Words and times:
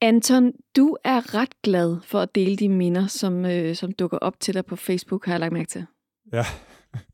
Anton, 0.00 0.52
du 0.76 0.96
er 1.04 1.34
ret 1.34 1.62
glad 1.62 2.00
for 2.02 2.20
at 2.20 2.34
dele 2.34 2.56
de 2.56 2.68
minder, 2.68 3.06
som, 3.06 3.44
øh, 3.44 3.74
som 3.74 3.92
dukker 3.92 4.18
op 4.18 4.40
til 4.40 4.54
dig 4.54 4.66
på 4.66 4.76
Facebook, 4.76 5.26
har 5.26 5.32
jeg 5.32 5.40
lagt 5.40 5.52
mærke 5.52 5.68
til. 5.68 5.86
Ja. 6.32 6.44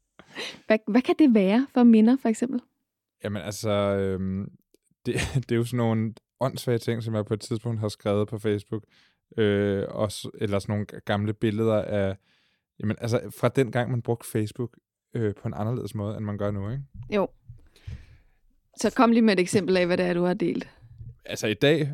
Hvad, 0.67 0.79
hvad 0.89 1.03
kan 1.03 1.15
det 1.19 1.35
være 1.35 1.67
for 1.75 1.83
minder, 1.83 2.17
for 2.23 2.29
eksempel? 2.29 2.61
Jamen 3.25 3.43
altså, 3.43 3.71
øhm, 3.71 4.51
det, 5.07 5.15
det 5.35 5.53
er 5.53 5.57
jo 5.57 5.65
sådan 5.65 5.77
nogle 5.77 6.15
åndssvage 6.41 6.79
ting, 6.79 7.03
som 7.03 7.15
jeg 7.15 7.25
på 7.25 7.35
et 7.35 7.41
tidspunkt 7.41 7.81
har 7.81 7.89
skrevet 7.89 8.29
på 8.29 8.39
Facebook. 8.39 8.85
Øh, 9.39 9.85
også, 9.89 10.31
eller 10.41 10.59
sådan 10.59 10.73
nogle 10.73 10.87
gamle 10.87 11.35
billeder 11.35 11.83
af, 11.83 12.17
jamen 12.81 12.97
altså 13.01 13.21
fra 13.41 13.49
den 13.49 13.73
gang, 13.73 13.91
man 13.91 14.03
brugte 14.03 14.31
Facebook 14.31 14.77
øh, 15.15 15.35
på 15.35 15.49
en 15.49 15.55
anderledes 15.55 15.95
måde, 15.95 16.17
end 16.17 16.25
man 16.25 16.39
gør 16.39 16.51
nu, 16.51 16.71
ikke? 16.71 16.83
Jo. 17.11 17.29
Så 18.77 18.93
kom 18.97 19.13
lige 19.13 19.23
med 19.23 19.33
et 19.33 19.41
eksempel 19.41 19.77
af, 19.77 19.87
hvad 19.87 19.97
det 19.97 20.07
er, 20.07 20.15
du 20.15 20.25
har 20.25 20.35
delt. 20.35 20.71
Altså 21.25 21.47
i 21.47 21.55
dag, 21.55 21.93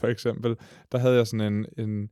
for 0.00 0.08
eksempel, 0.08 0.56
der 0.92 0.98
havde 0.98 1.16
jeg 1.16 1.26
sådan 1.26 1.52
en, 1.54 1.66
en, 1.78 2.10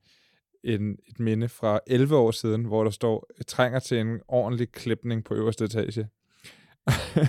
en, 0.65 0.99
et 1.09 1.21
minde 1.21 1.49
fra 1.49 1.81
11 1.87 2.17
år 2.17 2.31
siden, 2.31 2.65
hvor 2.65 2.85
der 2.85 2.91
står, 2.91 3.31
trænger 3.47 3.79
til 3.79 3.99
en 3.99 4.21
ordentlig 4.29 4.73
klipning 4.73 5.25
på 5.25 5.35
øverste 5.35 5.65
etage. 5.65 6.09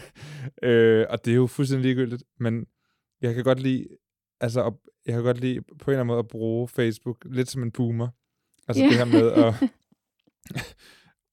øh, 0.64 1.06
og 1.10 1.26
det 1.26 1.32
er 1.32 1.36
jo 1.36 1.48
fuldstændig 1.48 1.84
ligegyldigt, 1.86 2.24
men 2.40 2.66
jeg 3.22 3.36
kan 3.36 3.44
godt 3.44 3.60
lide, 3.60 3.88
altså, 4.42 4.66
at, 4.66 4.74
jeg 5.06 5.14
kan 5.14 5.24
godt 5.24 5.40
lide 5.40 5.62
på 5.62 5.72
en 5.72 5.78
eller 5.88 6.00
anden 6.00 6.08
måde 6.08 6.20
at 6.20 6.28
bruge 6.28 6.68
Facebook 6.68 7.26
lidt 7.26 7.50
som 7.50 7.64
en 7.64 7.72
boomer. 7.72 8.08
Altså 8.68 8.84
Ja. 8.84 8.90
det 8.90 8.98
her 8.98 9.06
med 9.06 9.32
at, 9.32 9.70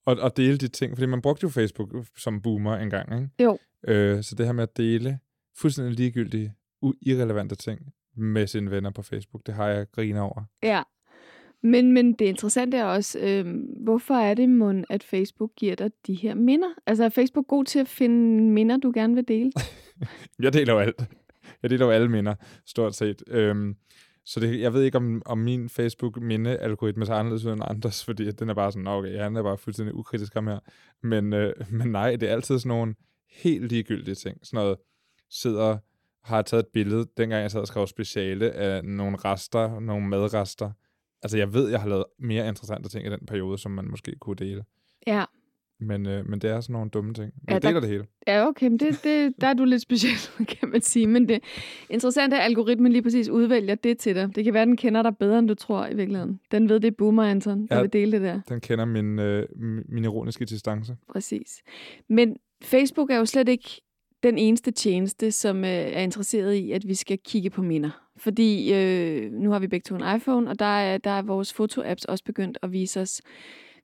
at, 0.10 0.24
at 0.24 0.36
dele 0.36 0.58
de 0.58 0.68
ting, 0.68 0.96
fordi 0.96 1.06
man 1.06 1.22
brugte 1.22 1.44
jo 1.44 1.48
Facebook 1.48 1.88
som 2.16 2.42
boomer 2.42 2.76
engang, 2.76 3.14
ikke? 3.22 3.30
Jo. 3.42 3.58
Øh, 3.88 4.22
så 4.22 4.34
det 4.34 4.46
her 4.46 4.52
med 4.52 4.62
at 4.62 4.76
dele 4.76 5.18
fuldstændig 5.56 5.94
ligegyldige, 5.94 6.54
irrelevante 7.02 7.54
ting 7.54 7.80
med 8.16 8.46
sine 8.46 8.70
venner 8.70 8.90
på 8.90 9.02
Facebook, 9.02 9.46
det 9.46 9.54
har 9.54 9.68
jeg 9.68 9.86
griner 9.92 10.20
over. 10.20 10.42
Ja. 10.62 10.82
Men, 11.62 11.92
men 11.92 12.12
det 12.12 12.24
interessante 12.24 12.76
er 12.76 12.84
også, 12.84 13.18
øh, 13.18 13.54
hvorfor 13.84 14.14
er 14.14 14.34
det, 14.34 14.48
mon, 14.48 14.84
at 14.90 15.02
Facebook 15.02 15.50
giver 15.56 15.74
dig 15.74 15.90
de 16.06 16.14
her 16.14 16.34
minder? 16.34 16.68
Altså 16.86 17.04
er 17.04 17.08
Facebook 17.08 17.46
god 17.46 17.64
til 17.64 17.78
at 17.78 17.88
finde 17.88 18.42
minder, 18.52 18.76
du 18.76 18.92
gerne 18.94 19.14
vil 19.14 19.28
dele? 19.28 19.52
Jeg 20.42 20.52
deler 20.52 20.72
jo 20.72 20.78
alt. 20.78 21.04
Jeg 21.62 21.70
deler 21.70 21.86
jo 21.86 21.92
alle 21.92 22.08
minder, 22.08 22.34
stort 22.66 22.94
set. 22.94 23.22
Øhm, 23.26 23.76
så 24.24 24.40
det, 24.40 24.60
jeg 24.60 24.72
ved 24.72 24.82
ikke, 24.82 24.98
om, 24.98 25.22
om 25.26 25.38
min 25.38 25.68
Facebook-minde-algoritme 25.68 27.04
er 27.04 27.10
anderledes 27.10 27.44
end 27.44 27.60
andres, 27.64 28.04
fordi 28.04 28.30
den 28.30 28.48
er 28.48 28.54
bare 28.54 28.72
sådan, 28.72 28.84
"Nå, 28.84 28.90
okay, 28.90 29.18
han 29.18 29.36
er 29.36 29.42
bare 29.42 29.58
fuldstændig 29.58 29.94
ukritisk 29.94 30.34
ham 30.34 30.46
her. 30.46 30.58
Men, 31.02 31.32
øh, 31.32 31.52
men 31.78 31.88
nej, 31.88 32.16
det 32.16 32.28
er 32.28 32.32
altid 32.32 32.58
sådan 32.58 32.68
nogle 32.68 32.94
helt 33.30 33.68
ligegyldige 33.68 34.14
ting. 34.14 34.38
Sådan 34.42 34.58
noget, 34.64 34.76
sidder, 35.30 35.78
har 36.26 36.42
taget 36.42 36.62
et 36.62 36.68
billede, 36.72 37.06
dengang 37.16 37.42
jeg 37.42 37.50
sad 37.50 37.60
og 37.60 37.66
skrev 37.66 37.86
speciale 37.86 38.50
af 38.52 38.84
nogle 38.84 39.16
rester, 39.16 39.80
nogle 39.80 40.06
madrester. 40.08 40.70
Altså, 41.22 41.38
jeg 41.38 41.54
ved, 41.54 41.68
jeg 41.70 41.80
har 41.80 41.88
lavet 41.88 42.04
mere 42.18 42.48
interessante 42.48 42.88
ting 42.88 43.06
i 43.06 43.10
den 43.10 43.26
periode, 43.26 43.58
som 43.58 43.72
man 43.72 43.90
måske 43.90 44.14
kunne 44.20 44.36
dele. 44.36 44.64
Ja. 45.06 45.24
Men, 45.80 46.06
øh, 46.06 46.28
men 46.28 46.38
det 46.40 46.50
er 46.50 46.60
sådan 46.60 46.72
nogle 46.72 46.90
dumme 46.90 47.14
ting. 47.14 47.32
Men 47.34 47.42
Ja, 47.48 47.54
jeg 47.54 47.62
der- 47.62 47.68
deler 47.68 47.80
det 47.80 47.88
hele. 47.90 48.04
Ja, 48.26 48.46
okay, 48.48 48.68
men 48.68 48.78
det, 48.78 49.00
det, 49.04 49.32
der 49.40 49.46
er 49.46 49.54
du 49.54 49.64
lidt 49.64 49.82
speciel, 49.82 50.16
kan 50.60 50.68
man 50.68 50.80
sige. 50.80 51.06
Men 51.06 51.28
det 51.28 51.40
interessante 51.90 52.36
er, 52.36 52.40
at 52.40 52.44
algoritmen 52.46 52.92
lige 52.92 53.02
præcis 53.02 53.28
udvælger 53.28 53.74
det 53.74 53.98
til 53.98 54.14
dig. 54.14 54.36
Det 54.36 54.44
kan 54.44 54.52
være, 54.54 54.62
at 54.62 54.68
den 54.68 54.76
kender 54.76 55.02
dig 55.02 55.16
bedre, 55.16 55.38
end 55.38 55.48
du 55.48 55.54
tror 55.54 55.86
i 55.86 55.94
virkeligheden. 55.94 56.40
Den 56.50 56.68
ved, 56.68 56.80
det 56.80 56.88
er 56.88 56.94
boomer, 56.98 57.22
Anton, 57.22 57.66
der 57.66 57.76
Ja. 57.76 57.80
vil 57.82 57.92
dele 57.92 58.12
det 58.12 58.20
der. 58.20 58.40
Den 58.48 58.60
kender 58.60 58.84
min, 58.84 59.18
øh, 59.18 59.48
min 59.88 60.04
ironiske 60.04 60.44
distance. 60.44 60.96
Præcis. 61.12 61.62
Men 62.08 62.36
Facebook 62.62 63.10
er 63.10 63.16
jo 63.16 63.24
slet 63.24 63.48
ikke 63.48 63.82
den 64.26 64.38
eneste 64.38 64.70
tjeneste, 64.70 65.32
som 65.32 65.64
øh, 65.64 65.70
er 65.70 66.00
interesseret 66.00 66.54
i, 66.54 66.72
at 66.72 66.88
vi 66.88 66.94
skal 66.94 67.18
kigge 67.24 67.50
på 67.50 67.62
minder. 67.62 67.90
Fordi 68.16 68.74
øh, 68.74 69.32
nu 69.32 69.50
har 69.50 69.58
vi 69.58 69.66
begge 69.66 69.84
to 69.84 69.94
en 69.94 70.16
iPhone, 70.16 70.50
og 70.50 70.58
der 70.58 70.64
er, 70.78 70.98
der 70.98 71.10
er 71.10 71.22
vores 71.22 71.52
fotoapps 71.52 72.04
også 72.04 72.24
begyndt 72.24 72.58
at 72.62 72.72
vise 72.72 73.00
os, 73.00 73.22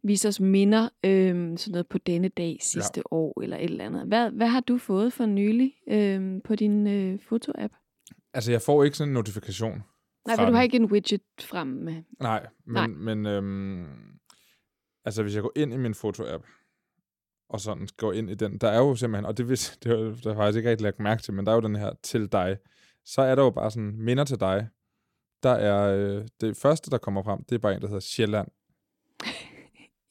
vise 0.03 0.29
os 0.29 0.41
minder, 0.41 0.89
øh, 1.05 1.59
sådan 1.59 1.73
noget 1.73 1.89
på 1.89 1.99
denne 1.99 2.29
dag 2.29 2.59
sidste 2.61 2.99
ja. 2.99 3.17
år, 3.17 3.43
eller 3.43 3.57
et 3.57 3.65
eller 3.65 3.85
andet. 3.85 4.07
Hvad, 4.07 4.31
hvad 4.31 4.47
har 4.47 4.61
du 4.61 4.79
fået 4.79 5.13
for 5.13 5.27
nylig 5.27 5.75
øh, 5.89 6.43
på 6.45 6.55
din 6.55 6.87
øh, 6.87 7.19
fotoapp? 7.29 7.75
Altså, 8.35 8.51
jeg 8.51 8.63
får 8.63 8.85
ikke 8.85 8.97
sådan 8.97 9.11
en 9.11 9.15
notifikation. 9.15 9.83
Nej, 10.27 10.37
for 10.37 10.45
du 10.45 10.53
har 10.53 10.63
ikke 10.63 10.77
en 10.77 10.85
widget 10.85 11.23
frem 11.41 11.67
med. 11.67 12.03
Nej, 12.21 12.47
men, 12.67 12.75
Nej. 12.75 12.87
men 12.87 13.27
øhm, 13.27 13.87
altså, 15.05 15.23
hvis 15.23 15.35
jeg 15.35 15.43
går 15.43 15.53
ind 15.57 15.73
i 15.73 15.77
min 15.77 15.95
foto-app, 15.95 16.62
og 17.53 17.61
sådan 17.61 17.89
går 17.97 18.13
ind 18.13 18.31
i 18.31 18.35
den, 18.35 18.59
der 18.59 18.69
er 18.69 18.79
jo 18.79 18.95
simpelthen, 18.95 19.25
og 19.25 19.39
det, 19.39 19.49
vis, 19.49 19.71
det, 19.83 19.91
har, 19.91 19.99
det 19.99 20.25
har 20.25 20.31
jeg 20.31 20.37
faktisk 20.37 20.57
ikke 20.57 20.71
rigtig 20.71 20.85
lagt 20.85 21.01
mærke 21.01 21.23
til, 21.23 21.35
men 21.35 21.47
der 21.47 21.53
er 21.53 21.57
jo 21.57 21.61
den 21.61 21.77
her 21.77 21.93
til 22.03 22.33
dig. 22.33 22.57
Så 23.05 23.23
er 23.23 23.35
der 23.35 23.43
jo 23.43 23.51
bare 23.51 23.71
sådan, 23.71 23.97
minder 23.99 24.25
til 24.25 24.41
dig. 24.41 24.69
Der 25.43 25.51
er, 25.51 25.97
øh, 25.97 26.29
det 26.41 26.57
første, 26.57 26.91
der 26.91 26.99
kommer 26.99 27.23
frem, 27.23 27.45
det 27.45 27.55
er 27.55 27.59
bare 27.59 27.75
en, 27.75 27.81
der 27.81 27.87
hedder 27.87 28.01
Sjælland. 28.01 28.49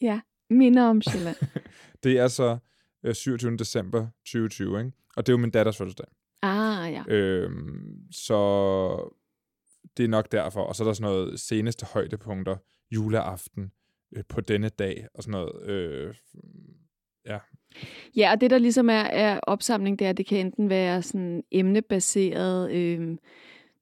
Ja, 0.02 0.22
minder 0.50 0.84
om 0.84 1.02
Sjælland. 1.02 1.36
Det 2.04 2.20
er 2.20 2.28
så 2.28 2.58
øh, 3.04 3.16
27. 3.16 3.58
december 3.58 4.08
2020, 4.26 4.80
ikke? 4.80 4.92
Og 5.16 5.26
det 5.26 5.32
er 5.32 5.34
jo 5.34 5.38
min 5.38 5.52
datters 5.52 5.78
fødselsdag. 5.78 6.06
ah, 6.42 6.94
ja. 6.94 7.04
Øhm, 7.08 8.12
så 8.12 8.38
det 9.98 10.04
er 10.04 10.08
nok 10.08 10.32
derfor. 10.32 10.62
Og 10.62 10.76
så 10.76 10.84
er 10.84 10.88
der 10.88 10.94
sådan 10.94 11.12
noget 11.12 11.40
seneste 11.40 11.86
højdepunkter, 11.86 12.56
juleaften, 12.92 13.72
øh, 14.16 14.24
på 14.30 14.42
denne 14.42 14.70
dag, 14.70 15.08
og 15.14 15.24
sådan 15.24 15.32
noget. 15.32 15.70
Øh, 15.70 16.16
ja, 17.26 17.38
Ja, 18.18 18.32
og 18.32 18.42
det 18.42 18.50
der 18.50 18.58
ligesom 18.58 18.90
er, 18.90 19.04
er 19.04 19.40
opsamling, 19.44 20.00
det 20.00 20.06
er, 20.06 20.10
at 20.10 20.18
det 20.18 20.26
kan 20.26 20.38
enten 20.38 20.70
være 20.70 21.02
sådan 21.02 21.44
emnebaseret, 21.52 22.72
øh, 22.72 23.18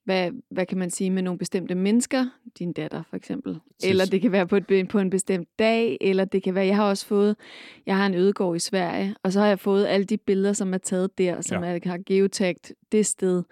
hvad, 0.03 0.31
hvad 0.50 0.66
kan 0.66 0.77
man 0.77 0.89
sige, 0.89 1.09
med 1.09 1.23
nogle 1.23 1.38
bestemte 1.38 1.75
mennesker, 1.75 2.25
din 2.59 2.73
datter 2.73 3.03
for 3.09 3.16
eksempel, 3.16 3.59
Tis. 3.79 3.89
eller 3.89 4.05
det 4.05 4.22
kan 4.22 4.31
være 4.31 4.47
på, 4.47 4.55
et, 4.55 4.88
på 4.88 4.99
en 4.99 5.09
bestemt 5.09 5.47
dag, 5.59 5.97
eller 6.01 6.25
det 6.25 6.44
kan 6.44 6.55
være, 6.55 6.66
jeg 6.66 6.75
har 6.75 6.89
også 6.89 7.05
fået, 7.05 7.35
jeg 7.85 7.97
har 7.97 8.05
en 8.05 8.16
ødegård 8.16 8.55
i 8.55 8.59
Sverige, 8.59 9.16
og 9.23 9.33
så 9.33 9.39
har 9.39 9.47
jeg 9.47 9.59
fået 9.59 9.85
alle 9.85 10.05
de 10.05 10.17
billeder, 10.17 10.53
som 10.53 10.73
er 10.73 10.78
taget 10.78 11.17
der, 11.17 11.41
som 11.41 11.63
ja. 11.63 11.69
er, 11.69 11.79
har 11.85 11.99
geotagt 12.05 12.73
det 12.91 13.05
sted. 13.05 13.44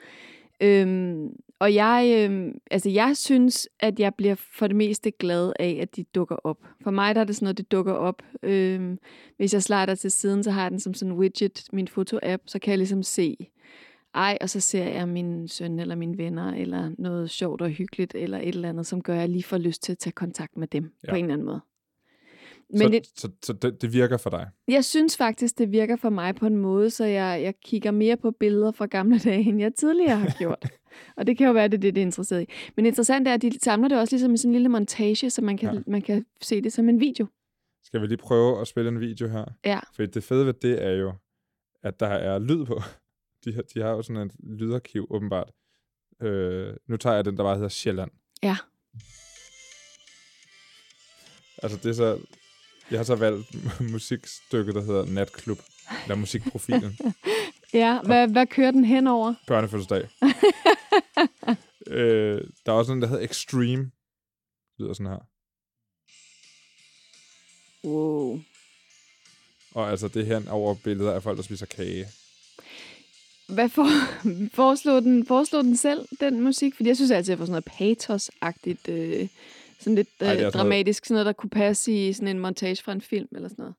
Øhm, 0.61 1.29
og 1.59 1.73
jeg, 1.73 2.25
øhm, 2.29 2.57
altså 2.71 2.89
jeg 2.89 3.17
synes, 3.17 3.69
at 3.79 3.99
jeg 3.99 4.15
bliver 4.15 4.35
for 4.35 4.67
det 4.67 4.75
meste 4.75 5.11
glad 5.11 5.53
af, 5.59 5.79
at 5.81 5.95
de 5.95 6.03
dukker 6.03 6.35
op. 6.35 6.57
For 6.83 6.91
mig 6.91 7.15
der 7.15 7.21
er 7.21 7.25
det 7.25 7.35
sådan 7.35 7.45
noget, 7.45 7.57
det 7.57 7.71
dukker 7.71 7.93
op. 7.93 8.21
Øhm, 8.43 8.99
hvis 9.37 9.53
jeg 9.53 9.63
slider 9.63 9.95
til 9.95 10.11
siden, 10.11 10.43
så 10.43 10.51
har 10.51 10.61
jeg 10.61 10.71
den 10.71 10.79
som 10.79 10.93
sådan 10.93 11.11
en 11.13 11.17
widget, 11.19 11.63
min 11.73 11.87
foto-app, 11.87 12.43
så 12.45 12.59
kan 12.59 12.71
jeg 12.71 12.77
ligesom 12.77 13.03
se, 13.03 13.37
ej, 14.15 14.37
og 14.41 14.49
så 14.49 14.59
ser 14.59 14.83
jeg 14.83 15.07
min 15.07 15.47
søn 15.47 15.79
eller 15.79 15.95
mine 15.95 16.17
venner, 16.17 16.53
eller 16.53 16.91
noget 16.97 17.29
sjovt 17.29 17.61
og 17.61 17.69
hyggeligt, 17.69 18.15
eller 18.15 18.37
et 18.37 18.47
eller 18.47 18.69
andet, 18.69 18.85
som 18.85 19.01
gør, 19.01 19.13
at 19.13 19.19
jeg 19.19 19.29
lige 19.29 19.43
får 19.43 19.57
lyst 19.57 19.83
til 19.83 19.91
at 19.91 19.97
tage 19.97 20.11
kontakt 20.13 20.57
med 20.57 20.67
dem 20.67 20.91
Ja. 21.03 21.09
på 21.09 21.15
en 21.15 21.23
eller 21.25 21.33
anden 21.33 21.45
måde. 21.45 21.59
Men 22.69 22.79
Men 22.79 22.87
så, 22.87 22.89
det, 22.91 23.07
så, 23.19 23.29
så 23.43 23.53
det, 23.53 23.81
det 23.81 23.93
virker 23.93 24.17
for 24.17 24.29
dig. 24.29 24.47
jeg 24.67 24.85
synes 24.85 25.17
faktisk, 25.17 25.57
det 25.57 25.71
virker 25.71 25.95
for 25.95 26.09
mig 26.09 26.35
på 26.35 26.45
en 26.47 26.57
måde, 26.57 26.89
så 26.89 27.05
jeg, 27.05 27.41
jeg 27.43 27.53
kigger 27.65 27.91
mere 27.91 28.17
på 28.17 28.31
billeder 28.31 28.71
fra 28.71 28.85
gamle 28.85 29.19
dage, 29.19 29.49
end 29.49 29.59
jeg 29.59 29.73
tidligere 29.75 30.15
har 30.17 30.35
gjort. 30.39 30.65
og 31.17 31.27
det 31.27 31.37
kan 31.37 31.47
jo 31.47 31.53
være, 31.53 31.67
det 31.67 31.73
er 31.73 31.77
det, 31.81 31.95
det 31.95 32.01
er 32.01 32.05
interesseret 32.05 32.41
i. 32.41 32.45
Men 32.75 32.85
interessant 32.85 33.27
er, 33.27 33.33
at 33.33 33.41
de 33.41 33.59
samler 33.63 33.87
det 33.87 33.99
også 33.99 34.15
ligesom 34.15 34.33
i 34.33 34.37
sådan 34.37 34.49
en 34.49 34.53
lille 34.53 34.69
montage, 34.69 35.29
så 35.29 35.41
man 35.41 35.57
kan, 35.57 35.69
Ja. 35.69 35.75
ja. 35.75 35.81
man 35.87 36.01
kan 36.01 36.25
se 36.41 36.61
det 36.61 36.73
som 36.73 36.89
en 36.89 36.99
video. 36.99 37.27
Skal 37.83 38.01
vi 38.01 38.07
lige 38.07 38.17
prøve 38.17 38.61
at 38.61 38.67
spille 38.67 38.87
en 38.89 38.99
video 38.99 39.27
her? 39.27 39.45
Ja. 39.65 39.79
For 39.95 40.05
det 40.05 40.23
fede 40.23 40.45
ved 40.45 40.53
det 40.53 40.83
er 40.85 40.91
jo, 40.91 41.13
at 41.83 41.99
der 41.99 42.07
er 42.07 42.39
lyd 42.39 42.65
på. 42.65 42.81
De 43.45 43.53
har, 43.53 43.61
de 43.61 43.81
har 43.81 43.89
jo 43.89 44.01
sådan 44.01 44.21
et 44.21 44.31
lydarkiv, 44.59 45.07
åbenbart. 45.09 45.51
Øh, 46.21 46.73
nu 46.87 46.97
tager 46.97 47.15
jeg 47.15 47.25
den, 47.25 47.37
der 47.37 47.43
bare 47.43 47.55
hedder 47.55 47.69
Sjælland. 47.69 48.11
Ja. 48.43 48.57
Altså 51.63 51.77
det 51.83 51.89
er 51.89 51.93
så... 51.93 52.19
Jeg 52.91 52.99
har 52.99 53.03
så 53.03 53.15
valgt 53.15 53.47
musikstykket, 53.91 54.75
der 54.75 54.81
hedder 54.81 55.05
Natklub. 55.05 55.59
Eller 56.03 56.15
musikprofilen. 56.15 56.97
Ja, 57.73 57.99
hvad, 58.01 58.27
hvad 58.27 58.47
kører 58.47 58.71
den 58.71 58.85
henover? 58.85 59.33
Børnefødselsdag. 59.47 60.01
øh, 61.87 62.41
der 62.65 62.71
er 62.71 62.75
også 62.77 62.93
en, 62.93 63.01
der 63.01 63.07
hedder 63.07 63.23
Extreme. 63.25 63.83
Det 63.83 64.79
lyder 64.79 64.93
sådan 64.93 65.11
her. 65.11 65.19
Wow. 67.87 68.39
Og 69.75 69.89
altså 69.89 70.07
det 70.07 70.25
her 70.25 70.51
over 70.51 70.75
billeder 70.83 71.13
af 71.13 71.23
folk, 71.23 71.37
der 71.37 71.43
spiser 71.43 71.65
kage. 71.65 72.05
Hvad 73.47 73.69
for, 73.69 73.85
foreslår, 74.61 74.99
den, 74.99 75.25
foreslår 75.25 75.61
den 75.61 75.77
selv, 75.77 76.07
den 76.19 76.41
musik? 76.41 76.75
Fordi 76.75 76.89
jeg 76.89 76.95
synes 76.95 77.11
altid, 77.11 77.31
jeg 77.31 77.37
får 77.37 77.45
sådan 77.45 77.51
noget 77.51 77.65
patos-agtigt, 77.97 78.89
øh, 78.89 79.27
sådan 79.79 79.95
lidt 79.95 80.07
øh, 80.21 80.27
Ej, 80.27 80.33
sådan 80.33 80.37
noget- 80.37 80.53
dramatisk, 80.53 81.05
sådan 81.05 81.15
noget, 81.15 81.25
der 81.25 81.33
kunne 81.33 81.49
passe 81.49 82.07
i 82.07 82.13
sådan 82.13 82.27
en 82.27 82.39
montage 82.39 82.83
fra 82.83 82.91
en 82.91 83.01
film 83.01 83.27
eller 83.31 83.49
sådan 83.49 83.63
noget. 83.63 83.75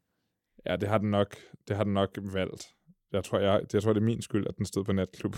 Ja, 0.67 0.77
det 0.77 0.89
har 0.89 0.99
den 0.99 1.11
nok, 1.11 1.37
det 1.69 1.77
har 1.77 1.85
den 1.85 1.95
nok 1.95 2.11
valgt. 2.23 2.67
Jeg 3.13 3.25
tror, 3.25 3.39
jeg, 3.39 3.61
jeg 3.73 3.83
tror, 3.83 3.93
det 3.93 4.01
er 4.01 4.05
min 4.05 4.23
skyld, 4.23 4.47
at 4.49 4.57
den 4.59 4.67
stod 4.67 4.85
på 4.85 4.93
natklub. 4.93 5.37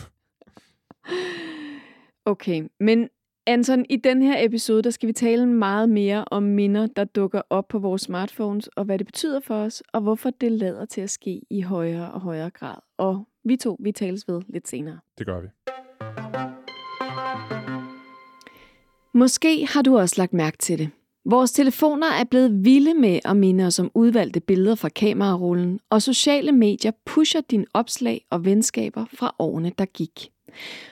Okay, 2.24 2.68
men 2.80 3.08
Anton, 3.46 3.84
i 3.88 3.96
den 3.96 4.22
her 4.22 4.44
episode, 4.44 4.82
der 4.82 4.90
skal 4.90 5.06
vi 5.06 5.12
tale 5.12 5.46
meget 5.46 5.88
mere 5.88 6.24
om 6.30 6.42
minder, 6.42 6.86
der 6.86 7.04
dukker 7.04 7.42
op 7.50 7.68
på 7.68 7.78
vores 7.78 8.02
smartphones, 8.02 8.68
og 8.68 8.84
hvad 8.84 8.98
det 8.98 9.06
betyder 9.06 9.40
for 9.40 9.54
os, 9.54 9.82
og 9.92 10.00
hvorfor 10.00 10.30
det 10.30 10.52
lader 10.52 10.84
til 10.84 11.00
at 11.00 11.10
ske 11.10 11.42
i 11.50 11.60
højere 11.60 12.12
og 12.12 12.20
højere 12.20 12.50
grad. 12.50 12.76
Og 12.98 13.28
vi 13.44 13.56
to, 13.56 13.76
vi 13.80 13.92
tales 13.92 14.28
ved 14.28 14.42
lidt 14.48 14.68
senere. 14.68 14.98
Det 15.18 15.26
gør 15.26 15.40
vi. 15.40 15.48
Måske 19.14 19.66
har 19.66 19.82
du 19.82 19.98
også 19.98 20.14
lagt 20.18 20.32
mærke 20.32 20.56
til 20.58 20.78
det. 20.78 20.90
Vores 21.24 21.52
telefoner 21.52 22.06
er 22.06 22.24
blevet 22.24 22.64
vilde 22.64 22.94
med 22.94 23.20
at 23.24 23.36
minde 23.36 23.66
os 23.66 23.78
om 23.78 23.90
udvalgte 23.94 24.40
billeder 24.40 24.74
fra 24.74 24.88
kamerarullen, 24.88 25.80
og 25.90 26.02
sociale 26.02 26.52
medier 26.52 26.92
pusher 27.06 27.40
dine 27.40 27.64
opslag 27.74 28.26
og 28.30 28.44
venskaber 28.44 29.04
fra 29.14 29.34
årene, 29.38 29.72
der 29.78 29.84
gik. 29.84 30.30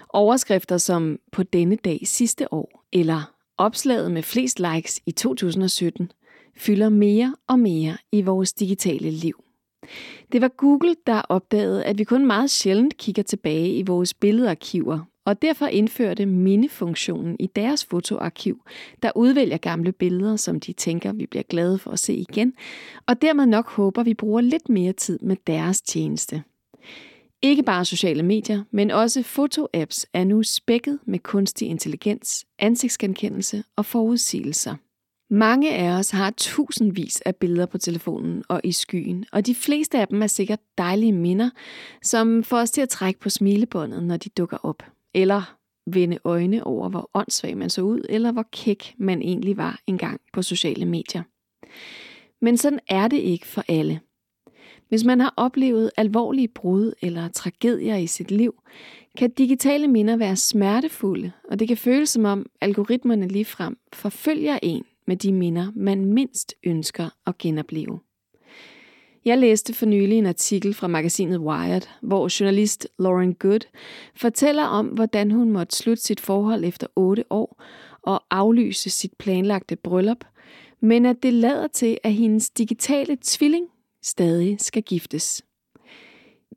Overskrifter 0.09 0.79
som 0.79 1.19
på 1.33 1.43
denne 1.43 1.77
dag 1.77 2.01
sidste 2.05 2.53
år, 2.53 2.85
eller 2.93 3.33
opslaget 3.59 4.13
med 4.13 4.23
flest 4.23 4.61
likes 4.61 5.01
i 5.07 5.11
2017, 5.11 6.13
fylder 6.57 6.89
mere 6.89 7.37
og 7.49 7.59
mere 7.59 7.97
i 8.13 8.23
vores 8.23 8.53
digitale 8.53 9.11
liv. 9.11 9.45
Det 10.33 10.41
var 10.41 10.49
Google, 10.49 10.97
der 11.07 11.23
opdagede, 11.29 11.85
at 11.85 11.99
vi 11.99 12.05
kun 12.05 12.27
meget 12.27 12.51
sjældent 12.51 12.97
kigger 12.97 13.23
tilbage 13.23 13.73
i 13.73 13.83
vores 13.83 14.15
billedarkiver, 14.15 15.01
og 15.29 15.43
derfor 15.43 15.67
indførte 15.67 16.27
mindefunktionen 16.27 17.37
i 17.41 17.47
deres 17.47 17.85
fotoarkiv, 17.85 18.63
der 19.03 19.11
udvælger 19.17 19.57
gamle 19.57 19.93
billeder, 19.93 20.37
som 20.37 20.61
de 20.61 20.73
tænker, 20.73 21.13
vi 21.13 21.27
bliver 21.27 21.43
glade 21.43 21.79
for 21.79 21.91
at 21.91 21.99
se 21.99 22.15
igen, 22.15 22.55
og 23.07 23.23
dermed 23.23 23.47
nok 23.47 23.71
håber, 23.71 24.03
vi 24.03 24.15
bruger 24.15 24.41
lidt 24.41 24.69
mere 24.69 24.93
tid 24.93 25.19
med 25.19 25.37
deres 25.47 25.81
tjeneste. 25.81 26.43
Ikke 27.43 27.63
bare 27.63 27.85
sociale 27.85 28.23
medier, 28.23 28.63
men 28.71 28.91
også 28.91 29.23
fotoapps 29.23 30.07
er 30.13 30.25
nu 30.25 30.43
spækket 30.43 30.99
med 31.07 31.19
kunstig 31.19 31.69
intelligens, 31.69 32.47
ansigtsgenkendelse 32.59 33.65
og 33.77 33.87
forudsigelser. 33.87 34.75
Mange 35.31 35.75
af 35.75 35.91
os 35.99 36.11
har 36.11 36.31
tusindvis 36.37 37.21
af 37.21 37.37
billeder 37.37 37.67
på 37.67 37.79
telefonen 37.79 38.45
og 38.49 38.61
i 38.65 38.73
skyen, 38.73 39.25
og 39.33 39.47
de 39.47 39.55
fleste 39.55 39.99
af 39.99 40.09
dem 40.09 40.23
er 40.23 40.27
sikkert 40.27 40.61
dejlige 40.79 41.13
minder, 41.13 41.51
som 42.03 42.45
får 42.45 42.59
os 42.59 42.71
til 42.71 42.81
at 42.81 42.89
trække 42.89 43.21
på 43.21 43.31
smilebåndet, 43.31 44.05
når 44.05 44.17
de 44.17 44.29
dukker 44.29 44.57
op. 44.63 44.83
Eller 45.15 45.59
vende 45.87 46.19
øjne 46.25 46.65
over, 46.65 46.89
hvor 46.89 47.11
åndssvag 47.15 47.57
man 47.57 47.71
så 47.71 47.83
ud, 47.83 48.01
eller 48.09 48.33
hvor 48.33 48.47
kæk 48.53 48.95
man 48.99 49.23
egentlig 49.23 49.57
var 49.57 49.81
engang 49.87 50.21
på 50.33 50.43
sociale 50.43 50.87
medier. 50.87 51.23
Men 52.41 52.57
sådan 52.57 52.81
er 52.89 53.09
det 53.09 53.17
ikke 53.17 53.47
for 53.47 53.65
alle. 53.69 54.01
Hvis 54.89 55.05
man 55.05 55.21
har 55.21 55.35
oplevet 55.37 55.91
alvorlige 55.97 56.49
brud 56.49 56.93
eller 57.03 57.29
tragedier 57.29 57.97
i 57.97 58.07
sit 58.07 58.31
liv, 58.31 58.55
kan 59.19 59.31
digitale 59.31 59.89
minder 59.89 60.17
være 60.17 60.37
smertefulde, 60.37 61.33
og 61.51 61.59
det 61.59 61.69
kan 61.69 61.77
føles 61.77 62.11
som 62.11 62.25
om 62.25 62.47
algoritmerne 62.61 63.29
ligefrem 63.29 63.79
forfølger 63.93 64.59
en 64.63 64.85
med 65.07 65.17
de 65.17 65.33
minder, 65.33 65.73
man 65.77 66.05
mindst 66.05 66.55
ønsker 66.65 67.09
at 67.27 67.39
genopleve. 67.39 68.01
Jeg 69.29 69.39
læste 69.39 69.75
for 69.75 69.87
nylig 69.87 70.19
en 70.19 70.27
artikel 70.27 70.75
fra 70.75 70.87
magasinet 70.87 71.39
Wired, 71.39 71.89
hvor 72.03 72.41
journalist 72.41 72.89
Lauren 72.99 73.35
Good 73.35 73.61
fortæller 74.17 74.65
om, 74.65 74.87
hvordan 74.87 75.31
hun 75.31 75.51
måtte 75.51 75.77
slutte 75.77 76.03
sit 76.03 76.21
forhold 76.21 76.65
efter 76.65 76.87
otte 76.97 77.25
år 77.31 77.63
og 78.03 78.23
aflyse 78.31 78.91
sit 78.91 79.13
planlagte 79.19 79.77
bryllup, 79.77 80.25
men 80.81 81.07
at 81.07 81.23
det 81.23 81.33
lader 81.33 81.67
til, 81.67 81.99
at 82.03 82.13
hendes 82.13 82.51
digitale 82.51 83.19
tvilling 83.23 83.67
stadig 84.03 84.57
skal 84.61 84.83
giftes. 84.83 85.43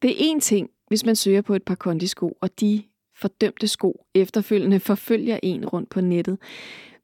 Det 0.01 0.09
er 0.11 0.15
en 0.17 0.39
ting, 0.39 0.69
hvis 0.87 1.05
man 1.05 1.15
søger 1.15 1.41
på 1.41 1.55
et 1.55 1.63
par 1.63 1.75
kondisko, 1.75 2.37
og 2.41 2.59
de 2.59 2.83
fordømte 3.15 3.67
sko 3.67 4.05
efterfølgende 4.15 4.79
forfølger 4.79 5.39
en 5.43 5.65
rundt 5.65 5.89
på 5.89 6.01
nettet. 6.01 6.37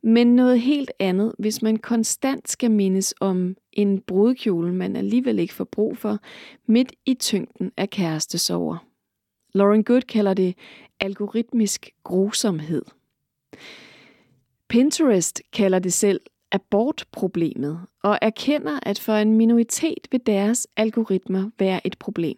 Men 0.03 0.35
noget 0.35 0.61
helt 0.61 0.91
andet, 0.99 1.35
hvis 1.39 1.61
man 1.61 1.77
konstant 1.77 2.49
skal 2.49 2.71
mindes 2.71 3.13
om 3.19 3.55
en 3.73 4.01
brudkjole, 4.01 4.73
man 4.73 4.95
alligevel 4.95 5.39
ikke 5.39 5.53
får 5.53 5.63
brug 5.63 5.97
for, 5.97 6.19
midt 6.65 6.93
i 7.05 7.13
tyngden 7.13 7.71
af 7.77 7.89
kærestesover. 7.89 8.77
Lauren 9.53 9.83
Good 9.83 10.01
kalder 10.01 10.33
det 10.33 10.55
algoritmisk 10.99 11.89
grusomhed. 12.03 12.81
Pinterest 14.69 15.41
kalder 15.53 15.79
det 15.79 15.93
selv 15.93 16.21
abortproblemet 16.51 17.79
og 18.03 18.19
erkender, 18.21 18.79
at 18.83 18.99
for 18.99 19.13
en 19.13 19.33
minoritet 19.33 20.07
vil 20.11 20.21
deres 20.25 20.67
algoritmer 20.77 21.49
være 21.59 21.87
et 21.87 21.97
problem. 21.99 22.37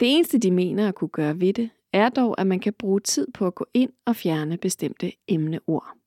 Det 0.00 0.16
eneste, 0.16 0.38
de 0.38 0.50
mener 0.50 0.88
at 0.88 0.94
kunne 0.94 1.08
gøre 1.08 1.40
ved 1.40 1.52
det, 1.52 1.70
er 1.92 2.08
dog, 2.08 2.40
at 2.40 2.46
man 2.46 2.60
kan 2.60 2.72
bruge 2.72 3.00
tid 3.00 3.26
på 3.34 3.46
at 3.46 3.54
gå 3.54 3.66
ind 3.74 3.92
og 4.06 4.16
fjerne 4.16 4.56
bestemte 4.56 5.12
emneord. 5.28 5.97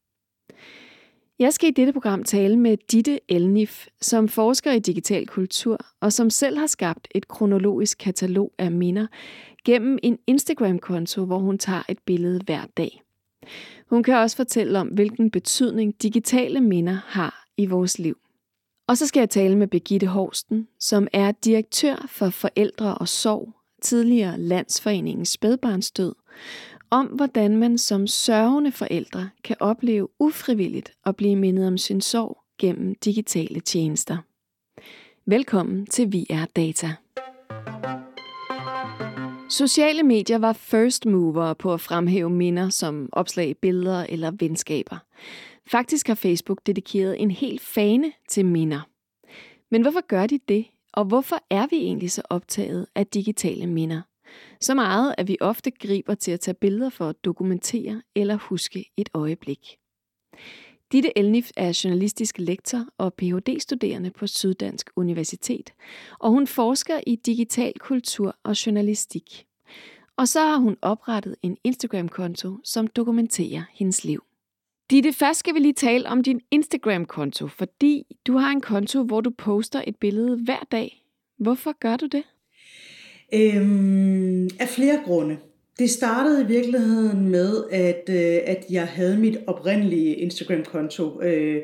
Jeg 1.42 1.54
skal 1.54 1.70
i 1.70 1.72
dette 1.72 1.94
program 1.94 2.24
tale 2.24 2.58
med 2.58 2.78
Ditte 2.92 3.20
Elnif, 3.30 3.88
som 4.02 4.28
forsker 4.28 4.72
i 4.72 4.80
digital 4.80 5.28
kultur 5.28 5.78
og 6.00 6.14
som 6.14 6.30
selv 6.30 6.58
har 6.58 6.68
skabt 6.68 7.08
et 7.16 7.28
kronologisk 7.28 7.98
katalog 7.98 8.52
af 8.58 8.72
minder 8.72 9.08
gennem 9.66 10.00
en 10.04 10.18
Instagram-konto, 10.28 11.26
hvor 11.26 11.38
hun 11.38 11.58
tager 11.58 11.84
et 11.90 12.00
billede 12.06 12.42
hver 12.46 12.62
dag. 12.78 13.04
Hun 13.90 14.04
kan 14.04 14.16
også 14.16 14.36
fortælle 14.36 14.80
om, 14.80 14.88
hvilken 14.88 15.32
betydning 15.32 16.02
digitale 16.02 16.62
minder 16.62 17.00
har 17.06 17.46
i 17.58 17.66
vores 17.66 18.00
liv. 18.00 18.18
Og 18.88 18.98
så 18.98 19.08
skal 19.08 19.20
jeg 19.20 19.30
tale 19.30 19.58
med 19.58 19.68
Begitte 19.68 20.08
Horsten, 20.08 20.68
som 20.80 21.08
er 21.14 21.32
direktør 21.32 22.06
for 22.10 22.30
Forældre 22.30 22.98
og 22.98 23.08
Sorg, 23.08 23.54
tidligere 23.82 24.40
Landsforeningens 24.40 25.30
Spædbarnsdød, 25.30 26.16
om 26.92 27.06
hvordan 27.06 27.58
man 27.58 27.78
som 27.78 28.08
sørgende 28.08 28.72
forældre 28.72 29.30
kan 29.44 29.56
opleve 29.60 30.08
ufrivilligt 30.20 30.92
at 31.06 31.16
blive 31.16 31.36
mindet 31.36 31.68
om 31.68 31.78
sin 31.78 32.02
sorg 32.02 32.38
gennem 32.58 32.96
digitale 32.96 33.60
tjenester. 33.60 34.18
Velkommen 35.26 35.86
til 35.86 36.08
VR 36.14 36.46
Data. 36.56 36.96
Sociale 39.50 40.04
medier 40.04 40.38
var 40.38 40.54
first 40.54 41.06
mover 41.06 41.54
på 41.54 41.74
at 41.74 41.82
fremhæve 41.82 42.30
minder 42.30 42.70
som 42.70 43.10
opslag, 43.12 43.58
billeder 43.58 44.06
eller 44.10 44.32
venskaber. 44.40 44.98
Faktisk 45.68 46.08
har 46.08 46.16
Facebook 46.16 46.60
dedikeret 46.66 47.22
en 47.22 47.32
hel 47.32 47.60
fane 47.60 48.12
til 48.30 48.46
minder. 48.46 48.82
Men 49.72 49.82
hvorfor 49.82 50.08
gør 50.08 50.28
de 50.28 50.40
det? 50.48 50.66
Og 50.94 51.06
hvorfor 51.06 51.38
er 51.50 51.68
vi 51.68 51.76
egentlig 51.76 52.12
så 52.12 52.22
optaget 52.30 52.88
af 52.96 53.08
digitale 53.08 53.68
minder? 53.68 54.02
Så 54.62 54.76
meget, 54.76 55.16
at 55.18 55.28
vi 55.28 55.38
ofte 55.42 55.72
griber 55.72 56.16
til 56.16 56.32
at 56.32 56.40
tage 56.40 56.56
billeder 56.56 56.90
for 56.90 57.10
at 57.10 57.26
dokumentere 57.26 58.02
eller 58.16 58.36
huske 58.36 58.92
et 58.98 59.10
øjeblik. 59.14 59.78
Ditte 60.92 61.18
Elnif 61.18 61.52
er 61.58 61.82
journalistisk 61.84 62.40
lektor 62.40 62.86
og 62.98 63.14
Ph.D.-studerende 63.14 64.10
på 64.10 64.28
Syddansk 64.28 64.90
Universitet, 64.96 65.74
og 66.20 66.32
hun 66.32 66.48
forsker 66.48 67.00
i 67.08 67.16
digital 67.16 67.74
kultur 67.80 68.36
og 68.44 68.66
journalistik. 68.66 69.46
Og 70.18 70.28
så 70.28 70.40
har 70.40 70.58
hun 70.58 70.78
oprettet 70.82 71.36
en 71.42 71.58
Instagram-konto, 71.64 72.58
som 72.64 72.88
dokumenterer 72.88 73.64
hendes 73.74 74.04
liv. 74.04 74.24
Ditte, 74.90 75.14
først 75.14 75.40
skal 75.40 75.54
vi 75.54 75.60
lige 75.60 75.74
tale 75.74 76.10
om 76.10 76.24
din 76.24 76.42
Instagram-konto, 76.52 77.48
fordi 77.48 78.04
du 78.28 78.38
har 78.38 78.52
en 78.52 78.62
konto, 78.62 79.04
hvor 79.04 79.22
du 79.22 79.30
poster 79.30 79.84
et 79.88 79.96
billede 79.96 80.38
hver 80.44 80.64
dag. 80.72 81.06
Hvorfor 81.38 81.80
gør 81.80 81.98
du 81.98 82.06
det? 82.06 82.24
Øhm, 83.34 84.50
af 84.60 84.68
flere 84.68 85.00
grunde. 85.06 85.38
Det 85.80 85.90
startede 85.90 86.44
i 86.44 86.48
virkeligheden 86.48 87.30
med, 87.30 87.64
at, 87.72 88.10
øh, 88.10 88.40
at 88.46 88.66
jeg 88.70 88.88
havde 88.88 89.18
mit 89.18 89.38
oprindelige 89.48 90.16
Instagram-konto, 90.16 91.22
øh, 91.22 91.58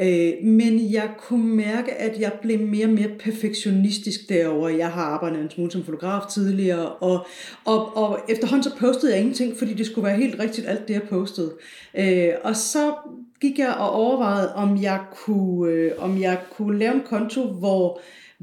øh, 0.00 0.32
men 0.42 0.92
jeg 0.92 1.10
kunne 1.18 1.56
mærke, 1.56 1.92
at 1.94 2.20
jeg 2.20 2.32
blev 2.42 2.60
mere 2.60 2.86
og 2.86 2.92
mere 2.92 3.08
perfektionistisk 3.18 4.28
derover. 4.28 4.68
Jeg 4.68 4.90
har 4.90 5.02
arbejdet 5.02 5.40
en 5.40 5.50
smule 5.50 5.70
som 5.70 5.84
fotograf 5.84 6.26
tidligere, 6.30 6.88
og, 6.88 7.26
og, 7.64 7.96
og 7.96 8.18
efterhånden 8.28 8.62
så 8.62 8.76
postede 8.76 9.12
jeg 9.12 9.20
ingenting, 9.20 9.56
fordi 9.56 9.74
det 9.74 9.86
skulle 9.86 10.06
være 10.06 10.16
helt 10.16 10.40
rigtigt 10.40 10.68
alt 10.68 10.88
det, 10.88 10.94
jeg 10.94 11.02
postede. 11.02 11.52
Øh, 11.98 12.28
og 12.44 12.56
så 12.56 12.94
gik 13.40 13.58
jeg 13.58 13.74
og 13.78 13.90
overvejede, 13.90 14.54
om 14.54 14.82
jeg 14.82 15.00
kunne, 15.12 15.72
øh, 15.72 15.92
om 15.98 16.20
jeg 16.20 16.38
kunne 16.56 16.78
lave 16.78 16.94
en 16.94 17.02
konto, 17.04 17.42
hvor 17.46 18.00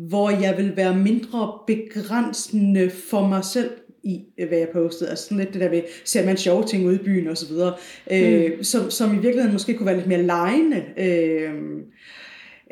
hvor 0.07 0.29
jeg 0.29 0.57
vil 0.57 0.75
være 0.75 0.95
mindre 0.95 1.53
begrænsende 1.67 2.89
for 2.89 3.27
mig 3.27 3.45
selv 3.45 3.69
i, 4.03 4.23
hvad 4.47 4.57
jeg 4.57 4.69
postede. 4.73 5.09
Altså 5.09 5.23
sådan 5.23 5.37
lidt 5.37 5.53
det 5.53 5.61
der 5.61 5.69
ved, 5.69 5.81
ser 6.05 6.25
man 6.25 6.37
sjove 6.37 6.63
ting 6.63 6.85
ude 6.85 6.95
i 6.95 7.03
byen 7.03 7.27
og 7.27 7.37
så 7.37 7.47
videre, 7.47 7.73
øh, 8.11 8.51
mm. 8.57 8.63
som, 8.63 8.91
som 8.91 9.09
i 9.11 9.19
virkeligheden 9.19 9.53
måske 9.53 9.73
kunne 9.73 9.85
være 9.85 9.95
lidt 9.95 10.07
mere 10.07 10.23
lejende. 10.23 10.83
Øh, 10.97 11.53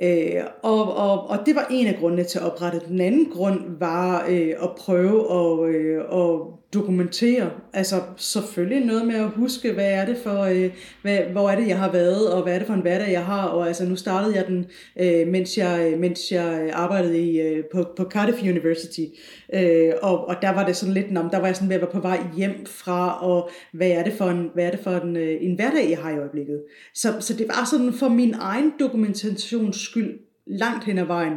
øh, 0.04 0.44
og, 0.64 0.98
og, 0.98 1.28
og 1.30 1.40
det 1.46 1.56
var 1.56 1.68
en 1.72 1.88
af 1.88 1.98
grundene 2.00 2.24
til 2.24 2.40
at 2.40 2.46
oprette. 2.46 2.82
Den 2.88 3.02
anden 3.02 3.26
grund 3.26 3.60
var 3.80 4.26
øh, 4.30 4.54
at 4.64 4.70
prøve 4.78 5.20
at, 5.32 5.76
øh, 5.76 5.98
at 5.98 6.42
dokumentere. 6.74 7.52
Altså 7.74 7.96
selvfølgelig 8.18 8.86
noget 8.86 9.08
med 9.08 9.16
at 9.16 9.30
huske, 9.30 9.72
hvad 9.72 9.92
er 9.92 10.06
det 10.06 10.18
for, 10.18 10.42
øh, 10.42 10.72
hvad, 11.02 11.20
hvor 11.20 11.50
er 11.50 11.56
det, 11.56 11.68
jeg 11.68 11.80
har 11.80 11.92
været, 11.92 12.34
og 12.34 12.44
hvad 12.44 12.54
er 12.54 12.58
det 12.58 12.68
for 12.68 12.74
en 12.74 12.82
hverdag, 12.82 13.12
jeg 13.12 13.26
har. 13.26 13.44
Og 13.44 13.68
altså 13.68 13.86
nu 13.86 13.96
startede 13.96 14.36
jeg 14.36 14.48
den, 14.48 14.66
øh, 15.00 15.28
mens, 15.28 15.58
jeg, 15.58 15.96
mens 15.98 16.32
jeg 16.32 16.70
arbejdede 16.74 17.20
i, 17.20 17.42
øh, 17.42 17.64
på, 17.74 17.86
på 17.98 18.04
Cardiff 18.04 18.42
University. 18.42 19.06
Øh, 19.54 19.92
og, 20.02 20.28
og 20.28 20.36
der 20.42 20.54
var 20.54 20.66
det 20.66 20.76
sådan 20.76 20.94
lidt, 20.94 21.18
om 21.18 21.30
der 21.30 21.40
var 21.40 21.46
jeg 21.46 21.56
sådan 21.56 21.70
ved 21.70 21.76
at 21.76 21.82
være 21.82 21.92
på 21.92 22.00
vej 22.00 22.20
hjem 22.38 22.66
fra, 22.66 23.24
og 23.26 23.50
hvad 23.74 23.90
er 23.90 24.04
det 24.04 24.14
for 24.14 24.26
en, 24.26 24.50
hvad 24.54 24.66
er 24.66 24.72
det 24.72 24.80
for 24.80 24.92
en, 24.92 25.18
øh, 25.18 25.38
en 25.42 25.56
hverdag, 25.56 25.90
jeg 25.90 25.98
har 25.98 26.12
i 26.12 26.20
øjeblikket. 26.20 26.62
Så, 26.94 27.14
så 27.20 27.34
det 27.34 27.48
var 27.48 27.68
sådan 27.72 27.94
for 27.94 28.10
min 28.10 28.36
egen 28.40 28.74
dokumentations 28.80 29.82
skyld 29.82 30.20
langt 30.48 30.84
hen 30.84 30.98
ad 30.98 31.06
vejen, 31.06 31.34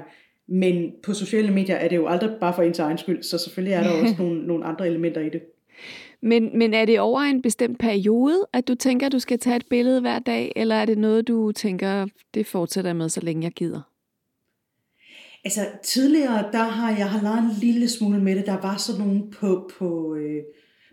men 0.51 0.93
på 1.03 1.15
sociale 1.15 1.51
medier 1.51 1.77
er 1.77 1.89
det 1.89 1.97
jo 1.97 2.07
aldrig 2.07 2.31
bare 2.41 2.55
for 2.55 2.63
ens 2.63 2.79
egen 2.79 2.99
skyld, 2.99 3.23
så 3.23 3.39
selvfølgelig 3.39 3.75
er 3.75 3.83
der 3.83 3.91
også 4.03 4.15
nogle, 4.19 4.47
nogle 4.47 4.65
andre 4.65 4.87
elementer 4.87 5.21
i 5.21 5.29
det. 5.29 5.43
Men, 6.23 6.59
men 6.59 6.75
er 6.75 6.85
det 6.85 7.01
over 7.01 7.21
en 7.21 7.43
bestemt 7.43 7.79
periode, 7.79 8.47
at 8.53 8.69
du 8.69 8.75
tænker, 8.75 9.07
at 9.07 9.13
du 9.13 9.19
skal 9.19 9.39
tage 9.39 9.57
et 9.57 9.67
billede 9.71 10.01
hver 10.01 10.19
dag, 10.19 10.53
eller 10.57 10.75
er 10.75 10.85
det 10.85 10.99
noget, 10.99 11.29
du 11.29 11.53
tænker, 11.53 12.07
det 12.35 12.47
fortsætter 12.47 12.93
med, 12.93 13.09
så 13.09 13.21
længe 13.21 13.45
jeg 13.45 13.53
gider? 13.53 13.81
Altså 15.45 15.61
tidligere, 15.83 16.45
der 16.53 16.65
har 16.65 16.97
jeg 16.97 17.11
har 17.11 17.23
lavet 17.23 17.39
en 17.39 17.61
lille 17.61 17.89
smule 17.89 18.21
med 18.21 18.37
det. 18.37 18.47
Der 18.47 18.61
var 18.61 18.77
sådan 18.77 19.01
nogle 19.01 19.31
på, 19.31 19.71
på, 19.79 20.15
øh, 20.15 20.43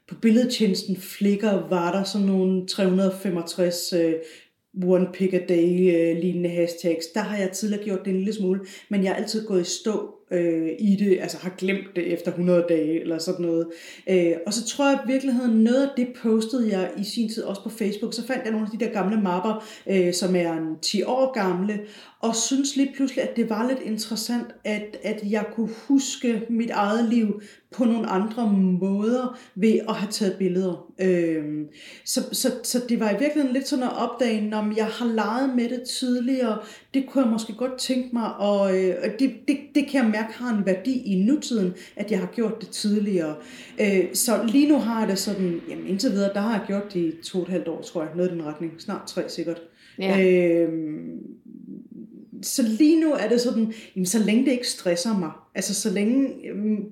på 0.10 0.16
billedtjenesten 0.16 0.98
Flickr, 0.98 1.70
var 1.70 1.92
der 1.92 2.04
sådan 2.04 2.28
nogle 2.28 2.68
365 2.68 3.94
øh, 3.94 4.14
one 4.84 5.08
pick 5.14 5.34
a 5.34 5.40
day 5.50 5.96
øh, 5.96 6.18
lignende 6.18 6.50
hashtags. 6.50 7.06
Der 7.08 7.22
har 7.22 7.38
jeg 7.38 7.52
tidligere 7.52 7.84
gjort 7.84 8.00
det 8.06 8.12
en 8.12 8.18
lille 8.18 8.34
smule, 8.34 8.60
men 8.90 9.04
jeg 9.04 9.12
har 9.12 9.22
altid 9.22 9.48
gået 9.48 9.62
i 9.62 9.80
stå 9.82 10.18
øh, 10.32 10.70
i 10.80 10.96
det, 10.96 11.20
altså 11.22 11.38
har 11.38 11.54
glemt 11.58 11.96
det 11.96 12.14
efter 12.14 12.32
100 12.32 12.66
dage 12.70 13.02
eller 13.02 13.18
sådan 13.18 13.46
noget. 13.46 13.68
Øh, 14.10 14.34
og 14.46 14.54
så 14.54 14.68
tror 14.68 14.90
jeg 14.90 15.00
i 15.06 15.12
virkeligheden, 15.12 15.64
noget 15.64 15.84
af 15.84 15.90
det 15.98 16.08
postede 16.22 16.78
jeg 16.78 16.92
i 16.98 17.04
sin 17.04 17.30
tid 17.30 17.44
også 17.44 17.64
på 17.64 17.70
Facebook, 17.70 18.14
så 18.14 18.28
fandt 18.28 18.44
jeg 18.44 18.52
nogle 18.52 18.68
af 18.72 18.80
de 18.80 18.86
der 18.86 18.92
gamle 18.92 19.22
mapper, 19.22 19.66
øh, 19.90 20.14
som 20.14 20.36
er 20.36 20.54
en 20.54 20.80
10 20.82 21.04
år 21.04 21.34
gamle, 21.34 21.80
og 22.20 22.36
synes 22.36 22.76
lige 22.76 22.94
pludselig, 22.96 23.24
at 23.24 23.36
det 23.36 23.50
var 23.50 23.68
lidt 23.68 23.80
interessant, 23.80 24.48
at, 24.64 24.98
at 25.04 25.24
jeg 25.30 25.46
kunne 25.56 25.70
huske 25.88 26.42
mit 26.50 26.70
eget 26.70 27.10
liv 27.10 27.42
på 27.72 27.86
nogle 27.86 28.08
andre 28.08 28.54
måder 28.54 29.40
ved 29.56 29.80
at 29.90 29.96
have 29.96 30.12
taget 30.12 30.36
billeder. 30.38 30.94
Øhm, 31.02 31.66
så, 32.06 32.22
så, 32.32 32.52
så 32.64 32.82
det 32.90 33.00
var 33.00 33.10
i 33.10 33.20
virkeligheden 33.20 33.54
lidt 33.54 33.68
sådan 33.68 33.84
at 33.84 33.98
opdage, 33.98 34.56
om 34.56 34.78
jeg 34.78 34.86
har 34.86 35.06
leget 35.06 35.56
med 35.56 35.70
det 35.70 35.84
tidligere, 36.00 36.58
det 36.94 37.06
kunne 37.08 37.24
jeg 37.24 37.32
måske 37.32 37.54
godt 37.54 37.78
tænke 37.78 38.10
mig, 38.14 38.36
og 38.36 38.78
øh, 38.78 38.96
det, 39.20 39.32
det, 39.48 39.58
det 39.76 39.88
kan 39.88 40.04
jeg 40.04 40.12
mærke 40.12 40.34
har 40.34 40.58
en 40.58 40.66
værdi 40.66 41.02
i 41.06 41.24
nutiden, 41.24 41.74
at 41.96 42.12
jeg 42.12 42.20
har 42.20 42.28
gjort 42.36 42.62
det 42.62 42.70
tidligere. 42.70 43.36
Øh, 43.82 44.06
så 44.14 44.44
lige 44.48 44.70
nu 44.70 44.78
har 44.78 45.00
jeg 45.00 45.10
det 45.10 45.20
sådan, 45.20 45.62
jamen 45.70 45.88
indtil 45.88 46.12
videre, 46.12 46.34
der 46.34 46.42
har 46.42 46.52
jeg 46.58 46.64
gjort 46.68 46.94
det 46.94 47.00
i 47.00 47.14
to 47.24 47.38
og 47.38 47.44
et 47.44 47.50
halvt 47.50 47.68
år, 47.68 47.82
tror 47.82 48.02
jeg, 48.02 48.12
noget 48.16 48.30
i 48.30 48.34
den 48.34 48.46
retning, 48.46 48.74
snart 48.78 49.08
tre 49.08 49.30
sikkert. 49.30 49.62
Ja. 50.00 50.22
Øh, 50.22 50.70
så 52.42 52.64
lige 52.64 53.02
nu 53.02 53.14
er 53.14 53.30
det 53.30 53.42
sådan, 53.42 53.74
jamen, 53.96 54.06
så 54.06 54.20
længe 54.20 54.46
det 54.46 54.52
ikke 54.52 54.68
stresser 54.68 55.18
mig, 55.20 55.32
altså 55.56 55.74
så 55.74 55.90
længe 55.90 56.34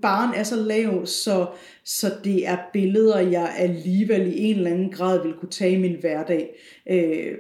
barn 0.02 0.34
er 0.36 0.44
så 0.44 0.56
lav, 0.56 1.06
så, 1.06 1.48
så 1.84 2.14
det 2.24 2.48
er 2.48 2.58
billeder, 2.74 3.20
jeg 3.20 3.56
alligevel 3.58 4.28
i 4.28 4.44
en 4.44 4.56
eller 4.56 4.72
anden 4.72 4.92
grad 4.92 5.24
vil 5.24 5.34
kunne 5.34 5.52
tage 5.52 5.72
i 5.72 5.80
min 5.80 5.98
hverdag, 6.00 6.56
øh, 6.90 7.38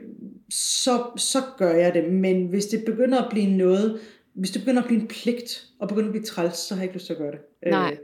så, 0.49 1.03
så 1.17 1.39
gør 1.57 1.73
jeg 1.73 1.93
det. 1.93 2.13
Men 2.13 2.47
hvis 2.47 2.65
det 2.65 2.85
begynder 2.85 3.21
at 3.21 3.29
blive 3.31 3.57
noget, 3.57 3.99
hvis 4.33 4.51
det 4.51 4.61
begynder 4.61 4.81
at 4.81 4.87
blive 4.87 5.01
en 5.01 5.07
pligt, 5.07 5.65
og 5.79 5.87
begynder 5.87 6.07
at 6.07 6.13
blive 6.13 6.25
træls, 6.25 6.57
så 6.57 6.73
har 6.73 6.81
jeg 6.81 6.83
ikke 6.83 6.95
lyst 6.95 7.05
til 7.05 7.13
at 7.13 7.19
gøre 7.19 7.31
det. 7.31 7.39
Øh, 7.65 7.71
Nej. 7.71 7.91
Øh, 7.91 7.97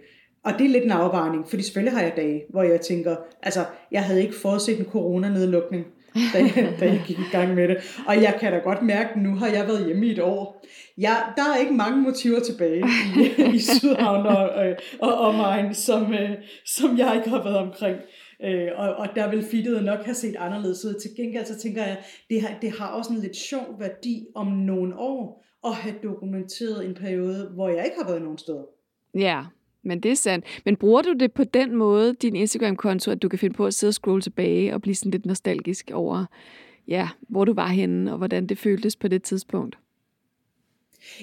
og 0.43 0.53
det 0.59 0.65
er 0.65 0.69
lidt 0.69 0.83
en 0.83 0.91
afvejning, 0.91 1.49
fordi 1.49 1.63
selvfølgelig 1.63 1.93
har 1.97 2.03
jeg 2.03 2.13
dage, 2.15 2.43
hvor 2.49 2.63
jeg 2.63 2.81
tænker, 2.81 3.15
altså, 3.43 3.65
jeg 3.91 4.03
havde 4.03 4.21
ikke 4.21 4.35
forudset 4.35 4.79
en 4.79 4.85
coronanedlukning 4.85 5.85
da, 6.33 6.37
jeg, 6.37 6.75
da 6.79 6.85
jeg 6.85 7.03
gik 7.07 7.19
i 7.19 7.31
gang 7.31 7.55
med 7.55 7.67
det. 7.67 7.77
Og 8.07 8.21
jeg 8.21 8.37
kan 8.39 8.51
da 8.51 8.57
godt 8.57 8.81
mærke, 8.81 9.09
at 9.09 9.21
nu 9.21 9.35
har 9.35 9.47
jeg 9.47 9.67
været 9.67 9.85
hjemme 9.85 10.05
i 10.05 10.11
et 10.11 10.19
år. 10.19 10.65
Jeg, 10.97 11.23
der 11.35 11.43
er 11.43 11.57
ikke 11.57 11.73
mange 11.73 12.01
motiver 12.01 12.39
tilbage 12.39 12.83
i, 13.17 13.55
i 13.55 13.59
Sydhavn 13.59 14.25
og, 14.25 14.49
og, 14.49 14.75
og 14.99 15.13
omegn, 15.13 15.73
som, 15.73 16.13
øh, 16.13 16.29
som 16.65 16.97
jeg 16.97 17.15
ikke 17.15 17.29
har 17.29 17.43
været 17.43 17.57
omkring. 17.57 17.97
Øh, 18.43 18.67
og, 18.75 18.95
og 18.95 19.07
der 19.15 19.29
vil 19.29 19.43
fittet 19.51 19.83
nok 19.83 19.99
have 20.05 20.15
set 20.15 20.35
anderledes 20.35 20.85
ud. 20.85 20.99
Til 21.01 21.11
gengæld 21.17 21.45
så 21.45 21.59
tænker 21.59 21.83
jeg, 21.83 21.97
det 22.29 22.41
har, 22.41 22.57
det 22.61 22.71
har 22.79 22.87
også 22.87 23.13
en 23.13 23.19
lidt 23.19 23.35
sjov 23.35 23.75
værdi 23.79 24.25
om 24.35 24.47
nogle 24.47 24.97
år 24.97 25.45
at 25.65 25.75
have 25.75 25.95
dokumenteret 26.03 26.85
en 26.85 26.93
periode, 26.93 27.49
hvor 27.53 27.69
jeg 27.69 27.85
ikke 27.85 27.97
har 28.01 28.07
været 28.07 28.21
nogen 28.21 28.37
steder. 28.37 28.63
Ja, 29.15 29.43
men 29.83 29.99
det 29.99 30.11
er 30.11 30.15
sandt. 30.15 30.45
Men 30.65 30.75
bruger 30.75 31.01
du 31.01 31.13
det 31.13 31.31
på 31.31 31.43
den 31.43 31.75
måde, 31.75 32.13
din 32.21 32.35
Instagram-konto, 32.35 33.11
at 33.11 33.21
du 33.21 33.29
kan 33.29 33.39
finde 33.39 33.55
på 33.55 33.65
at 33.65 33.73
sidde 33.73 33.89
og 33.89 33.93
scrolle 33.93 34.21
tilbage 34.21 34.73
og 34.73 34.81
blive 34.81 34.95
sådan 34.95 35.11
lidt 35.11 35.25
nostalgisk 35.25 35.91
over, 35.93 36.25
ja, 36.87 37.09
hvor 37.29 37.45
du 37.45 37.53
var 37.53 37.67
henne, 37.67 38.11
og 38.11 38.17
hvordan 38.17 38.47
det 38.47 38.57
føltes 38.57 38.95
på 38.95 39.07
det 39.07 39.23
tidspunkt? 39.23 39.77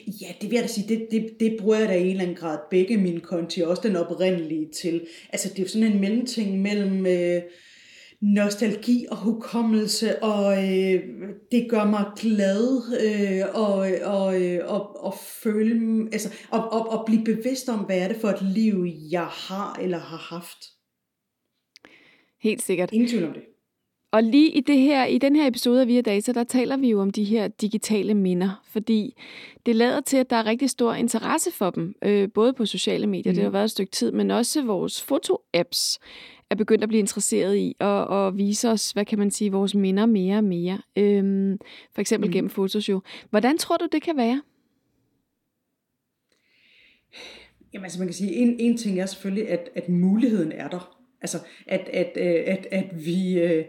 Ja, 0.06 0.26
det 0.40 0.50
vil 0.50 0.56
jeg 0.56 0.62
da 0.62 0.68
sige, 0.68 0.88
det, 0.88 1.08
det, 1.10 1.40
det 1.40 1.56
bruger 1.60 1.78
jeg 1.78 1.88
da 1.88 1.94
i 1.94 2.02
en 2.02 2.08
eller 2.08 2.22
anden 2.22 2.36
grad 2.36 2.58
begge 2.70 2.96
mine 2.96 3.20
konti, 3.20 3.60
også 3.60 3.82
den 3.88 3.96
oprindelige 3.96 4.68
til. 4.82 5.06
Altså 5.32 5.48
det 5.48 5.58
er 5.58 5.62
jo 5.62 5.68
sådan 5.68 5.92
en 5.92 6.00
mellemting 6.00 6.62
mellem... 6.62 7.06
Øh, 7.06 7.42
nostalgi 8.20 9.06
og 9.10 9.16
hukommelse, 9.16 10.22
og 10.22 10.52
øh, 10.52 11.02
det 11.52 11.66
gør 11.70 11.84
mig 11.84 12.04
glad 12.16 12.82
øh, 13.04 13.44
og, 13.54 13.76
og, 14.04 14.42
øh, 14.42 14.60
og, 14.72 15.04
og 15.04 15.14
føle, 15.42 16.02
altså, 16.12 16.34
og, 16.50 16.72
og, 16.72 16.88
og 16.88 17.06
blive 17.06 17.24
bevidst 17.24 17.68
om, 17.68 17.78
hvad 17.78 17.98
er 17.98 18.08
det 18.08 18.16
for 18.16 18.28
et 18.28 18.42
liv, 18.42 18.86
jeg 19.10 19.26
har 19.26 19.78
eller 19.82 19.98
har 19.98 20.34
haft. 20.36 20.58
Helt 22.42 22.62
sikkert. 22.62 22.92
Ingen 22.92 23.08
tvivl 23.08 23.24
om 23.24 23.32
det. 23.32 23.42
Og 24.12 24.22
lige 24.22 24.50
i, 24.50 24.60
det 24.60 24.78
her, 24.78 25.04
i 25.04 25.18
den 25.18 25.36
her 25.36 25.46
episode 25.46 25.80
af 25.80 25.86
Via 25.86 26.00
Data, 26.00 26.32
der 26.32 26.44
taler 26.44 26.76
vi 26.76 26.90
jo 26.90 27.00
om 27.00 27.10
de 27.10 27.24
her 27.24 27.48
digitale 27.48 28.14
minder, 28.14 28.62
fordi 28.64 29.14
det 29.66 29.76
lader 29.76 30.00
til, 30.00 30.16
at 30.16 30.30
der 30.30 30.36
er 30.36 30.46
rigtig 30.46 30.70
stor 30.70 30.94
interesse 30.94 31.52
for 31.52 31.70
dem, 31.70 31.94
øh, 32.04 32.28
både 32.34 32.52
på 32.52 32.66
sociale 32.66 33.06
medier, 33.06 33.32
mm. 33.32 33.34
det 33.34 33.44
har 33.44 33.50
været 33.50 33.64
et 33.64 33.70
stykke 33.70 33.92
tid, 33.92 34.12
men 34.12 34.30
også 34.30 34.62
vores 34.62 35.06
foto-apps 35.12 35.98
er 36.50 36.54
begyndt 36.54 36.82
at 36.82 36.88
blive 36.88 36.98
interesseret 36.98 37.56
i 37.56 37.76
at, 37.80 38.26
at 38.26 38.36
vise 38.38 38.70
os, 38.70 38.90
hvad 38.90 39.04
kan 39.04 39.18
man 39.18 39.30
sige, 39.30 39.52
vores 39.52 39.74
minder 39.74 40.06
mere 40.06 40.36
og 40.36 40.44
mere. 40.44 40.82
Øhm, 40.96 41.58
for 41.92 42.00
eksempel 42.00 42.28
mm. 42.28 42.32
gennem 42.32 42.50
fotos 42.50 42.88
jo. 42.88 43.00
Hvordan 43.30 43.58
tror 43.58 43.76
du, 43.76 43.88
det 43.92 44.02
kan 44.02 44.16
være? 44.16 44.42
Jamen 47.72 47.84
altså 47.84 47.98
man 47.98 48.08
kan 48.08 48.14
sige, 48.14 48.34
en, 48.34 48.56
en 48.60 48.76
ting 48.76 49.00
er 49.00 49.06
selvfølgelig, 49.06 49.48
at, 49.48 49.70
at 49.74 49.88
muligheden 49.88 50.52
er 50.52 50.68
der. 50.68 50.98
Altså 51.20 51.38
at, 51.66 51.88
at, 51.92 52.16
at, 52.16 52.26
at, 52.46 52.66
at 52.70 53.04
vi... 53.06 53.40
Øh, 53.40 53.64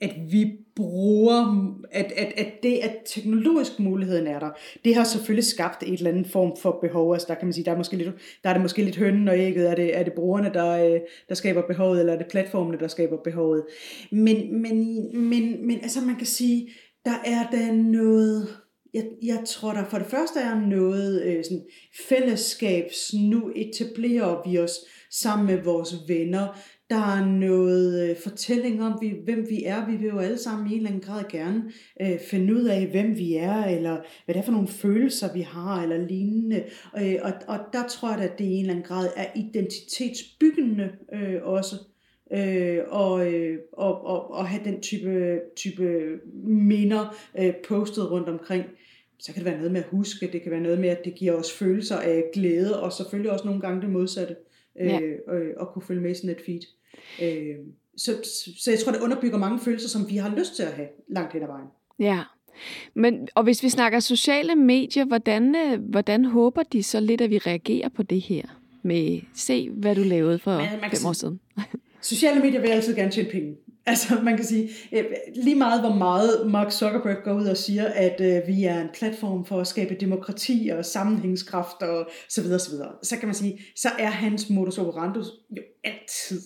at 0.00 0.14
vi 0.30 0.52
bruger, 0.76 1.70
at, 1.90 2.12
at, 2.16 2.32
at 2.36 2.52
det, 2.62 2.78
at 2.78 2.96
teknologisk 3.06 3.78
muligheden 3.78 4.26
er 4.26 4.38
der, 4.38 4.50
det 4.84 4.94
har 4.94 5.04
selvfølgelig 5.04 5.44
skabt 5.44 5.82
et 5.82 5.92
eller 5.92 6.10
andet 6.10 6.26
form 6.26 6.56
for 6.62 6.78
behov. 6.82 7.12
Altså 7.12 7.26
der 7.28 7.34
kan 7.34 7.46
man 7.46 7.52
sige, 7.52 7.64
der 7.64 7.72
er, 7.72 7.76
måske 7.76 7.96
lidt, 7.96 8.10
der 8.42 8.48
er 8.48 8.52
det 8.52 8.62
måske 8.62 8.82
lidt 8.82 8.96
hønnen 8.96 9.28
og 9.28 9.38
ægget. 9.38 9.70
Er 9.70 9.74
det, 9.74 9.96
er 9.96 10.02
det 10.02 10.12
brugerne, 10.12 10.50
der, 10.54 10.84
øh, 10.84 11.00
der 11.28 11.34
skaber 11.34 11.62
behovet, 11.62 12.00
eller 12.00 12.12
er 12.12 12.18
det 12.18 12.26
platformene, 12.30 12.78
der 12.78 12.88
skaber 12.88 13.16
behovet? 13.24 13.64
Men, 14.10 14.62
men, 14.62 15.06
men, 15.28 15.66
men 15.66 15.78
altså 15.82 16.00
man 16.00 16.16
kan 16.16 16.26
sige, 16.26 16.68
der 17.04 17.14
er 17.24 17.50
der 17.50 17.72
noget, 17.72 18.48
jeg, 18.94 19.04
jeg 19.22 19.42
tror 19.46 19.72
der 19.72 19.84
for 19.84 19.98
det 19.98 20.06
første 20.06 20.40
er 20.40 20.60
noget 20.60 21.22
øh, 21.22 21.44
sådan 21.44 21.64
fællesskabs, 22.08 23.14
nu 23.14 23.52
etablerer 23.56 24.50
vi 24.50 24.58
os 24.58 24.78
sammen 25.10 25.46
med 25.46 25.64
vores 25.64 25.94
venner. 26.08 26.58
Der 26.90 26.96
er 26.96 27.26
noget 27.26 28.10
øh, 28.10 28.16
fortælling 28.16 28.82
om, 28.82 28.98
vi, 29.00 29.14
hvem 29.24 29.46
vi 29.50 29.64
er. 29.64 29.86
Vi 29.86 29.96
vil 29.96 30.08
jo 30.08 30.18
alle 30.18 30.38
sammen 30.38 30.70
i 30.70 30.70
en 30.70 30.76
eller 30.76 30.90
anden 30.90 31.02
grad 31.02 31.24
gerne 31.30 31.72
øh, 32.02 32.18
finde 32.30 32.54
ud 32.54 32.64
af, 32.64 32.86
hvem 32.86 33.16
vi 33.16 33.34
er, 33.34 33.64
eller 33.64 33.96
hvad 34.24 34.34
det 34.34 34.40
er 34.40 34.44
for 34.44 34.52
nogle 34.52 34.68
følelser, 34.68 35.32
vi 35.32 35.40
har, 35.40 35.82
eller 35.82 36.06
lignende. 36.06 36.64
Øh, 37.00 37.14
og, 37.22 37.32
og 37.48 37.58
der 37.72 37.88
tror 37.88 38.12
jeg, 38.12 38.20
at 38.20 38.38
det 38.38 38.44
i 38.44 38.52
en 38.52 38.60
eller 38.60 38.72
anden 38.72 38.86
grad 38.86 39.08
er 39.16 39.26
identitetsbyggende 39.36 40.90
øh, 41.14 41.42
også. 41.42 41.76
Øh, 42.32 42.78
og, 42.88 43.34
øh, 43.34 43.58
og, 43.72 44.04
og, 44.04 44.30
og 44.30 44.46
have 44.48 44.64
den 44.64 44.80
type, 44.80 45.40
type 45.56 46.18
minder 46.44 47.16
øh, 47.38 47.54
postet 47.68 48.10
rundt 48.10 48.28
omkring. 48.28 48.64
Så 49.18 49.32
kan 49.32 49.44
det 49.44 49.50
være 49.50 49.58
noget 49.58 49.72
med 49.72 49.80
at 49.80 49.88
huske, 49.90 50.30
det 50.32 50.42
kan 50.42 50.52
være 50.52 50.60
noget 50.60 50.80
med, 50.80 50.88
at 50.88 51.04
det 51.04 51.14
giver 51.14 51.32
os 51.32 51.52
følelser 51.52 51.96
af 51.96 52.24
glæde, 52.34 52.82
og 52.82 52.92
selvfølgelig 52.92 53.32
også 53.32 53.44
nogle 53.44 53.60
gange 53.60 53.80
det 53.80 53.90
modsatte, 53.90 54.36
øh, 54.80 54.86
ja. 54.86 55.00
øh, 55.00 55.54
at 55.60 55.68
kunne 55.68 55.82
følge 55.82 56.00
med 56.00 56.10
i 56.10 56.14
sådan 56.14 56.30
et 56.30 56.42
feed. 56.46 56.77
Øh, 57.22 57.56
så, 57.96 58.12
så 58.58 58.70
jeg 58.70 58.80
tror, 58.80 58.92
det 58.92 59.00
underbygger 59.00 59.38
mange 59.38 59.60
følelser, 59.60 59.88
som 59.88 60.08
vi 60.08 60.16
har 60.16 60.34
lyst 60.36 60.56
til 60.56 60.62
at 60.62 60.72
have 60.72 60.88
langt 61.08 61.32
hen 61.32 61.42
ad 61.42 61.46
vejen. 61.46 61.66
Ja, 61.98 62.22
men, 62.94 63.28
og 63.34 63.42
hvis 63.42 63.62
vi 63.62 63.68
snakker 63.68 64.00
sociale 64.00 64.54
medier, 64.54 65.04
hvordan, 65.04 65.56
øh, 65.56 65.80
hvordan 65.90 66.24
håber 66.24 66.62
de 66.62 66.82
så 66.82 67.00
lidt, 67.00 67.20
at 67.20 67.30
vi 67.30 67.38
reagerer 67.38 67.88
på 67.88 68.02
det 68.02 68.20
her? 68.20 68.42
Med 68.82 69.20
se, 69.34 69.70
hvad 69.70 69.94
du 69.94 70.02
lavede 70.02 70.38
for 70.38 70.56
Men, 70.56 70.90
fem 70.90 71.06
år 71.06 71.12
siden. 71.12 71.40
sociale 72.00 72.40
medier 72.40 72.60
vil 72.60 72.68
altid 72.68 72.96
gerne 72.96 73.10
tjene 73.10 73.30
penge. 73.30 73.56
Altså 73.86 74.20
man 74.22 74.36
kan 74.36 74.44
sige, 74.44 74.70
øh, 74.92 75.04
lige 75.34 75.56
meget 75.56 75.80
hvor 75.80 75.94
meget 75.94 76.50
Mark 76.50 76.72
Zuckerberg 76.72 77.16
går 77.24 77.32
ud 77.32 77.46
og 77.46 77.56
siger, 77.56 77.84
at 77.84 78.20
øh, 78.20 78.48
vi 78.48 78.64
er 78.64 78.80
en 78.80 78.88
platform 78.94 79.44
for 79.44 79.60
at 79.60 79.66
skabe 79.66 79.96
demokrati 80.00 80.70
og 80.78 80.84
sammenhængskraft 80.84 81.82
og 81.82 82.08
så 82.28 82.42
videre, 82.42 82.58
så 82.58 82.70
videre. 82.70 82.90
Så 83.02 83.16
kan 83.16 83.28
man 83.28 83.34
sige, 83.34 83.60
så 83.76 83.88
er 83.98 84.10
hans 84.10 84.50
modus 84.50 84.78
operandi 84.78 85.18
jo 85.50 85.62
altid 85.84 86.40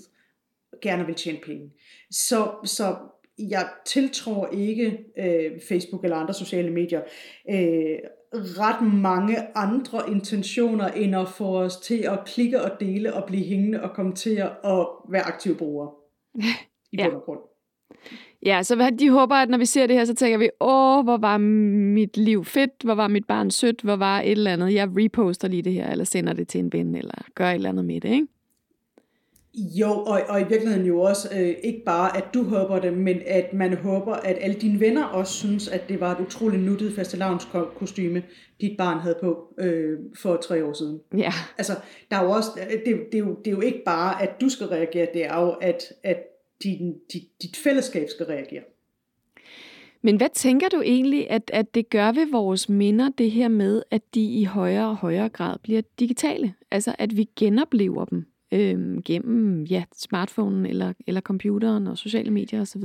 gerne 0.82 1.06
vil 1.06 1.14
tjene 1.14 1.38
penge. 1.46 1.70
Så, 2.10 2.50
så 2.64 2.96
jeg 3.38 3.68
tiltror 3.86 4.46
ikke 4.52 4.98
øh, 5.18 5.60
Facebook 5.68 6.04
eller 6.04 6.16
andre 6.16 6.34
sociale 6.34 6.70
medier 6.70 7.00
øh, 7.50 7.98
ret 8.34 8.94
mange 8.94 9.36
andre 9.54 10.10
intentioner, 10.10 10.88
end 10.88 11.16
at 11.16 11.28
få 11.28 11.58
os 11.58 11.76
til 11.76 11.98
at 11.98 12.18
klikke 12.26 12.62
og 12.62 12.80
dele 12.80 13.14
og 13.14 13.24
blive 13.24 13.44
hængende 13.44 13.82
og 13.82 13.90
kommentere 13.90 14.50
og 14.50 15.06
være 15.10 15.22
aktive 15.22 15.56
brugere. 15.56 15.90
I 16.92 16.96
ja. 16.98 17.04
bund 17.04 17.16
og 17.16 17.22
grund. 17.22 17.40
Ja, 18.46 18.62
så 18.62 18.90
de 18.98 19.10
håber, 19.10 19.34
at 19.34 19.48
når 19.48 19.58
vi 19.58 19.64
ser 19.64 19.86
det 19.86 19.96
her, 19.96 20.04
så 20.04 20.14
tænker 20.14 20.38
vi, 20.38 20.48
åh, 20.60 21.04
hvor 21.04 21.16
var 21.16 21.38
mit 21.38 22.16
liv 22.16 22.44
fedt, 22.44 22.70
hvor 22.84 22.94
var 22.94 23.08
mit 23.08 23.26
barn 23.26 23.50
sødt, 23.50 23.80
hvor 23.80 23.96
var 23.96 24.20
et 24.20 24.30
eller 24.30 24.52
andet. 24.52 24.74
Jeg 24.74 24.88
reposter 24.90 25.48
lige 25.48 25.62
det 25.62 25.72
her, 25.72 25.90
eller 25.90 26.04
sender 26.04 26.32
det 26.32 26.48
til 26.48 26.58
en 26.58 26.72
ven, 26.72 26.94
eller 26.94 27.14
gør 27.34 27.50
et 27.50 27.54
eller 27.54 27.68
andet 27.68 27.84
med 27.84 28.00
det, 28.00 28.08
ikke? 28.08 28.26
Jo, 29.54 29.90
og, 29.90 30.20
og 30.28 30.40
i 30.40 30.44
virkeligheden 30.44 30.86
jo 30.86 31.00
også 31.00 31.28
øh, 31.38 31.54
ikke 31.64 31.82
bare, 31.86 32.16
at 32.16 32.24
du 32.34 32.42
håber 32.42 32.78
det, 32.78 32.92
men 32.92 33.20
at 33.26 33.52
man 33.52 33.76
håber, 33.76 34.12
at 34.12 34.36
alle 34.40 34.56
dine 34.56 34.80
venner 34.80 35.04
også 35.04 35.32
synes, 35.32 35.68
at 35.68 35.88
det 35.88 36.00
var 36.00 36.16
et 36.16 36.26
utroligt 36.26 36.62
nuttet 36.62 36.94
fastelavnskostyme, 36.94 38.22
dit 38.60 38.76
barn 38.78 38.98
havde 38.98 39.16
på 39.20 39.54
øh, 39.58 39.98
for 40.18 40.36
tre 40.36 40.64
år 40.64 40.72
siden. 40.72 41.00
Ja. 41.16 41.32
Altså, 41.58 41.72
der 42.10 42.16
er 42.16 42.24
jo 42.24 42.30
også, 42.30 42.50
det, 42.86 42.96
det, 43.12 43.14
er 43.14 43.18
jo, 43.18 43.34
det 43.34 43.46
er 43.46 43.50
jo 43.50 43.60
ikke 43.60 43.82
bare, 43.84 44.22
at 44.22 44.40
du 44.40 44.48
skal 44.48 44.66
reagere, 44.66 45.06
det 45.14 45.24
er 45.24 45.40
jo, 45.40 45.50
at, 45.50 45.82
at 46.02 46.22
din, 46.62 46.94
dit, 47.12 47.22
dit 47.42 47.56
fællesskab 47.56 48.08
skal 48.08 48.26
reagere. 48.26 48.62
Men 50.02 50.16
hvad 50.16 50.28
tænker 50.34 50.68
du 50.68 50.80
egentlig, 50.80 51.30
at, 51.30 51.50
at 51.54 51.74
det 51.74 51.90
gør 51.90 52.12
ved 52.12 52.30
vores 52.30 52.68
minder, 52.68 53.10
det 53.18 53.30
her 53.30 53.48
med, 53.48 53.82
at 53.90 54.02
de 54.14 54.24
i 54.24 54.44
højere 54.44 54.88
og 54.88 54.96
højere 54.96 55.28
grad 55.28 55.56
bliver 55.62 55.82
digitale? 55.98 56.54
Altså, 56.70 56.94
at 56.98 57.16
vi 57.16 57.28
genoplever 57.36 58.04
dem 58.04 58.26
øh, 58.52 59.02
gennem 59.04 59.64
ja, 59.64 59.84
smartphonen 59.96 60.66
eller, 60.66 60.92
eller 61.06 61.20
computeren 61.20 61.86
og 61.86 61.98
sociale 61.98 62.30
medier 62.30 62.60
osv.? 62.60 62.82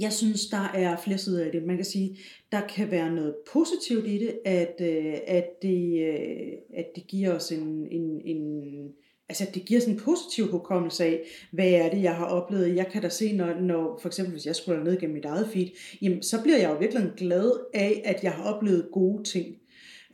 Jeg 0.00 0.12
synes, 0.12 0.46
der 0.46 0.70
er 0.74 0.96
flere 0.96 1.18
sider 1.18 1.44
af 1.44 1.52
det. 1.52 1.62
Man 1.62 1.76
kan 1.76 1.84
sige, 1.84 2.18
der 2.52 2.60
kan 2.66 2.90
være 2.90 3.10
noget 3.10 3.34
positivt 3.52 4.06
i 4.06 4.18
det, 4.18 4.38
at, 4.44 4.74
øh, 4.80 5.14
at, 5.26 5.46
det, 5.62 6.00
øh, 6.02 6.52
at 6.76 6.86
det 6.94 7.06
giver 7.06 7.34
os 7.34 7.52
en, 7.52 7.86
en, 7.90 8.20
en 8.24 8.74
altså 9.28 9.46
det 9.54 9.64
giver 9.64 9.80
sådan 9.80 9.94
en 9.94 10.00
positiv 10.00 10.50
hukommelse 10.50 11.04
af, 11.04 11.22
hvad 11.50 11.70
er 11.70 11.90
det, 11.90 12.02
jeg 12.02 12.14
har 12.14 12.26
oplevet. 12.26 12.76
Jeg 12.76 12.86
kan 12.86 13.02
da 13.02 13.08
se, 13.08 13.36
når, 13.36 13.60
når 13.60 13.98
for 14.02 14.08
eksempel 14.08 14.32
hvis 14.32 14.46
jeg 14.46 14.56
scroller 14.56 14.84
ned 14.84 15.00
gennem 15.00 15.14
mit 15.14 15.24
eget 15.24 15.48
feed, 15.52 15.68
jamen 16.02 16.22
så 16.22 16.42
bliver 16.42 16.58
jeg 16.58 16.70
jo 16.70 16.76
virkelig 16.76 17.12
glad 17.16 17.52
af, 17.74 18.02
at 18.04 18.24
jeg 18.24 18.32
har 18.32 18.54
oplevet 18.54 18.88
gode 18.92 19.24
ting. 19.24 19.56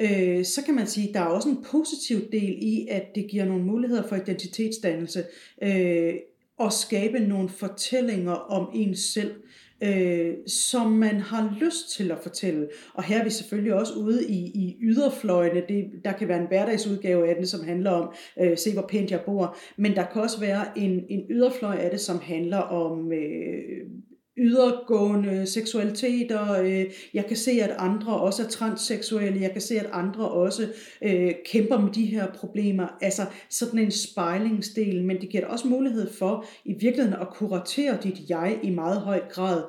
Øh, 0.01 0.45
så 0.45 0.63
kan 0.65 0.75
man 0.75 0.87
sige, 0.87 1.09
at 1.09 1.15
der 1.15 1.21
er 1.21 1.25
også 1.25 1.49
en 1.49 1.65
positiv 1.71 2.19
del 2.33 2.59
i, 2.61 2.87
at 2.91 3.15
det 3.15 3.27
giver 3.31 3.45
nogle 3.45 3.65
muligheder 3.65 4.09
for 4.09 4.17
identitetsdannelse 4.17 5.25
øh, 5.63 6.15
og 6.59 6.73
skabe 6.73 7.19
nogle 7.19 7.49
fortællinger 7.49 8.33
om 8.33 8.71
en 8.75 8.97
selv 8.97 9.33
øh, 9.83 10.35
som 10.47 10.93
man 10.93 11.21
har 11.21 11.57
lyst 11.61 11.91
til 11.91 12.11
at 12.11 12.19
fortælle. 12.23 12.69
Og 12.95 13.05
her 13.05 13.21
er 13.21 13.25
vi 13.25 13.31
selvfølgelig 13.31 13.75
også 13.75 13.95
ude 13.95 14.29
i, 14.29 14.47
i 14.47 14.77
yderfløjene. 14.83 15.63
Det, 15.69 15.85
der 16.05 16.13
kan 16.13 16.29
være 16.29 16.41
en 16.41 16.49
hverdagsudgave 16.49 17.29
af 17.29 17.35
den, 17.35 17.47
som 17.47 17.65
handler 17.65 17.91
om, 17.91 18.15
øh, 18.41 18.59
se 18.59 18.73
hvor 18.73 18.87
pænt 18.89 19.11
jeg 19.11 19.21
bor. 19.27 19.57
Men 19.77 19.97
der 19.97 20.05
kan 20.13 20.23
også 20.23 20.41
være 20.41 20.79
en, 20.79 21.05
en 21.09 21.27
yderfløj 21.31 21.77
af 21.77 21.91
det, 21.91 22.01
som 22.01 22.21
handler 22.21 22.59
om 22.59 23.13
øh, 23.13 23.87
ydergående 24.41 25.47
seksualiteter. 25.47 26.53
Øh, 26.53 26.85
jeg 27.15 27.27
kan 27.27 27.37
se, 27.37 27.51
at 27.51 27.77
andre 27.79 28.21
også 28.21 28.43
er 28.43 28.49
transseksuelle. 28.49 29.41
Jeg 29.41 29.53
kan 29.53 29.61
se, 29.61 29.81
at 29.81 29.91
andre 29.93 30.29
også 30.29 30.69
øh, 31.03 31.33
kæmper 31.47 31.79
med 31.79 31.93
de 31.93 32.05
her 32.05 32.33
problemer. 32.33 32.87
Altså 33.01 33.23
sådan 33.51 33.79
en 33.79 33.91
spejlingsdel, 33.91 35.05
men 35.05 35.21
det 35.21 35.29
giver 35.29 35.47
også 35.47 35.69
mulighed 35.69 36.13
for 36.13 36.45
i 36.65 36.73
virkeligheden 36.81 37.21
at 37.21 37.31
kuratere 37.35 37.99
dit 38.03 38.19
jeg 38.29 38.59
i 38.63 38.71
meget 38.71 39.01
høj 39.01 39.21
grad 39.31 39.63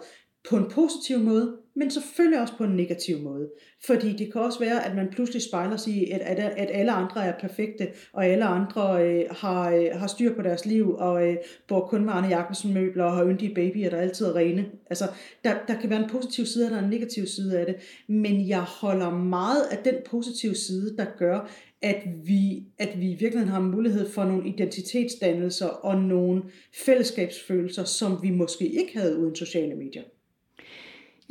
på 0.49 0.57
en 0.57 0.69
positiv 0.71 1.19
måde, 1.19 1.57
men 1.75 1.91
selvfølgelig 1.91 2.41
også 2.41 2.53
på 2.57 2.63
en 2.63 2.75
negativ 2.75 3.19
måde. 3.19 3.49
Fordi 3.85 4.13
det 4.13 4.31
kan 4.31 4.41
også 4.41 4.59
være, 4.59 4.85
at 4.85 4.95
man 4.95 5.07
pludselig 5.11 5.41
spejler 5.41 5.77
sig 5.77 5.93
i, 5.93 6.11
at, 6.11 6.21
at, 6.21 6.39
at 6.39 6.69
alle 6.71 6.91
andre 6.91 7.25
er 7.25 7.39
perfekte, 7.39 7.87
og 8.13 8.25
alle 8.25 8.45
andre 8.45 9.07
øh, 9.07 9.25
har, 9.31 9.71
øh, 9.71 9.87
har 9.93 10.07
styr 10.07 10.35
på 10.35 10.41
deres 10.41 10.65
liv, 10.65 10.95
og 10.95 11.27
øh, 11.27 11.37
bor 11.67 11.87
kun 11.87 12.05
med 12.05 12.13
Arne 12.13 12.27
Jacobsen 12.27 12.73
møbler, 12.73 13.03
og 13.03 13.11
har 13.11 13.25
yndige 13.25 13.55
babyer, 13.55 13.89
der 13.89 13.97
altid 13.97 14.25
er 14.25 14.35
rene. 14.35 14.65
Altså, 14.89 15.05
der, 15.43 15.55
der 15.67 15.79
kan 15.81 15.89
være 15.89 16.03
en 16.03 16.09
positiv 16.09 16.45
side, 16.45 16.65
og 16.65 16.71
der 16.71 16.77
er 16.77 16.83
en 16.83 16.89
negativ 16.89 17.25
side 17.25 17.59
af 17.59 17.65
det. 17.65 17.75
Men 18.07 18.47
jeg 18.47 18.61
holder 18.61 19.09
meget 19.09 19.63
af 19.71 19.77
den 19.77 19.95
positive 20.09 20.55
side, 20.55 20.97
der 20.97 21.05
gør, 21.17 21.49
at 21.81 22.03
vi, 22.23 22.63
at 22.77 22.99
vi 22.99 23.15
virkelig 23.19 23.47
har 23.47 23.61
mulighed 23.61 24.09
for 24.09 24.23
nogle 24.23 24.49
identitetsdannelser 24.49 25.67
og 25.67 26.01
nogle 26.01 26.43
fællesskabsfølelser, 26.85 27.83
som 27.83 28.23
vi 28.23 28.29
måske 28.29 28.67
ikke 28.67 28.99
havde 28.99 29.17
uden 29.17 29.35
sociale 29.35 29.75
medier. 29.75 30.03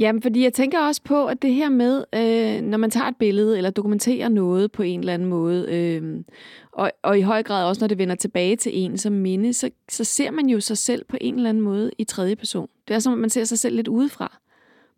Jamen, 0.00 0.23
fordi 0.23 0.42
jeg 0.42 0.52
tænker 0.52 0.78
også 0.80 1.02
på, 1.02 1.26
at 1.26 1.42
det 1.42 1.54
her 1.54 1.69
med, 1.69 2.04
øh, 2.14 2.62
når 2.62 2.79
man 2.79 2.90
tager 2.90 3.07
et 3.07 3.16
billede 3.16 3.57
eller 3.57 3.70
dokumenterer 3.70 4.29
noget 4.29 4.72
på 4.72 4.83
en 4.83 5.01
eller 5.01 5.14
anden 5.14 5.29
måde, 5.29 5.66
øh, 5.68 6.25
og, 6.72 6.90
og 7.03 7.18
i 7.18 7.22
høj 7.22 7.42
grad 7.42 7.64
også, 7.68 7.81
når 7.81 7.87
det 7.87 7.98
vender 7.98 8.14
tilbage 8.14 8.57
til 8.57 8.72
en 8.75 8.98
som 8.98 9.12
minde, 9.12 9.53
så, 9.53 9.70
så 9.88 10.05
ser 10.05 10.31
man 10.31 10.46
jo 10.46 10.61
sig 10.61 10.79
selv 10.79 11.05
på 11.05 11.16
en 11.20 11.35
eller 11.35 11.48
anden 11.48 11.62
måde 11.62 11.90
i 11.98 12.05
tredje 12.05 12.37
person. 12.37 12.68
Det 12.88 12.94
er 12.94 12.98
som, 12.98 13.12
at 13.12 13.18
man 13.18 13.31
ser 13.31 13.44
sig 13.44 13.59
selv 13.59 13.77
lidt 13.77 13.88
udefra. 13.88 14.38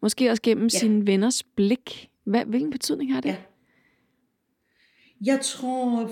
Måske 0.03 0.31
også 0.31 0.43
gennem 0.43 0.65
ja. 0.65 0.79
sine 0.79 1.07
venners 1.07 1.43
blik. 1.43 2.11
Hvad, 2.25 2.45
hvilken 2.45 2.71
betydning 2.71 3.15
har 3.15 3.21
det? 3.21 3.29
Ja. 3.29 3.37
Jeg 5.25 5.41
tror 5.43 6.11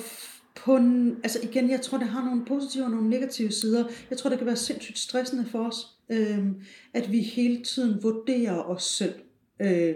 på 0.54 0.76
altså 1.22 1.38
igen, 1.42 1.70
jeg 1.70 1.80
tror, 1.80 1.98
det 1.98 2.08
har 2.08 2.24
nogle 2.24 2.44
positive 2.44 2.84
og 2.84 2.90
nogle 2.90 3.10
negative 3.10 3.52
sider. 3.52 3.84
Jeg 4.10 4.18
tror, 4.18 4.30
det 4.30 4.38
kan 4.38 4.46
være 4.46 4.56
sindssygt 4.56 4.98
stressende 4.98 5.44
for 5.44 5.66
os, 5.66 5.86
øh, 6.12 6.46
at 6.94 7.12
vi 7.12 7.20
hele 7.20 7.64
tiden 7.64 8.02
vurderer 8.02 8.70
os 8.70 8.82
selv. 8.82 9.14
Øh, 9.62 9.94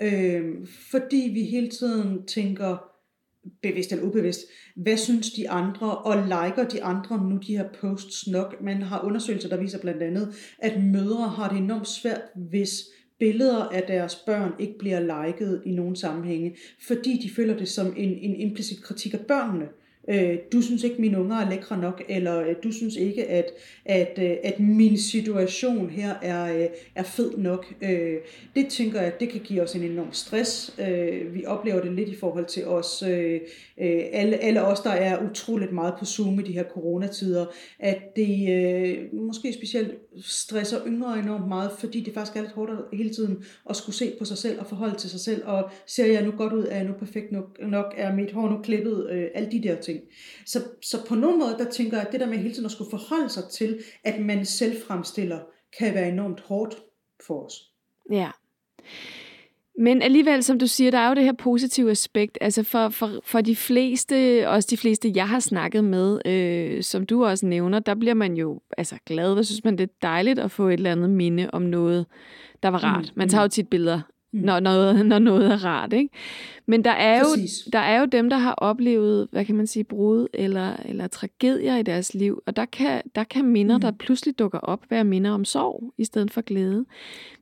øh, 0.00 0.44
fordi 0.90 1.30
vi 1.34 1.42
hele 1.42 1.68
tiden 1.68 2.26
tænker, 2.26 2.90
bevidst 3.62 3.92
eller 3.92 4.04
ubevidst, 4.04 4.40
hvad 4.76 4.96
synes 4.96 5.32
de 5.32 5.50
andre, 5.50 5.98
og 5.98 6.22
liker 6.22 6.68
de 6.68 6.82
andre 6.82 7.28
nu 7.28 7.36
de 7.36 7.56
her 7.56 7.68
posts 7.80 8.26
nok. 8.26 8.62
Man 8.62 8.82
har 8.82 9.04
undersøgelser, 9.04 9.48
der 9.48 9.56
viser 9.56 9.78
blandt 9.78 10.02
andet, 10.02 10.34
at 10.58 10.82
mødre 10.82 11.28
har 11.28 11.48
det 11.48 11.58
enormt 11.58 11.88
svært, 11.88 12.20
hvis 12.34 12.84
billeder 13.18 13.64
af 13.64 13.82
deres 13.82 14.16
børn 14.16 14.52
ikke 14.58 14.78
bliver 14.78 15.26
liket 15.26 15.62
i 15.66 15.70
nogen 15.70 15.96
sammenhænge, 15.96 16.56
fordi 16.86 17.20
de 17.22 17.30
føler 17.30 17.56
det 17.56 17.68
som 17.68 17.86
en, 17.96 18.18
en 18.18 18.36
implicit 18.36 18.82
kritik 18.82 19.14
af 19.14 19.20
børnene 19.20 19.66
øh, 20.08 20.38
du 20.52 20.62
synes 20.62 20.84
ikke, 20.84 21.00
mine 21.00 21.20
unger 21.20 21.36
er 21.36 21.50
lækre 21.50 21.78
nok, 21.78 22.02
eller 22.08 22.40
øh, 22.40 22.54
du 22.64 22.72
synes 22.72 22.96
ikke, 22.96 23.26
at, 23.26 23.50
at, 23.84 24.18
øh, 24.22 24.36
at 24.44 24.60
min 24.60 24.98
situation 24.98 25.90
her 25.90 26.14
er, 26.22 26.56
øh, 26.56 26.66
er 26.94 27.02
fed 27.02 27.36
nok. 27.36 27.74
Øh, 27.82 28.16
det 28.56 28.66
tænker 28.68 29.00
jeg, 29.00 29.20
det 29.20 29.28
kan 29.28 29.40
give 29.40 29.62
os 29.62 29.74
en 29.74 29.82
enorm 29.82 30.12
stress. 30.12 30.74
Øh, 30.88 31.34
vi 31.34 31.44
oplever 31.46 31.80
det 31.80 31.92
lidt 31.92 32.08
i 32.08 32.16
forhold 32.16 32.46
til 32.46 32.66
os, 32.66 33.02
øh, 33.02 33.40
øh, 33.80 34.02
alle, 34.12 34.36
alle 34.36 34.62
os, 34.62 34.80
der 34.80 34.90
er 34.90 35.30
utroligt 35.30 35.72
meget 35.72 35.94
på 35.98 36.04
Zoom 36.04 36.40
i 36.40 36.42
de 36.42 36.52
her 36.52 36.64
coronatider, 36.64 37.46
at 37.78 38.16
det 38.16 38.48
øh, 38.50 39.20
måske 39.20 39.52
specielt 39.52 39.94
stresser 40.20 40.78
yngre 40.86 41.18
enormt 41.18 41.48
meget, 41.48 41.70
fordi 41.78 42.00
det 42.00 42.14
faktisk 42.14 42.36
er 42.36 42.40
lidt 42.40 42.52
hårdt 42.52 42.70
hele 42.92 43.10
tiden 43.10 43.44
at 43.70 43.76
skulle 43.76 43.96
se 43.96 44.12
på 44.18 44.24
sig 44.24 44.38
selv 44.38 44.60
og 44.60 44.66
forholde 44.66 44.98
til 44.98 45.10
sig 45.10 45.20
selv, 45.20 45.42
og 45.44 45.70
ser 45.86 46.06
jeg 46.06 46.24
nu 46.24 46.30
godt 46.30 46.52
ud, 46.52 46.66
er 46.70 46.76
jeg 46.76 46.84
nu 46.84 46.92
perfekt 46.92 47.32
nok, 47.32 47.58
nok 47.62 47.94
er 47.96 48.14
mit 48.14 48.32
hår 48.32 48.48
nu 48.48 48.58
klippet, 48.62 49.10
øh, 49.10 49.26
alle 49.34 49.50
de 49.50 49.62
der 49.62 49.74
ting. 49.74 49.93
Så, 50.46 50.62
så 50.82 51.06
på 51.06 51.14
nogen 51.14 51.38
måde, 51.38 51.56
der 51.58 51.70
tænker 51.70 51.96
jeg, 51.96 52.06
at 52.06 52.12
det 52.12 52.20
der 52.20 52.26
med 52.26 52.38
hele 52.38 52.54
tiden 52.54 52.66
at 52.66 52.72
skulle 52.72 52.90
forholde 52.90 53.28
sig 53.28 53.42
til, 53.52 53.78
at 54.04 54.20
man 54.20 54.46
selv 54.46 54.82
fremstiller, 54.86 55.38
kan 55.78 55.94
være 55.94 56.08
enormt 56.08 56.40
hårdt 56.40 56.76
for 57.26 57.46
os. 57.46 57.54
Ja. 58.10 58.30
Men 59.78 60.02
alligevel, 60.02 60.42
som 60.42 60.58
du 60.58 60.66
siger, 60.66 60.90
der 60.90 60.98
er 60.98 61.08
jo 61.08 61.14
det 61.14 61.24
her 61.24 61.32
positive 61.32 61.90
aspekt. 61.90 62.38
Altså 62.40 62.62
for, 62.62 62.88
for, 62.88 63.20
for 63.24 63.40
de 63.40 63.56
fleste, 63.56 64.48
også 64.48 64.68
de 64.70 64.76
fleste, 64.76 65.12
jeg 65.14 65.28
har 65.28 65.40
snakket 65.40 65.84
med, 65.84 66.26
øh, 66.26 66.82
som 66.82 67.06
du 67.06 67.24
også 67.24 67.46
nævner, 67.46 67.78
der 67.78 67.94
bliver 67.94 68.14
man 68.14 68.34
jo 68.34 68.60
altså 68.78 68.96
glad. 69.06 69.36
Der 69.36 69.42
synes 69.42 69.64
man, 69.64 69.78
det 69.78 69.84
er 69.84 69.94
dejligt 70.02 70.38
at 70.38 70.50
få 70.50 70.68
et 70.68 70.72
eller 70.72 70.92
andet 70.92 71.10
minde 71.10 71.50
om 71.52 71.62
noget, 71.62 72.06
der 72.62 72.68
var 72.68 72.84
rart. 72.84 73.12
Man 73.16 73.28
tager 73.28 73.42
jo 73.42 73.48
tit 73.48 73.68
billeder 73.68 74.00
mm. 74.34 74.40
når, 74.40 74.60
noget, 74.60 75.06
når 75.06 75.18
noget 75.18 75.52
er 75.52 75.64
rart. 75.64 75.92
Ikke? 75.92 76.08
Men 76.66 76.84
der 76.84 76.90
er, 76.90 77.18
jo, 77.18 77.46
der 77.72 77.78
er 77.78 78.00
jo 78.00 78.06
dem, 78.06 78.30
der 78.30 78.36
har 78.36 78.52
oplevet, 78.52 79.28
hvad 79.32 79.44
kan 79.44 79.54
man 79.54 79.66
sige, 79.66 79.84
brud 79.84 80.26
eller, 80.34 80.76
eller 80.84 81.06
tragedier 81.06 81.76
i 81.76 81.82
deres 81.82 82.14
liv, 82.14 82.42
og 82.46 82.56
der 82.56 82.64
kan, 82.64 83.02
der 83.14 83.24
kan 83.24 83.44
minder, 83.44 83.76
mm. 83.76 83.80
der 83.80 83.90
pludselig 83.90 84.38
dukker 84.38 84.58
op, 84.58 84.80
være 84.90 85.04
minder 85.04 85.30
om 85.30 85.44
sorg 85.44 85.92
i 85.98 86.04
stedet 86.04 86.30
for 86.30 86.40
glæde. 86.40 86.84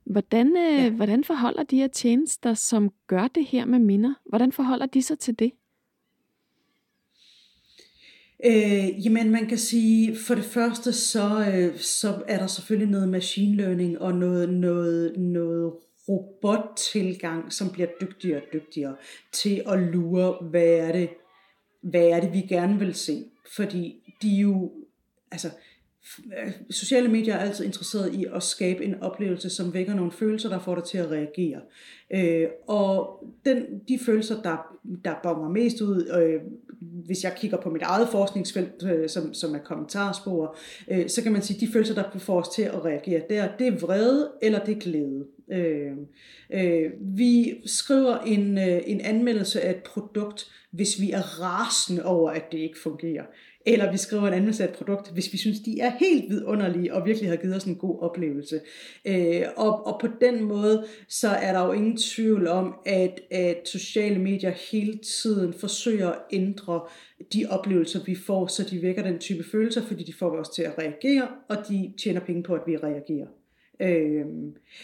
Hvordan, 0.05 0.47
øh, 0.47 0.83
ja. 0.83 0.89
hvordan 0.89 1.23
forholder 1.23 1.63
de 1.63 1.77
her 1.77 1.87
tjenester, 1.87 2.53
som 2.53 2.89
gør 3.07 3.27
det 3.27 3.45
her 3.45 3.65
med 3.65 3.79
minder, 3.79 4.13
hvordan 4.25 4.51
forholder 4.51 4.85
de 4.85 5.01
sig 5.01 5.19
til 5.19 5.39
det? 5.39 5.51
Øh, 8.45 9.05
jamen 9.05 9.31
man 9.31 9.45
kan 9.45 9.57
sige, 9.57 10.15
for 10.15 10.35
det 10.35 10.43
første 10.43 10.93
så, 10.93 11.51
øh, 11.53 11.79
så 11.79 12.23
er 12.27 12.37
der 12.37 12.47
selvfølgelig 12.47 12.91
noget 12.91 13.09
machine 13.09 13.55
learning 13.55 14.01
og 14.01 14.13
noget, 14.13 14.49
noget, 14.49 15.17
noget 15.17 15.73
robottilgang, 16.09 17.53
som 17.53 17.69
bliver 17.69 17.87
dygtigere 18.01 18.41
og 18.41 18.47
dygtigere 18.53 18.95
til 19.31 19.63
at 19.67 19.79
lure, 19.79 20.37
hvad 20.49 20.67
er 20.67 20.91
det, 20.91 21.09
hvad 21.81 22.05
er 22.05 22.19
det 22.19 22.33
vi 22.33 22.41
gerne 22.41 22.79
vil 22.79 22.93
se. 22.93 23.25
Fordi 23.55 24.15
de 24.21 24.29
jo, 24.29 24.71
altså, 25.31 25.49
øh, 26.37 26.51
sociale 26.69 27.07
medier 27.07 27.33
er 27.33 27.39
altid 27.39 27.65
interesseret 27.65 28.13
i 28.13 28.25
at 28.33 28.43
skabe 28.43 28.85
en 28.85 29.01
oplevelse, 29.01 29.49
som 29.49 29.73
vækker 29.73 29.93
nogle 29.93 30.11
følelser, 30.11 30.49
der 30.49 30.59
får 30.59 30.75
dig 30.75 30.83
til 30.83 30.97
at 30.97 31.11
reagere. 31.11 31.61
Øh, 32.13 32.47
og 32.67 33.23
den, 33.45 33.81
de 33.87 33.99
følelser, 34.05 34.41
der, 34.41 34.77
der 35.05 35.15
bonger 35.23 35.49
mest 35.49 35.81
ud, 35.81 36.07
øh, 36.19 36.41
hvis 36.81 37.23
jeg 37.23 37.33
kigger 37.37 37.57
på 37.57 37.69
mit 37.69 37.81
eget 37.81 38.09
forskningsfelt, 38.09 38.83
øh, 38.83 39.09
som, 39.09 39.33
som 39.33 39.55
er 39.55 39.59
kommentarspor, 39.59 40.55
øh, 40.91 41.09
så 41.09 41.23
kan 41.23 41.31
man 41.31 41.41
sige, 41.41 41.57
at 41.57 41.61
de 41.61 41.73
følelser, 41.73 41.95
der 41.95 42.19
får 42.19 42.39
os 42.39 42.49
til 42.49 42.61
at 42.61 42.85
reagere 42.85 43.21
der, 43.29 43.57
det 43.59 43.67
er 43.67 43.79
vrede 43.79 44.31
eller 44.41 44.65
det 44.65 44.75
er 44.75 44.79
glæde. 44.79 45.25
Øh, 45.53 45.91
øh, 46.53 46.91
vi 46.99 47.53
skriver 47.65 48.17
en, 48.17 48.57
øh, 48.57 48.81
en 48.85 49.01
anmeldelse 49.01 49.61
af 49.61 49.69
et 49.69 49.83
produkt, 49.83 50.51
hvis 50.71 51.01
vi 51.01 51.11
er 51.11 51.41
rasende 51.41 52.05
over, 52.05 52.31
at 52.31 52.51
det 52.51 52.57
ikke 52.57 52.79
fungerer. 52.83 53.23
eller 53.65 53.91
vi 53.91 53.97
skriver 53.97 54.27
en 54.27 54.33
anmeldelse 54.33 54.63
af 54.63 54.67
et 54.67 54.75
produkt, 54.75 55.13
hvis 55.13 55.33
vi 55.33 55.37
synes, 55.37 55.59
de 55.59 55.79
er 55.79 55.91
helt 55.99 56.29
vidunderlige 56.29 56.93
og 56.93 57.05
virkelig 57.05 57.29
har 57.29 57.35
givet 57.35 57.55
os 57.55 57.63
en 57.63 57.75
god 57.75 58.01
oplevelse. 58.01 58.59
Øh, 59.05 59.43
og, 59.55 59.87
og 59.87 59.99
på 60.01 60.07
den 60.21 60.43
måde, 60.43 60.85
så 61.07 61.29
er 61.29 61.53
der 61.53 61.65
jo 61.65 61.71
ingen 61.71 61.97
tvivl 61.97 62.47
om, 62.47 62.75
at, 62.85 63.19
at 63.31 63.67
sociale 63.67 64.19
medier 64.19 64.53
hele 64.71 64.97
tiden 64.97 65.53
forsøger 65.53 66.09
at 66.09 66.19
ændre 66.31 66.81
de 67.33 67.45
oplevelser, 67.49 68.03
vi 68.05 68.15
får, 68.15 68.47
så 68.47 68.63
de 68.63 68.81
vækker 68.81 69.03
den 69.03 69.19
type 69.19 69.43
følelser, 69.51 69.81
fordi 69.81 70.03
de 70.03 70.13
får 70.13 70.39
os 70.39 70.49
til 70.49 70.63
at 70.63 70.77
reagere, 70.77 71.27
og 71.49 71.57
de 71.69 71.93
tjener 72.03 72.19
penge 72.19 72.43
på, 72.43 72.53
at 72.53 72.61
vi 72.67 72.77
reagerer. 72.77 73.27
Øh, 73.81 74.25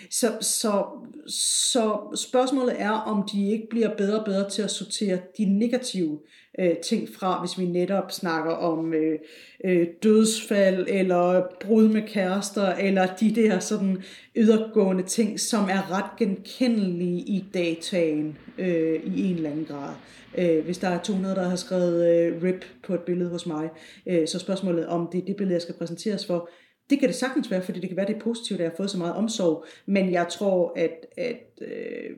så, 0.10 0.28
så, 0.42 0.86
så 1.28 2.16
spørgsmålet 2.16 2.76
er, 2.78 2.92
om 2.92 3.30
de 3.34 3.52
ikke 3.52 3.68
bliver 3.70 3.96
bedre 3.96 4.20
og 4.20 4.26
bedre 4.26 4.50
til 4.50 4.62
at 4.62 4.72
sortere 4.72 5.20
de 5.38 5.46
negative 5.46 6.20
øh, 6.60 6.78
ting 6.78 7.10
fra, 7.10 7.40
hvis 7.40 7.60
vi 7.60 7.66
netop 7.66 8.12
snakker 8.12 8.52
om 8.52 8.94
øh, 8.94 9.20
øh, 9.66 9.88
dødsfald, 10.04 10.86
eller 10.90 11.44
brud 11.62 11.88
med 11.88 12.02
kærester, 12.08 12.68
eller 12.68 13.16
de 13.20 13.36
der 13.36 13.60
sådan 13.60 14.04
ydergående 14.36 15.04
ting, 15.04 15.40
som 15.40 15.64
er 15.64 15.92
ret 15.92 16.18
genkendelige 16.18 17.20
i 17.20 17.46
dataen 17.54 18.38
øh, 18.58 19.02
i 19.04 19.30
en 19.30 19.36
eller 19.36 19.50
anden 19.50 19.66
grad. 19.66 19.94
Øh, 20.38 20.66
hvis 20.66 20.78
der 20.78 20.88
er 20.88 21.02
200, 21.02 21.36
der 21.36 21.50
har 21.50 21.56
skrevet 21.56 22.08
øh, 22.08 22.44
RIP 22.44 22.66
på 22.84 22.94
et 22.94 23.02
billede 23.02 23.30
hos 23.30 23.46
mig, 23.46 23.70
øh, 24.08 24.28
så 24.28 24.40
spørgsmålet 24.40 24.88
om 24.88 25.08
det 25.12 25.22
er 25.22 25.26
det 25.26 25.36
billede, 25.36 25.54
jeg 25.54 25.62
skal 25.62 25.76
præsenteres 25.76 26.26
for, 26.26 26.50
det 26.90 27.00
kan 27.00 27.08
det 27.10 27.16
sagtens 27.16 27.52
være, 27.52 27.62
fordi 27.62 27.80
det 27.80 27.90
kan 27.90 27.98
være, 27.98 28.08
det 28.08 28.16
er 28.16 28.20
positivt, 28.20 28.60
at 28.60 28.64
jeg 28.64 28.72
har 28.72 28.78
fået 28.78 28.90
så 28.90 28.98
meget 28.98 29.14
omsorg, 29.14 29.66
men 29.86 30.12
jeg 30.12 30.28
tror, 30.28 30.74
at, 30.76 31.06
at 31.18 31.62
øh, 31.62 32.18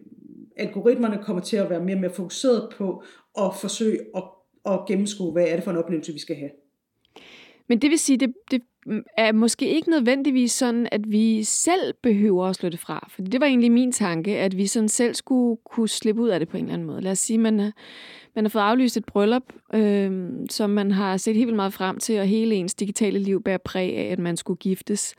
algoritmerne 0.58 1.24
kommer 1.24 1.42
til 1.42 1.58
at 1.58 1.70
være 1.70 1.84
mere 1.84 1.96
og 1.96 2.02
mere 2.02 2.14
fokuseret 2.14 2.74
på 2.78 3.04
at 3.38 3.56
forsøge 3.62 4.00
at, 4.16 4.24
at 4.66 4.80
gennemskue, 4.88 5.32
hvad 5.32 5.48
er 5.48 5.56
det 5.56 5.64
for 5.64 5.72
en 5.72 5.78
oplevelse, 5.78 6.14
vi 6.14 6.20
skal 6.20 6.36
have. 6.36 6.52
Men 7.70 7.82
det 7.82 7.90
vil 7.90 8.00
sige, 8.00 8.18
det, 8.18 8.34
det 8.52 8.62
er 9.18 9.32
måske 9.32 9.70
ikke 9.70 9.90
nødvendigvis 9.90 10.52
sådan, 10.52 10.88
at 10.92 11.12
vi 11.12 11.44
selv 11.44 11.94
behøver 12.04 12.46
at 12.46 12.56
slå 12.56 12.70
det 12.70 12.80
fra. 12.80 13.08
For 13.10 13.22
det 13.22 13.42
var 13.42 13.48
egentlig 13.48 13.72
min 13.72 13.92
tanke, 13.92 14.38
at 14.38 14.58
vi 14.58 14.68
sådan 14.68 14.90
selv 14.90 15.14
skulle 15.14 15.58
kunne 15.66 15.90
slippe 15.90 16.22
ud 16.22 16.30
af 16.30 16.40
det 16.40 16.50
på 16.50 16.58
en 16.58 16.64
eller 16.64 16.74
anden 16.74 16.88
måde. 16.88 17.02
Lad 17.02 17.12
os 17.12 17.20
sige, 17.20 17.38
man 17.38 17.72
man 18.36 18.46
har 18.46 18.50
fået 18.50 18.62
aflyst 18.62 18.98
et 18.98 19.06
bryllup, 19.06 19.44
øh, 19.74 20.32
som 20.50 20.70
man 20.70 20.92
har 20.92 21.18
set 21.18 21.36
helt 21.36 21.48
vildt 21.48 21.56
meget 21.56 21.74
frem 21.74 21.98
til, 21.98 22.20
og 22.20 22.26
hele 22.26 22.56
ens 22.56 22.74
digitale 22.74 23.20
liv 23.20 23.44
bærer 23.44 23.58
præg 23.58 23.98
af, 23.98 24.12
at 24.12 24.20
man 24.20 24.38
skulle 24.38 24.58
giftes. 24.58 25.16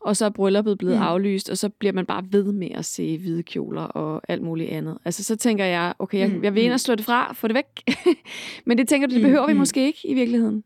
Og 0.00 0.16
så 0.16 0.24
er 0.24 0.30
brylluppet 0.30 0.78
blevet 0.78 0.96
mm. 0.96 1.02
aflyst, 1.02 1.50
og 1.50 1.58
så 1.58 1.68
bliver 1.68 1.92
man 1.92 2.06
bare 2.06 2.24
ved 2.30 2.52
med 2.52 2.68
at 2.74 2.84
se 2.84 3.18
hvide 3.18 3.42
kjoler 3.42 3.82
og 3.82 4.22
alt 4.28 4.42
muligt 4.42 4.70
andet. 4.70 4.98
Altså 5.04 5.24
så 5.24 5.36
tænker 5.36 5.64
jeg, 5.64 5.94
okay, 5.98 6.18
jeg, 6.18 6.28
mm, 6.28 6.44
jeg 6.44 6.54
vil 6.54 6.62
ind 6.62 6.72
og 6.72 6.74
mm. 6.74 6.78
slå 6.78 6.94
det 6.94 7.04
fra, 7.04 7.32
få 7.32 7.48
det 7.48 7.54
væk. 7.54 7.96
Men 8.66 8.78
det 8.78 8.88
tænker 8.88 9.08
du, 9.08 9.14
det 9.14 9.22
behøver 9.22 9.46
vi 9.46 9.52
måske 9.52 9.86
ikke 9.86 9.98
i 10.04 10.14
virkeligheden. 10.14 10.64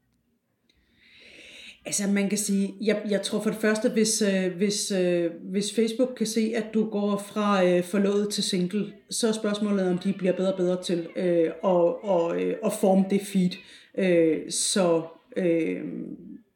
Altså 1.87 2.09
man 2.09 2.29
kan 2.29 2.38
sige, 2.38 2.75
jeg, 2.81 3.03
jeg 3.11 3.23
tror 3.23 3.40
for 3.40 3.51
det 3.51 3.61
første, 3.61 3.88
hvis, 3.88 4.23
øh, 4.23 4.57
hvis, 4.57 4.93
øh, 4.93 5.31
hvis 5.51 5.75
Facebook 5.75 6.09
kan 6.16 6.27
se, 6.27 6.53
at 6.57 6.64
du 6.75 6.90
går 6.90 7.16
fra 7.16 7.64
øh, 7.64 7.85
forlovet 7.85 8.31
til 8.31 8.45
single, 8.45 8.93
så 9.11 9.29
er 9.29 9.33
spørgsmålet, 9.33 9.88
om 9.88 9.99
de 9.99 10.12
bliver 10.12 10.33
bedre 10.33 10.53
og 10.53 10.57
bedre 10.57 10.83
til 10.83 11.09
øh, 11.16 11.47
at, 11.47 11.71
og, 12.03 12.43
øh, 12.43 12.57
at 12.64 12.73
forme 12.73 13.05
det 13.11 13.21
feed. 13.21 13.51
Øh, 13.99 14.51
så 14.51 15.03
øh, 15.37 15.81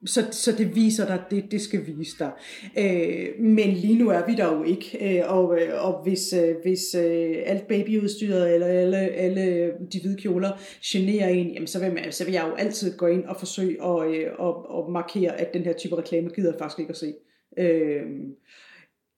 så, 0.06 0.28
så 0.30 0.52
det 0.52 0.76
viser 0.76 1.06
dig 1.06 1.22
det, 1.30 1.50
det 1.50 1.60
skal 1.60 1.86
vise 1.86 2.16
dig. 2.18 2.30
Øh, 2.78 3.44
men 3.44 3.70
lige 3.70 3.98
nu 3.98 4.08
er 4.08 4.26
vi 4.26 4.34
der 4.34 4.56
jo 4.56 4.64
ikke, 4.64 5.18
øh, 5.18 5.36
og, 5.36 5.60
øh, 5.60 5.84
og 5.86 6.02
hvis, 6.02 6.32
øh, 6.32 6.54
hvis 6.62 6.94
øh, 6.94 7.34
alt 7.46 7.68
babyudstyret 7.68 8.54
eller 8.54 8.66
alle, 8.66 8.96
alle 8.98 9.72
de 9.92 10.00
hvide 10.00 10.16
kjoler 10.16 10.50
generer 10.82 11.28
en, 11.28 11.52
jamen 11.52 11.66
så, 11.66 11.80
vil 11.80 11.92
man, 11.92 12.12
så 12.12 12.24
vil 12.24 12.34
jeg 12.34 12.46
jo 12.48 12.54
altid 12.54 12.96
gå 12.96 13.06
ind 13.06 13.24
og 13.24 13.36
forsøge 13.38 13.84
at, 13.84 14.14
øh, 14.14 14.26
og, 14.38 14.70
og 14.70 14.92
markere, 14.92 15.40
at 15.40 15.54
den 15.54 15.62
her 15.62 15.72
type 15.72 15.96
reklame 15.96 16.28
gider 16.28 16.50
jeg 16.50 16.58
faktisk 16.58 16.78
ikke 16.78 16.90
at 16.90 16.96
se. 16.96 17.14
Øh, 17.58 18.02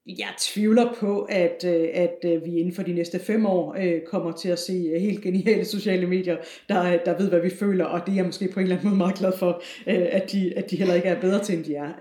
jeg 0.09 0.29
tvivler 0.38 0.95
på, 1.01 1.23
at, 1.23 1.64
øh, 1.66 1.88
at 1.95 2.16
øh, 2.25 2.45
vi 2.45 2.59
inden 2.59 2.75
for 2.75 2.83
de 2.83 2.92
næste 2.92 3.19
fem 3.19 3.47
år 3.47 3.77
øh, 3.81 4.01
kommer 4.01 4.33
til 4.33 4.49
at 4.49 4.59
se 4.59 4.99
helt 5.01 5.23
geniale 5.23 5.64
sociale 5.64 6.07
medier, 6.07 6.37
der, 6.69 6.99
der 7.05 7.19
ved, 7.19 7.29
hvad 7.29 7.40
vi 7.40 7.51
føler, 7.51 7.85
og 7.85 8.01
det 8.07 8.12
er 8.12 8.16
jeg 8.16 8.25
måske 8.25 8.49
på 8.49 8.61
en 8.61 8.64
eller 8.64 8.77
anden 8.77 8.88
måde 8.88 8.99
meget 8.99 9.19
glad 9.19 9.33
for, 9.38 9.62
at 9.87 10.33
de, 10.33 10.53
at 10.57 10.71
de 10.71 10.77
heller 10.77 10.95
ikke 10.95 11.09
er 11.09 11.21
bedre 11.21 11.45
til, 11.45 11.55
end 11.55 11.64
de 11.64 11.75
er. 11.75 11.92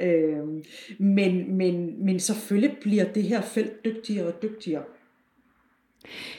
Men, 1.00 1.58
men, 1.58 2.06
men 2.06 2.20
selvfølgelig 2.20 2.78
bliver 2.82 3.04
det 3.04 3.24
her 3.24 3.42
felt 3.42 3.86
dygtigere 3.86 4.28
og 4.28 4.42
dygtigere. 4.42 4.84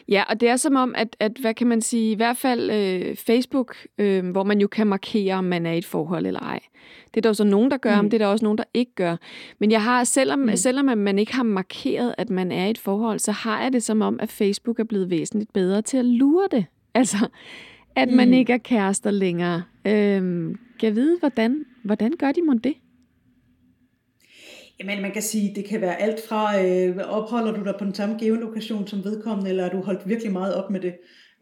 Ja, 0.08 0.22
og 0.28 0.40
det 0.40 0.48
er 0.48 0.56
som 0.56 0.76
om, 0.76 0.94
at, 0.96 1.16
at 1.20 1.32
hvad 1.40 1.54
kan 1.54 1.66
man 1.66 1.80
sige, 1.80 2.12
i 2.12 2.14
hvert 2.14 2.36
fald 2.36 2.70
øh, 2.70 3.16
Facebook, 3.16 3.76
øh, 3.98 4.30
hvor 4.30 4.44
man 4.44 4.60
jo 4.60 4.66
kan 4.66 4.86
markere, 4.86 5.34
om 5.34 5.44
man 5.44 5.66
er 5.66 5.72
i 5.72 5.78
et 5.78 5.84
forhold 5.84 6.26
eller 6.26 6.40
ej. 6.40 6.60
Det 7.06 7.16
er 7.16 7.22
der 7.22 7.28
jo 7.28 7.34
så 7.34 7.44
nogen, 7.44 7.70
der 7.70 7.76
gør, 7.76 7.96
mm. 7.96 8.04
men 8.04 8.10
det 8.10 8.20
er 8.20 8.24
der 8.24 8.32
også 8.32 8.44
nogen, 8.44 8.58
der 8.58 8.64
ikke 8.74 8.92
gør. 8.94 9.16
Men 9.58 9.70
jeg 9.70 9.82
har, 9.82 10.04
selvom, 10.04 10.38
mm. 10.38 10.56
selvom 10.56 10.98
man 10.98 11.18
ikke 11.18 11.34
har 11.34 11.42
markeret, 11.42 12.14
at 12.18 12.30
man 12.30 12.52
er 12.52 12.66
i 12.66 12.70
et 12.70 12.78
forhold, 12.78 13.18
så 13.18 13.32
har 13.32 13.62
jeg 13.62 13.72
det 13.72 13.82
som 13.82 14.02
om, 14.02 14.20
at 14.20 14.30
Facebook 14.30 14.80
er 14.80 14.84
blevet 14.84 15.10
væsentligt 15.10 15.52
bedre 15.52 15.82
til 15.82 15.96
at 15.96 16.04
lure 16.04 16.48
det. 16.50 16.64
Altså, 16.94 17.28
at 17.96 18.08
man 18.08 18.28
mm. 18.28 18.34
ikke 18.34 18.52
er 18.52 18.58
kærester 18.58 19.10
længere. 19.10 19.62
Øh, 19.84 20.22
kan 20.78 20.82
jeg 20.82 20.96
vide, 20.96 21.18
hvordan, 21.18 21.64
hvordan 21.82 22.12
gør 22.18 22.32
de 22.32 22.42
mon 22.42 22.58
det? 22.58 22.74
Jamen, 24.80 25.02
man 25.02 25.12
kan 25.12 25.22
sige, 25.22 25.54
det 25.54 25.64
kan 25.64 25.80
være 25.80 26.00
alt 26.00 26.20
fra, 26.28 26.64
øh, 26.64 26.96
opholder 26.96 27.52
du 27.52 27.64
dig 27.64 27.74
på 27.78 27.84
den 27.84 27.94
samme 27.94 28.18
geolokation 28.18 28.86
som 28.86 29.04
vedkommende, 29.04 29.50
eller 29.50 29.64
er 29.64 29.70
du 29.70 29.80
holdt 29.80 30.08
virkelig 30.08 30.32
meget 30.32 30.54
op 30.54 30.70
med 30.70 30.80
det? 30.80 30.94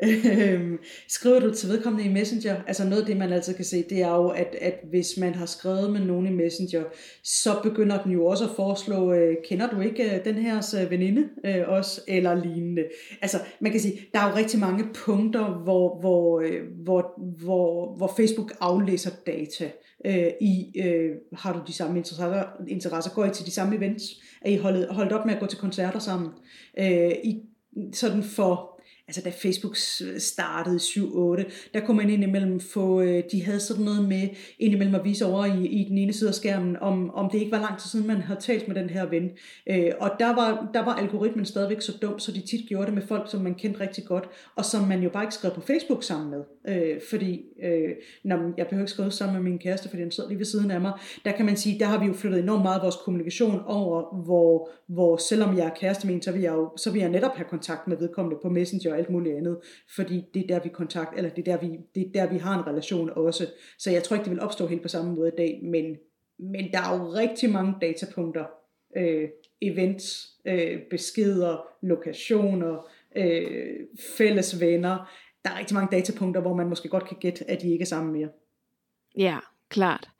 Øhm, 0.02 0.78
skriver 1.08 1.40
du 1.40 1.54
til 1.54 1.68
vedkommende 1.68 2.10
i 2.10 2.12
Messenger, 2.12 2.56
altså 2.66 2.84
noget 2.84 3.00
af 3.00 3.06
det, 3.06 3.16
man 3.16 3.32
altid 3.32 3.54
kan 3.54 3.64
se, 3.64 3.84
det 3.90 4.02
er 4.02 4.14
jo, 4.14 4.28
at, 4.28 4.56
at 4.60 4.74
hvis 4.90 5.16
man 5.18 5.34
har 5.34 5.46
skrevet 5.46 5.92
med 5.92 6.00
nogen 6.00 6.26
i 6.26 6.30
Messenger, 6.30 6.82
så 7.24 7.50
begynder 7.62 8.02
den 8.02 8.12
jo 8.12 8.26
også 8.26 8.44
at 8.44 8.50
foreslå, 8.56 9.12
øh, 9.12 9.36
kender 9.44 9.70
du 9.70 9.80
ikke 9.80 10.04
øh, 10.04 10.24
den 10.24 10.34
her 10.34 10.82
øh, 10.82 10.90
veninde 10.90 11.28
øh, 11.44 11.68
også, 11.68 12.00
eller 12.08 12.34
lignende. 12.34 12.84
Altså, 13.22 13.38
man 13.60 13.72
kan 13.72 13.80
sige, 13.80 14.00
der 14.12 14.20
er 14.20 14.30
jo 14.30 14.36
rigtig 14.36 14.60
mange 14.60 14.84
punkter, 14.94 15.44
hvor, 15.44 16.00
hvor, 16.00 16.40
øh, 16.40 16.62
hvor, 16.84 17.20
hvor, 17.44 17.96
hvor 17.96 18.12
Facebook 18.16 18.52
aflæser 18.60 19.10
data 19.26 19.70
øh, 20.04 20.30
i, 20.40 20.80
øh, 20.80 21.10
har 21.32 21.52
du 21.52 21.60
de 21.66 21.72
samme 21.72 21.98
interesser, 21.98 22.44
interesser, 22.68 23.14
går 23.14 23.24
I 23.24 23.30
til 23.30 23.46
de 23.46 23.50
samme 23.50 23.76
events, 23.76 24.04
er 24.42 24.50
I 24.50 24.56
holdt, 24.56 24.94
holdt 24.94 25.12
op 25.12 25.26
med 25.26 25.34
at 25.34 25.40
gå 25.40 25.46
til 25.46 25.58
koncerter 25.58 25.98
sammen, 25.98 26.30
øh, 26.78 27.12
I, 27.24 27.42
sådan 27.92 28.22
for 28.22 28.73
altså 29.08 29.20
da 29.24 29.30
Facebook 29.30 29.76
startede 30.18 30.76
i 30.76 30.78
7-8, 30.78 31.70
der 31.74 31.80
kunne 31.86 31.96
man 31.96 32.10
indimellem 32.10 32.60
få, 32.60 33.00
øh, 33.00 33.22
de 33.32 33.44
havde 33.44 33.60
sådan 33.60 33.84
noget 33.84 34.08
med 34.08 34.28
indimellem 34.58 34.94
at 34.94 35.04
vise 35.04 35.26
over 35.26 35.44
i, 35.44 35.66
i 35.66 35.88
den 35.88 35.98
ene 35.98 36.12
side 36.12 36.28
af 36.28 36.34
skærmen, 36.34 36.76
om, 36.76 37.14
om 37.14 37.30
det 37.30 37.38
ikke 37.38 37.52
var 37.52 37.60
lang 37.60 37.78
tid 37.78 37.90
siden, 37.90 38.06
man 38.06 38.16
havde 38.16 38.40
talt 38.40 38.68
med 38.68 38.76
den 38.76 38.90
her 38.90 39.06
ven. 39.06 39.30
Øh, 39.70 39.92
og 40.00 40.10
der 40.18 40.34
var, 40.34 40.70
der 40.74 40.84
var 40.84 40.94
algoritmen 40.94 41.44
stadigvæk 41.44 41.80
så 41.80 41.92
dum, 42.02 42.18
så 42.18 42.32
de 42.32 42.40
tit 42.40 42.68
gjorde 42.68 42.86
det 42.86 42.94
med 42.94 43.02
folk, 43.02 43.30
som 43.30 43.40
man 43.40 43.54
kendte 43.54 43.80
rigtig 43.80 44.04
godt, 44.04 44.28
og 44.56 44.64
som 44.64 44.88
man 44.88 45.02
jo 45.02 45.10
bare 45.10 45.24
ikke 45.24 45.34
skrev 45.34 45.50
på 45.54 45.60
Facebook 45.60 46.02
sammen 46.02 46.30
med. 46.30 46.44
Øh, 46.68 47.00
fordi, 47.10 47.42
øh, 47.62 47.90
når 48.24 48.52
jeg 48.56 48.66
behøver 48.66 48.82
ikke 48.82 48.92
skrive 48.92 49.10
sammen 49.10 49.42
med 49.42 49.50
min 49.50 49.58
kæreste, 49.58 49.88
fordi 49.88 50.02
den 50.02 50.10
sidder 50.10 50.28
lige 50.28 50.38
ved 50.38 50.46
siden 50.46 50.70
af 50.70 50.80
mig. 50.80 50.92
Der 51.24 51.32
kan 51.32 51.46
man 51.46 51.56
sige, 51.56 51.78
der 51.78 51.86
har 51.86 52.00
vi 52.00 52.06
jo 52.06 52.12
flyttet 52.12 52.40
enormt 52.40 52.62
meget 52.62 52.76
af 52.76 52.82
vores 52.82 52.96
kommunikation 53.04 53.60
over, 53.66 54.22
hvor, 54.24 54.70
hvor 54.88 55.16
selvom 55.16 55.56
jeg 55.56 55.66
er 55.66 55.74
kæreste 55.74 56.06
med 56.06 56.14
en, 56.14 56.22
så 56.22 56.32
vil 56.32 56.42
jeg 56.42 56.52
jo 56.52 56.70
så 56.76 56.90
vil 56.90 57.00
jeg 57.00 57.10
netop 57.10 57.36
have 57.36 57.48
kontakt 57.48 57.88
med 57.88 57.96
vedkommende 57.96 58.38
på 58.42 58.48
Messenger 58.48 58.93
og 58.94 59.00
alt 59.00 59.10
muligt 59.10 59.36
andet, 59.36 59.58
fordi 59.96 60.24
det 60.34 60.42
er 60.42 60.46
der, 60.46 60.62
vi 60.62 60.68
kontakt, 60.68 61.16
eller 61.16 61.30
det 61.30 61.48
er 61.48 61.56
der, 61.56 61.66
vi, 61.66 61.78
det 61.94 62.02
er 62.06 62.12
der, 62.12 62.32
vi 62.32 62.38
har 62.38 62.58
en 62.58 62.66
relation 62.66 63.10
også. 63.10 63.46
Så 63.78 63.90
jeg 63.90 64.02
tror 64.02 64.16
ikke, 64.16 64.24
det 64.24 64.32
vil 64.32 64.40
opstå 64.40 64.66
helt 64.66 64.82
på 64.82 64.88
samme 64.88 65.14
måde 65.14 65.28
i 65.28 65.36
dag, 65.36 65.60
men, 65.62 65.96
men 66.38 66.72
der 66.72 66.78
er 66.78 66.98
jo 66.98 67.04
rigtig 67.04 67.50
mange 67.50 67.74
datapunkter, 67.80 68.44
øh, 68.96 69.28
events, 69.62 70.36
øh, 70.46 70.80
beskeder, 70.90 71.66
lokationer, 71.82 72.90
øh, 73.16 73.80
fælles 74.16 74.60
venner. 74.60 75.10
Der 75.44 75.50
er 75.50 75.58
rigtig 75.58 75.74
mange 75.74 75.96
datapunkter, 75.96 76.40
hvor 76.40 76.54
man 76.54 76.68
måske 76.68 76.88
godt 76.88 77.08
kan 77.08 77.16
gætte, 77.20 77.50
at 77.50 77.62
de 77.62 77.72
ikke 77.72 77.82
er 77.82 77.86
sammen 77.86 78.12
mere. 78.12 78.28
Ja, 79.16 79.38
klart. 79.68 80.10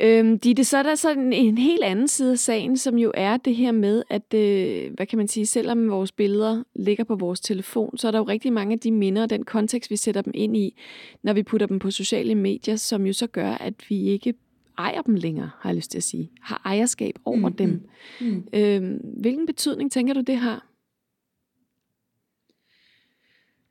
Øhm, 0.00 0.38
det 0.38 0.66
så 0.66 0.78
er 0.78 0.82
der 0.82 0.94
sådan 0.94 1.32
en 1.32 1.58
helt 1.58 1.84
anden 1.84 2.08
side 2.08 2.32
af 2.32 2.38
sagen, 2.38 2.76
som 2.76 2.98
jo 2.98 3.12
er 3.14 3.36
det 3.36 3.56
her 3.56 3.72
med, 3.72 4.02
at, 4.10 4.34
øh, 4.34 4.92
hvad 4.94 5.06
kan 5.06 5.18
man 5.18 5.28
sige, 5.28 5.46
selvom 5.46 5.90
vores 5.90 6.12
billeder 6.12 6.62
ligger 6.74 7.04
på 7.04 7.14
vores 7.14 7.40
telefon, 7.40 7.98
så 7.98 8.06
er 8.06 8.10
der 8.10 8.18
jo 8.18 8.24
rigtig 8.24 8.52
mange 8.52 8.72
af 8.72 8.78
de 8.78 8.92
minder 8.92 9.22
og 9.22 9.30
den 9.30 9.44
kontekst, 9.44 9.90
vi 9.90 9.96
sætter 9.96 10.22
dem 10.22 10.32
ind 10.36 10.56
i, 10.56 10.76
når 11.22 11.32
vi 11.32 11.42
putter 11.42 11.66
dem 11.66 11.78
på 11.78 11.90
sociale 11.90 12.34
medier, 12.34 12.76
som 12.76 13.06
jo 13.06 13.12
så 13.12 13.26
gør, 13.26 13.50
at 13.50 13.74
vi 13.88 14.02
ikke 14.02 14.34
ejer 14.78 15.02
dem 15.02 15.14
længere, 15.14 15.50
har 15.60 15.70
jeg 15.70 15.76
lyst 15.76 15.90
til 15.90 15.98
at 15.98 16.02
sige. 16.02 16.30
Har 16.40 16.62
ejerskab 16.64 17.14
over 17.24 17.48
mm, 17.48 17.54
dem. 17.54 17.88
Mm, 18.20 18.26
mm. 18.26 18.44
Øhm, 18.52 19.00
hvilken 19.20 19.46
betydning 19.46 19.92
tænker 19.92 20.14
du, 20.14 20.20
det 20.20 20.36
har? 20.36 20.66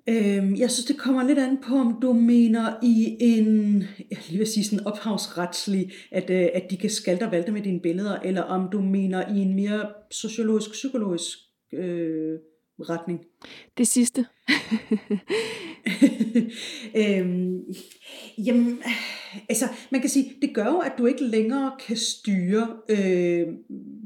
Øhm, 0.09 0.55
jeg 0.55 0.71
synes, 0.71 0.85
det 0.85 0.97
kommer 0.97 1.23
lidt 1.23 1.39
an 1.39 1.57
på, 1.67 1.75
om 1.75 1.97
du 2.01 2.13
mener 2.13 2.73
i 2.83 3.17
en, 3.19 3.75
jeg 4.11 4.17
lige 4.29 4.37
vil 4.37 4.47
sige 4.47 4.63
sådan 4.63 4.87
ophavsretslig, 4.87 5.91
at, 6.11 6.29
øh, 6.29 6.49
at 6.53 6.63
de 6.69 6.77
kan 6.77 6.89
skalte 6.89 7.23
og 7.23 7.31
valte 7.31 7.51
med 7.51 7.61
dine 7.61 7.79
billeder, 7.79 8.19
eller 8.19 8.41
om 8.41 8.69
du 8.71 8.81
mener 8.81 9.35
i 9.35 9.39
en 9.39 9.55
mere 9.55 9.89
sociologisk, 10.11 10.71
psykologisk 10.71 11.37
øh, 11.73 12.39
retning? 12.79 13.19
Det 13.77 13.87
sidste. 13.87 14.25
øhm, 17.01 17.61
jamen, 18.37 18.79
altså, 19.49 19.65
man 19.91 20.01
kan 20.01 20.09
sige, 20.09 20.33
det 20.41 20.55
gør 20.55 20.65
jo, 20.65 20.77
at 20.77 20.93
du 20.97 21.05
ikke 21.05 21.23
længere 21.23 21.71
kan 21.87 21.97
styre, 21.97 22.77
øh, 22.89 23.47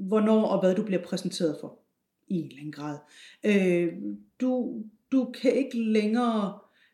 hvornår 0.08 0.44
og 0.44 0.60
hvad 0.60 0.76
du 0.76 0.84
bliver 0.84 1.04
præsenteret 1.04 1.58
for, 1.62 1.80
i 2.28 2.36
en 2.36 2.46
eller 2.46 2.60
anden 2.60 2.72
grad. 2.72 2.98
Øh, 3.46 3.94
du, 4.42 4.84
du 5.12 5.34
kan 5.42 5.54
ikke 5.54 5.78
længere 5.78 6.54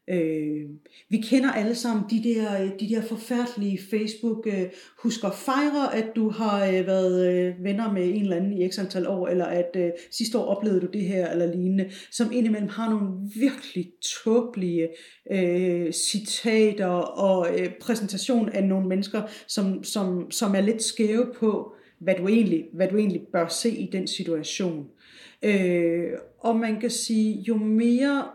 Øh, 0.10 0.70
vi 1.10 1.18
kender 1.18 1.52
alle 1.52 1.76
sammen 1.76 2.06
de 2.10 2.24
der, 2.24 2.78
de 2.78 2.90
der 2.90 3.02
forfærdelige 3.02 3.80
Facebook, 3.90 4.48
øh, 4.48 4.64
husker 5.04 5.28
at 5.28 5.36
fejre, 5.36 5.96
at 5.96 6.06
du 6.16 6.30
har 6.30 6.66
øh, 6.68 6.88
været 6.88 7.34
øh, 7.34 7.64
venner 7.64 7.94
med 7.94 8.06
en 8.06 8.22
eller 8.22 8.36
anden 8.36 8.54
i 8.54 8.70
x 8.72 8.80
antal 8.80 9.08
år, 9.08 9.28
eller 9.28 9.46
at 9.46 9.70
øh, 9.76 9.92
sidste 10.12 10.38
år 10.38 10.46
oplevede 10.46 10.82
du 10.82 10.88
det 10.94 11.02
her, 11.02 11.32
eller 11.32 11.56
lignende, 11.56 11.92
som 12.12 12.32
indimellem 12.32 12.70
har 12.70 12.90
nogle 12.90 13.30
virkelig 13.36 13.92
tåbelige 14.24 14.90
øh, 15.32 15.92
citater 15.92 16.88
og 16.88 17.60
øh, 17.60 17.70
præsentation 17.82 18.50
af 18.50 18.64
nogle 18.64 18.88
mennesker, 18.88 19.22
som, 19.48 19.84
som, 19.84 20.32
som 20.32 20.56
er 20.56 20.62
lidt 20.62 20.84
skæve 20.84 21.34
på, 21.40 21.74
hvad 22.00 22.16
du 22.16 22.28
egentlig, 22.28 22.66
hvad 22.74 22.88
du 22.88 22.98
egentlig 22.98 23.22
bør 23.34 23.48
se 23.48 23.70
i 23.70 23.90
den 23.92 24.08
situation. 24.08 24.88
Øh, 25.44 26.12
og 26.44 26.56
man 26.56 26.80
kan 26.80 26.90
sige, 26.90 27.42
jo 27.48 27.58
mere 27.58 28.26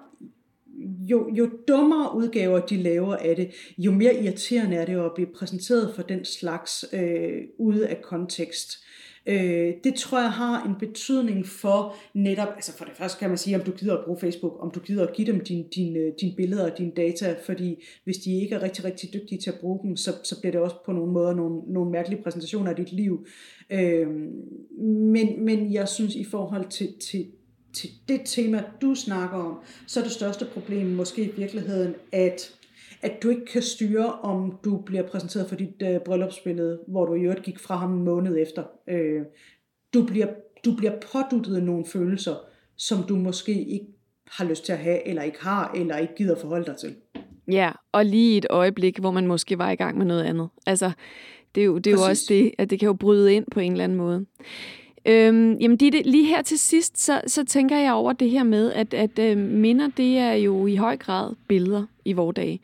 jo, 1.10 1.30
jo 1.34 1.50
dummere 1.68 2.16
udgaver 2.16 2.60
de 2.60 2.76
laver 2.76 3.16
af 3.16 3.36
det, 3.36 3.50
jo 3.78 3.92
mere 3.92 4.22
irriterende 4.22 4.76
er 4.76 4.84
det 4.84 5.04
at 5.04 5.10
blive 5.14 5.28
præsenteret 5.34 5.94
for 5.94 6.02
den 6.02 6.24
slags 6.24 6.84
øh, 6.92 7.42
ude 7.58 7.88
af 7.88 8.02
kontekst. 8.02 8.84
Øh, 9.26 9.74
det 9.84 9.94
tror 9.94 10.20
jeg 10.20 10.32
har 10.32 10.64
en 10.64 10.74
betydning 10.78 11.46
for 11.46 11.96
netop, 12.14 12.48
altså 12.54 12.76
for 12.76 12.84
det 12.84 12.94
første 12.96 13.18
kan 13.18 13.28
man 13.28 13.38
sige, 13.38 13.56
om 13.56 13.62
du 13.62 13.70
gider 13.70 13.96
at 13.96 14.04
bruge 14.04 14.18
Facebook, 14.20 14.56
om 14.60 14.70
du 14.70 14.80
gider 14.80 15.06
at 15.06 15.14
give 15.14 15.32
dem 15.32 15.44
dine 15.44 15.64
din, 15.74 15.94
din 16.20 16.30
øh, 16.30 16.36
billeder 16.36 16.70
og 16.70 16.78
dine 16.78 16.92
data, 16.96 17.36
fordi 17.44 17.84
hvis 18.04 18.16
de 18.16 18.42
ikke 18.42 18.54
er 18.54 18.62
rigtig, 18.62 18.84
rigtig 18.84 19.12
dygtige 19.12 19.40
til 19.40 19.50
at 19.50 19.58
bruge 19.60 19.80
dem, 19.82 19.96
så, 19.96 20.12
så 20.24 20.40
bliver 20.40 20.52
det 20.52 20.60
også 20.60 20.76
på 20.86 20.92
nogle 20.92 21.12
måder 21.12 21.34
nogle, 21.34 21.72
nogle 21.72 21.90
mærkelige 21.90 22.22
præsentationer 22.22 22.70
af 22.70 22.76
dit 22.76 22.92
liv. 22.92 23.26
Øh, 23.70 24.06
men, 24.82 25.44
men 25.44 25.72
jeg 25.72 25.88
synes 25.88 26.14
i 26.14 26.24
forhold 26.24 26.68
til, 26.68 26.88
til 27.00 27.26
det 28.08 28.20
tema, 28.24 28.64
du 28.80 28.94
snakker 28.94 29.36
om, 29.36 29.58
så 29.86 30.00
er 30.00 30.04
det 30.04 30.12
største 30.12 30.44
problem 30.44 30.86
måske 30.86 31.24
i 31.24 31.36
virkeligheden, 31.36 31.94
at 32.12 32.54
at 33.02 33.22
du 33.22 33.28
ikke 33.28 33.44
kan 33.44 33.62
styre, 33.62 34.12
om 34.12 34.58
du 34.64 34.76
bliver 34.76 35.02
præsenteret 35.02 35.48
for 35.48 35.56
dit 35.56 35.82
øh, 35.82 36.00
bryllupsbillede, 36.00 36.80
hvor 36.88 37.06
du 37.06 37.14
i 37.14 37.20
øvrigt 37.20 37.42
gik 37.42 37.58
fra 37.58 37.76
ham 37.76 37.92
en 37.92 38.04
måned 38.04 38.38
efter. 38.38 38.64
Øh, 38.88 39.22
du, 39.94 40.06
bliver, 40.06 40.26
du 40.64 40.76
bliver 40.76 40.92
påduttet 41.12 41.62
nogle 41.62 41.84
følelser, 41.86 42.34
som 42.76 43.02
du 43.02 43.16
måske 43.16 43.64
ikke 43.64 43.86
har 44.30 44.44
lyst 44.44 44.64
til 44.64 44.72
at 44.72 44.78
have, 44.78 45.08
eller 45.08 45.22
ikke 45.22 45.42
har, 45.42 45.72
eller 45.76 45.96
ikke 45.96 46.14
gider 46.16 46.36
forholde 46.40 46.66
dig 46.66 46.76
til. 46.76 46.94
Ja, 47.50 47.72
og 47.92 48.04
lige 48.04 48.38
et 48.38 48.46
øjeblik, 48.50 48.98
hvor 48.98 49.10
man 49.10 49.26
måske 49.26 49.58
var 49.58 49.70
i 49.70 49.76
gang 49.76 49.98
med 49.98 50.06
noget 50.06 50.24
andet. 50.24 50.48
Altså, 50.66 50.90
det 51.54 51.60
er 51.60 51.64
jo, 51.64 51.78
det 51.78 51.86
er 51.86 51.94
jo 51.94 52.02
også 52.02 52.24
det, 52.28 52.52
at 52.58 52.70
det 52.70 52.80
kan 52.80 52.86
jo 52.86 52.92
bryde 52.92 53.34
ind 53.34 53.44
på 53.50 53.60
en 53.60 53.72
eller 53.72 53.84
anden 53.84 53.98
måde. 53.98 54.26
Øhm, 55.08 55.56
jamen 55.60 55.76
Ditte, 55.76 56.02
lige 56.02 56.26
her 56.26 56.42
til 56.42 56.58
sidst, 56.58 56.98
så, 57.04 57.20
så 57.26 57.44
tænker 57.44 57.76
jeg 57.76 57.92
over 57.92 58.12
det 58.12 58.30
her 58.30 58.42
med, 58.42 58.72
at, 58.72 58.94
at 58.94 59.18
øh, 59.18 59.38
minder, 59.38 59.88
det 59.96 60.18
er 60.18 60.32
jo 60.32 60.66
i 60.66 60.76
høj 60.76 60.96
grad 60.96 61.34
billeder 61.48 61.84
i 62.04 62.12
vores 62.12 62.34
dage. 62.34 62.60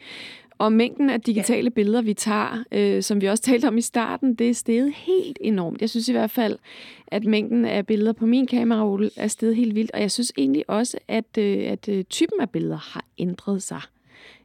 Og 0.58 0.72
mængden 0.72 1.10
af 1.10 1.20
digitale 1.20 1.64
ja. 1.64 1.68
billeder, 1.68 2.02
vi 2.02 2.14
tager, 2.14 2.64
øh, 2.72 3.02
som 3.02 3.20
vi 3.20 3.26
også 3.26 3.42
talte 3.50 3.68
om 3.68 3.78
i 3.78 3.80
starten, 3.80 4.34
det 4.34 4.48
er 4.48 4.54
steget 4.54 4.92
helt 4.94 5.38
enormt. 5.40 5.80
Jeg 5.80 5.90
synes 5.90 6.08
i 6.08 6.12
hvert 6.12 6.30
fald, 6.30 6.58
at 7.06 7.24
mængden 7.24 7.64
af 7.64 7.86
billeder 7.86 8.12
på 8.12 8.26
min 8.26 8.46
kamerarulle 8.46 9.10
er 9.16 9.28
steget 9.28 9.56
helt 9.56 9.74
vildt. 9.74 9.90
Og 9.94 10.00
jeg 10.00 10.10
synes 10.10 10.32
egentlig 10.38 10.70
også, 10.70 10.98
at, 11.08 11.38
øh, 11.38 11.58
at 11.58 11.88
øh, 11.88 12.04
typen 12.04 12.40
af 12.40 12.50
billeder 12.50 12.76
har 12.76 13.04
ændret 13.18 13.62
sig. 13.62 13.80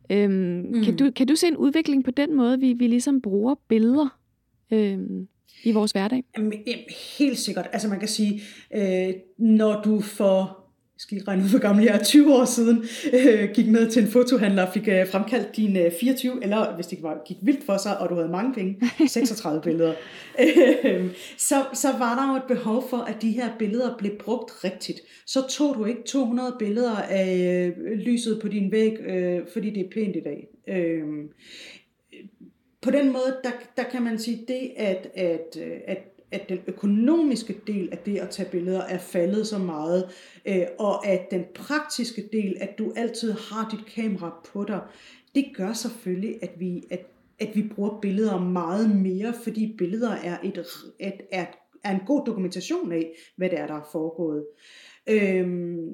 Øhm, 0.10 0.32
mm. 0.32 0.84
kan, 0.84 0.96
du, 0.96 1.12
kan 1.16 1.28
du 1.28 1.36
se 1.36 1.48
en 1.48 1.58
udvikling 1.58 2.04
på 2.04 2.12
den 2.12 2.36
måde, 2.36 2.60
vi, 2.60 2.74
vi 2.74 2.88
ligesom 2.88 3.22
bruger 3.22 3.56
billeder? 3.68 4.18
Øhm, 4.72 5.28
i 5.64 5.72
vores 5.72 5.92
hverdag? 5.92 6.24
Jamen, 6.38 6.54
helt 7.18 7.38
sikkert. 7.38 7.68
Altså 7.74 7.88
man 7.88 8.00
kan 8.00 8.08
sige, 8.08 8.42
øh, 8.76 9.14
når 9.38 9.82
du 9.82 10.02
for 10.02 10.60
skal 11.00 11.16
lige 11.16 11.28
regne 11.28 11.44
ud, 11.44 11.50
hvor 11.50 11.60
gammel 11.60 11.86
jeg 11.86 11.96
er, 11.96 12.04
20 12.04 12.36
år 12.36 12.46
siden, 12.46 12.86
øh, 13.14 13.50
gik 13.54 13.68
ned 13.68 13.92
til 13.92 14.04
en 14.04 14.10
fotohandler 14.10 14.66
og 14.66 14.74
fik 14.74 14.88
øh, 14.88 15.08
fremkaldt 15.08 15.56
dine 15.56 15.80
øh, 15.80 15.92
24, 16.00 16.44
eller 16.44 16.76
hvis 16.76 16.88
det 16.88 17.04
var, 17.04 17.18
gik 17.28 17.38
vildt 17.42 17.66
for 17.66 17.78
sig, 17.78 17.98
og 17.98 18.10
du 18.10 18.16
havde 18.16 18.30
mange 18.30 18.54
penge, 18.54 18.82
36 19.08 19.62
billeder, 19.62 19.94
øh, 20.40 21.12
så, 21.38 21.66
så 21.74 21.88
var 22.00 22.16
der 22.16 22.32
jo 22.32 22.38
et 22.38 22.58
behov 22.58 22.90
for, 22.90 22.98
at 22.98 23.22
de 23.22 23.32
her 23.32 23.50
billeder 23.60 23.98
blev 23.98 24.12
brugt 24.20 24.64
rigtigt. 24.64 25.00
Så 25.26 25.48
tog 25.50 25.76
du 25.76 25.86
ikke 25.86 26.04
200 26.04 26.56
billeder 26.60 26.96
af 26.96 27.38
øh, 27.78 27.92
lyset 27.92 28.40
på 28.42 28.48
din 28.48 28.72
væg, 28.72 29.00
øh, 29.00 29.40
fordi 29.54 29.70
det 29.70 29.86
er 29.86 29.90
pænt 29.94 30.16
i 30.16 30.22
dag. 30.24 30.48
Øh, 30.70 31.04
på 32.82 32.92
den 32.92 33.12
måde, 33.12 33.38
der, 33.44 33.52
der 33.78 33.84
kan 33.84 34.04
man 34.04 34.20
sige 34.20 34.46
det, 34.48 34.72
at, 34.78 35.08
at, 35.16 35.58
at, 35.88 35.98
at 36.32 36.50
den 36.50 36.60
økonomiske 36.68 37.56
del 37.68 37.90
af 37.92 37.98
det 37.98 38.18
at 38.18 38.30
tage 38.30 38.50
billeder 38.50 38.82
er 38.82 38.98
faldet 38.98 39.48
så 39.48 39.58
meget, 39.58 40.10
øh, 40.46 40.66
og 40.80 41.08
at 41.08 41.32
den 41.32 41.44
praktiske 41.56 42.30
del, 42.34 42.58
at 42.60 42.78
du 42.78 42.94
altid 42.96 43.32
har 43.32 43.70
dit 43.72 43.86
kamera 43.96 44.48
på 44.54 44.64
dig, 44.64 44.82
det 45.36 45.46
gør 45.54 45.74
selvfølgelig, 45.74 46.44
at 46.44 46.52
vi, 46.60 46.84
at, 46.92 47.06
at 47.40 47.56
vi 47.56 47.70
bruger 47.76 48.00
billeder 48.02 48.40
meget 48.40 48.96
mere, 48.96 49.34
fordi 49.44 49.76
billeder 49.78 50.12
er, 50.12 50.38
et, 50.44 50.66
et, 51.00 51.22
er, 51.32 51.46
er 51.84 51.92
en 51.92 52.02
god 52.06 52.26
dokumentation 52.26 52.92
af, 52.92 53.12
hvad 53.36 53.50
det 53.50 53.60
er, 53.60 53.68
der 53.68 53.76
er 53.76 53.90
foregået. 53.92 54.46
Øhm, 55.10 55.88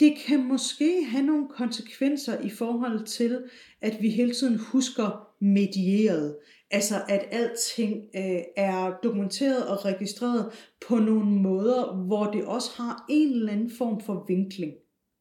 det 0.00 0.14
kan 0.26 0.44
måske 0.44 1.04
have 1.04 1.26
nogle 1.26 1.48
konsekvenser 1.48 2.40
i 2.40 2.50
forhold 2.50 3.06
til, 3.06 3.42
at 3.80 3.96
vi 4.00 4.10
hele 4.10 4.34
tiden 4.34 4.58
husker 4.58 5.27
medieret. 5.40 6.36
Altså 6.70 6.94
at 7.08 7.24
alting 7.30 8.04
øh, 8.16 8.42
er 8.56 8.98
dokumenteret 9.02 9.66
og 9.68 9.84
registreret 9.84 10.52
på 10.88 10.94
nogle 10.94 11.26
måder, 11.26 12.04
hvor 12.06 12.24
det 12.24 12.44
også 12.44 12.70
har 12.76 13.04
en 13.08 13.32
eller 13.32 13.52
anden 13.52 13.70
form 13.78 14.00
for 14.00 14.24
vinkling. 14.28 14.72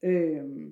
Øh, 0.06 0.72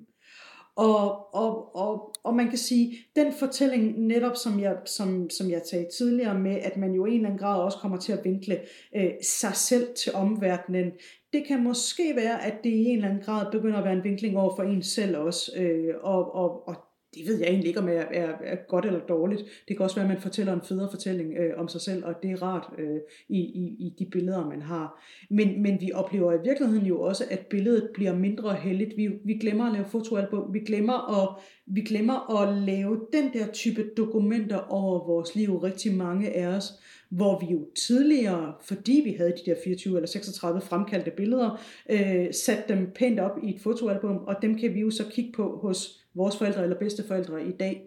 og, 0.76 1.34
og, 1.34 1.76
og, 1.76 2.14
og 2.24 2.34
man 2.34 2.48
kan 2.48 2.58
sige, 2.58 2.96
den 3.16 3.32
fortælling 3.32 4.06
netop 4.06 4.36
som 4.36 4.60
jeg, 4.60 4.76
som, 4.84 5.30
som 5.30 5.50
jeg 5.50 5.62
talte 5.70 5.96
tidligere 5.98 6.38
med, 6.38 6.56
at 6.62 6.76
man 6.76 6.92
jo 6.92 7.06
i 7.06 7.10
en 7.10 7.14
eller 7.14 7.28
anden 7.28 7.38
grad 7.38 7.62
også 7.62 7.78
kommer 7.78 7.98
til 7.98 8.12
at 8.12 8.24
vinkle 8.24 8.60
øh, 8.96 9.10
sig 9.22 9.54
selv 9.54 9.94
til 9.94 10.12
omverdenen, 10.14 10.92
det 11.32 11.46
kan 11.46 11.64
måske 11.64 12.16
være, 12.16 12.44
at 12.46 12.54
det 12.64 12.70
i 12.70 12.84
en 12.84 12.96
eller 12.96 13.08
anden 13.08 13.22
grad 13.22 13.52
begynder 13.52 13.78
at 13.78 13.84
være 13.84 13.92
en 13.92 14.04
vinkling 14.04 14.38
over 14.38 14.56
for 14.56 14.62
en 14.62 14.82
selv 14.82 15.16
også, 15.16 15.52
øh, 15.56 15.94
og, 16.02 16.34
og, 16.34 16.68
og 16.68 16.76
det 17.16 17.28
ved 17.28 17.38
jeg 17.38 17.48
egentlig 17.48 17.68
ikke, 17.68 17.80
om 17.80 17.88
er, 17.88 17.92
er, 17.92 18.32
er 18.44 18.56
godt 18.68 18.86
eller 18.86 19.00
dårligt. 19.00 19.42
Det 19.68 19.76
kan 19.76 19.84
også 19.84 19.96
være, 19.96 20.04
at 20.04 20.12
man 20.12 20.22
fortæller 20.22 20.52
en 20.52 20.60
federe 20.68 20.90
fortælling 20.90 21.34
øh, 21.38 21.60
om 21.60 21.68
sig 21.68 21.80
selv, 21.80 22.04
og 22.04 22.14
det 22.22 22.30
er 22.30 22.42
rart 22.42 22.66
øh, 22.78 23.00
i, 23.28 23.38
i, 23.38 23.76
i 23.78 23.94
de 23.98 24.06
billeder, 24.10 24.48
man 24.48 24.62
har. 24.62 25.04
Men, 25.30 25.62
men 25.62 25.80
vi 25.80 25.92
oplever 25.92 26.32
i 26.32 26.42
virkeligheden 26.44 26.86
jo 26.86 27.00
også, 27.00 27.24
at 27.30 27.46
billedet 27.46 27.90
bliver 27.94 28.14
mindre 28.14 28.54
heldigt. 28.54 28.96
Vi, 28.96 29.08
vi 29.24 29.34
glemmer 29.34 29.66
at 29.66 29.72
lave 29.72 29.84
fotoalbum, 29.84 30.54
vi 30.54 30.60
glemmer 30.60 31.22
at, 31.22 31.28
vi 31.66 31.80
glemmer 31.80 32.42
at 32.42 32.62
lave 32.62 33.00
den 33.12 33.32
der 33.32 33.46
type 33.52 33.84
dokumenter 33.96 34.72
over 34.72 35.06
vores 35.06 35.34
liv, 35.34 35.58
rigtig 35.58 35.94
mange 35.94 36.30
af 36.36 36.46
os, 36.46 36.72
hvor 37.08 37.40
vi 37.40 37.46
jo 37.52 37.66
tidligere, 37.86 38.54
fordi 38.60 39.02
vi 39.04 39.12
havde 39.12 39.30
de 39.30 39.50
der 39.50 39.56
24 39.64 39.96
eller 39.96 40.06
36 40.08 40.60
fremkaldte 40.60 41.10
billeder, 41.10 41.60
øh, 41.90 42.34
satte 42.34 42.74
dem 42.74 42.90
pænt 42.94 43.20
op 43.20 43.38
i 43.42 43.54
et 43.54 43.60
fotoalbum, 43.60 44.16
og 44.16 44.36
dem 44.42 44.58
kan 44.58 44.74
vi 44.74 44.80
jo 44.80 44.90
så 44.90 45.04
kigge 45.10 45.32
på 45.32 45.58
hos 45.62 46.06
vores 46.14 46.36
forældre 46.36 46.62
eller 46.62 46.78
bedsteforældre 46.78 47.46
i 47.46 47.52
dag. 47.52 47.82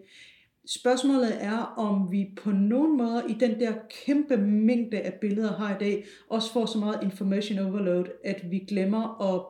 Spørgsmålet 0.66 1.36
er, 1.40 1.74
om 1.76 2.12
vi 2.12 2.28
på 2.36 2.50
nogen 2.50 2.98
måde 2.98 3.24
i 3.28 3.32
den 3.40 3.60
der 3.60 3.72
kæmpe 4.06 4.36
mængde 4.36 5.00
af 5.00 5.14
billeder 5.20 5.52
har 5.52 5.74
i 5.74 5.78
dag, 5.80 6.04
også 6.28 6.52
får 6.52 6.66
så 6.66 6.78
meget 6.78 6.98
information 7.02 7.58
overload, 7.58 8.04
at 8.24 8.50
vi 8.50 8.58
glemmer 8.58 9.34
at, 9.34 9.42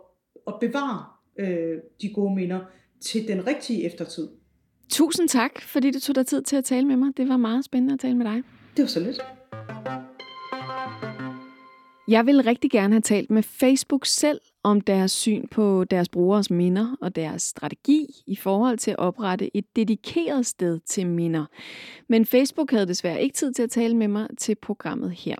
at 0.46 0.54
bevare 0.60 1.04
øh, 1.38 1.78
de 2.02 2.12
gode 2.14 2.34
minder 2.34 2.60
til 3.00 3.28
den 3.28 3.46
rigtige 3.46 3.84
eftertid. 3.84 4.28
Tusind 4.90 5.28
tak, 5.28 5.60
fordi 5.60 5.90
du 5.90 6.00
tog 6.00 6.14
dig 6.14 6.26
tid 6.26 6.42
til 6.42 6.56
at 6.56 6.64
tale 6.64 6.86
med 6.86 6.96
mig. 6.96 7.16
Det 7.16 7.28
var 7.28 7.36
meget 7.36 7.64
spændende 7.64 7.94
at 7.94 8.00
tale 8.00 8.16
med 8.16 8.26
dig. 8.26 8.42
Det 8.76 8.82
var 8.82 8.88
så 8.88 9.00
lidt. 9.00 9.20
Jeg 12.10 12.26
vil 12.26 12.42
rigtig 12.42 12.70
gerne 12.70 12.94
have 12.94 13.00
talt 13.00 13.30
med 13.30 13.42
Facebook 13.42 14.06
selv 14.06 14.40
om 14.62 14.80
deres 14.80 15.12
syn 15.12 15.48
på 15.48 15.84
deres 15.84 16.08
brugeres 16.08 16.50
minder 16.50 16.96
og 17.00 17.16
deres 17.16 17.42
strategi 17.42 18.06
i 18.26 18.36
forhold 18.36 18.78
til 18.78 18.90
at 18.90 18.98
oprette 18.98 19.56
et 19.56 19.76
dedikeret 19.76 20.46
sted 20.46 20.80
til 20.80 21.06
minder. 21.06 21.46
Men 22.08 22.26
Facebook 22.26 22.70
havde 22.70 22.86
desværre 22.86 23.22
ikke 23.22 23.34
tid 23.34 23.52
til 23.52 23.62
at 23.62 23.70
tale 23.70 23.96
med 23.96 24.08
mig 24.08 24.28
til 24.38 24.54
programmet 24.54 25.10
her. 25.10 25.36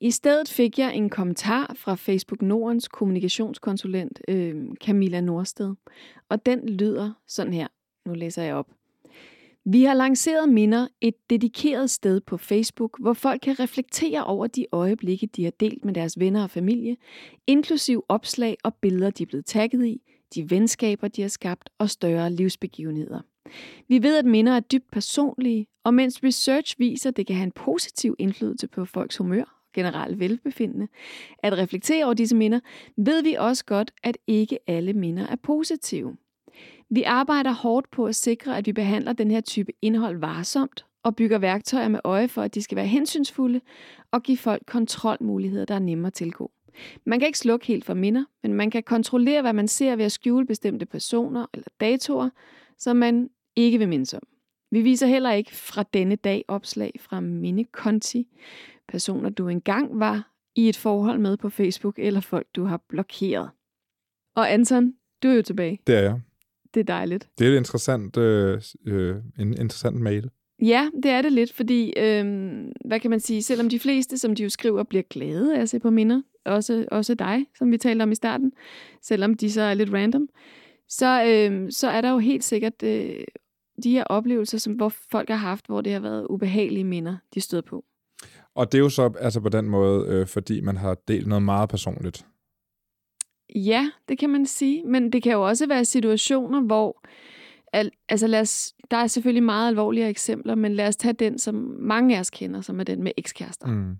I 0.00 0.10
stedet 0.10 0.48
fik 0.48 0.78
jeg 0.78 0.94
en 0.94 1.10
kommentar 1.10 1.72
fra 1.76 1.94
Facebook 1.94 2.42
Nordens 2.42 2.88
kommunikationskonsulent 2.88 4.20
øh, 4.28 4.54
Camilla 4.84 5.20
Norsted, 5.20 5.74
og 6.28 6.46
den 6.46 6.68
lyder 6.68 7.12
sådan 7.26 7.52
her. 7.52 7.68
Nu 8.06 8.14
læser 8.14 8.42
jeg 8.42 8.54
op. 8.54 8.75
Vi 9.70 9.84
har 9.84 9.94
lanceret 9.94 10.48
Minder, 10.48 10.88
et 11.00 11.14
dedikeret 11.30 11.90
sted 11.90 12.20
på 12.20 12.36
Facebook, 12.36 13.00
hvor 13.00 13.12
folk 13.12 13.40
kan 13.40 13.60
reflektere 13.60 14.24
over 14.24 14.46
de 14.46 14.66
øjeblikke, 14.72 15.26
de 15.26 15.44
har 15.44 15.50
delt 15.50 15.84
med 15.84 15.94
deres 15.94 16.18
venner 16.18 16.42
og 16.42 16.50
familie, 16.50 16.96
inklusiv 17.46 18.04
opslag 18.08 18.56
og 18.64 18.74
billeder, 18.74 19.10
de 19.10 19.22
er 19.22 19.26
blevet 19.26 19.46
tagget 19.46 19.86
i, 19.86 20.02
de 20.34 20.50
venskaber, 20.50 21.08
de 21.08 21.22
har 21.22 21.28
skabt 21.28 21.70
og 21.78 21.90
større 21.90 22.32
livsbegivenheder. 22.32 23.20
Vi 23.88 24.02
ved, 24.02 24.18
at 24.18 24.24
minder 24.24 24.52
er 24.52 24.60
dybt 24.60 24.90
personlige, 24.90 25.66
og 25.84 25.94
mens 25.94 26.24
research 26.24 26.74
viser, 26.78 27.10
at 27.10 27.16
det 27.16 27.26
kan 27.26 27.36
have 27.36 27.46
en 27.46 27.52
positiv 27.52 28.16
indflydelse 28.18 28.68
på 28.68 28.84
folks 28.84 29.16
humør 29.16 29.42
og 29.42 29.72
generelt 29.74 30.20
velbefindende, 30.20 30.88
at 31.38 31.58
reflektere 31.58 32.04
over 32.04 32.14
disse 32.14 32.36
minder, 32.36 32.60
ved 32.96 33.22
vi 33.22 33.34
også 33.34 33.64
godt, 33.64 33.90
at 34.02 34.18
ikke 34.26 34.58
alle 34.66 34.92
minder 34.92 35.26
er 35.26 35.36
positive. 35.36 36.16
Vi 36.90 37.02
arbejder 37.02 37.52
hårdt 37.52 37.90
på 37.90 38.06
at 38.06 38.14
sikre, 38.14 38.58
at 38.58 38.66
vi 38.66 38.72
behandler 38.72 39.12
den 39.12 39.30
her 39.30 39.40
type 39.40 39.72
indhold 39.82 40.18
varsomt 40.18 40.86
og 41.02 41.16
bygger 41.16 41.38
værktøjer 41.38 41.88
med 41.88 42.00
øje 42.04 42.28
for, 42.28 42.42
at 42.42 42.54
de 42.54 42.62
skal 42.62 42.76
være 42.76 42.86
hensynsfulde 42.86 43.60
og 44.10 44.22
give 44.22 44.36
folk 44.36 44.62
kontrolmuligheder, 44.66 45.64
der 45.64 45.74
er 45.74 45.78
nemmere 45.78 46.06
at 46.06 46.12
tilgå. 46.14 46.50
Man 47.06 47.18
kan 47.18 47.26
ikke 47.26 47.38
slukke 47.38 47.66
helt 47.66 47.84
for 47.84 47.94
minder, 47.94 48.24
men 48.42 48.54
man 48.54 48.70
kan 48.70 48.82
kontrollere, 48.82 49.42
hvad 49.42 49.52
man 49.52 49.68
ser 49.68 49.96
ved 49.96 50.04
at 50.04 50.12
skjule 50.12 50.46
bestemte 50.46 50.86
personer 50.86 51.46
eller 51.54 51.68
datoer, 51.80 52.30
som 52.78 52.96
man 52.96 53.30
ikke 53.56 53.78
vil 53.78 53.88
mindes 53.88 54.14
om. 54.14 54.22
Vi 54.70 54.82
viser 54.82 55.06
heller 55.06 55.32
ikke 55.32 55.56
fra 55.56 55.82
denne 55.82 56.16
dag 56.16 56.44
opslag 56.48 56.92
fra 57.00 57.20
mindekonti, 57.20 58.28
personer 58.88 59.30
du 59.30 59.48
engang 59.48 60.00
var 60.00 60.32
i 60.54 60.68
et 60.68 60.76
forhold 60.76 61.18
med 61.18 61.36
på 61.36 61.50
Facebook, 61.50 61.98
eller 61.98 62.20
folk 62.20 62.46
du 62.56 62.64
har 62.64 62.80
blokeret. 62.88 63.50
Og 64.36 64.52
Anton, 64.52 64.94
du 65.22 65.28
er 65.28 65.34
jo 65.34 65.42
tilbage. 65.42 65.80
Det 65.86 65.94
er 65.94 66.00
jeg. 66.00 66.20
Det 66.76 66.80
er 66.80 66.94
dejligt. 66.94 67.28
Det 67.38 67.46
er 67.46 67.52
et 67.52 67.56
interessant, 67.56 68.16
øh, 68.16 68.60
øh, 68.86 69.16
en 69.38 69.48
interessant 69.48 70.00
mail. 70.00 70.30
Ja, 70.62 70.90
det 71.02 71.10
er 71.10 71.22
det 71.22 71.32
lidt, 71.32 71.52
fordi, 71.52 71.92
øh, 71.96 72.24
hvad 72.84 73.00
kan 73.00 73.10
man 73.10 73.20
sige, 73.20 73.42
selvom 73.42 73.68
de 73.68 73.78
fleste, 73.78 74.18
som 74.18 74.34
de 74.34 74.42
jo 74.42 74.48
skriver, 74.48 74.82
bliver 74.82 75.02
glade 75.10 75.56
af 75.56 75.60
at 75.60 75.68
se 75.68 75.78
på 75.78 75.90
minder, 75.90 76.22
også, 76.44 76.86
også 76.90 77.14
dig, 77.14 77.46
som 77.58 77.72
vi 77.72 77.78
talte 77.78 78.02
om 78.02 78.12
i 78.12 78.14
starten, 78.14 78.52
selvom 79.02 79.34
de 79.34 79.52
så 79.52 79.60
er 79.60 79.74
lidt 79.74 79.92
random, 79.92 80.28
så, 80.88 81.24
øh, 81.24 81.72
så 81.72 81.88
er 81.88 82.00
der 82.00 82.10
jo 82.10 82.18
helt 82.18 82.44
sikkert 82.44 82.82
øh, 82.82 83.24
de 83.82 83.90
her 83.90 84.04
oplevelser, 84.04 84.58
som, 84.58 84.72
hvor 84.72 84.92
folk 85.10 85.28
har 85.28 85.36
haft, 85.36 85.66
hvor 85.66 85.80
det 85.80 85.92
har 85.92 86.00
været 86.00 86.26
ubehagelige 86.30 86.84
minder, 86.84 87.16
de 87.34 87.40
stod 87.40 87.62
på. 87.62 87.84
Og 88.54 88.72
det 88.72 88.78
er 88.78 88.82
jo 88.82 88.88
så 88.88 89.12
altså 89.20 89.40
på 89.40 89.48
den 89.48 89.68
måde, 89.68 90.06
øh, 90.08 90.26
fordi 90.26 90.60
man 90.60 90.76
har 90.76 90.96
delt 91.08 91.26
noget 91.26 91.42
meget 91.42 91.68
personligt. 91.68 92.26
Ja, 93.54 93.90
det 94.08 94.18
kan 94.18 94.30
man 94.30 94.46
sige, 94.46 94.82
men 94.84 95.12
det 95.12 95.22
kan 95.22 95.32
jo 95.32 95.46
også 95.46 95.66
være 95.66 95.84
situationer, 95.84 96.60
hvor 96.60 97.02
al, 97.72 97.90
altså 98.08 98.26
lad 98.26 98.40
os, 98.40 98.74
der 98.90 98.96
er 98.96 99.06
selvfølgelig 99.06 99.42
meget 99.42 99.68
alvorlige 99.68 100.08
eksempler, 100.08 100.54
men 100.54 100.74
lad 100.74 100.88
os 100.88 100.96
tage 100.96 101.12
den, 101.12 101.38
som 101.38 101.54
mange 101.78 102.16
af 102.16 102.20
os 102.20 102.30
kender, 102.30 102.60
som 102.60 102.80
er 102.80 102.84
den 102.84 103.02
med 103.02 103.12
ekskærester. 103.16 103.66
Mm. 103.66 103.96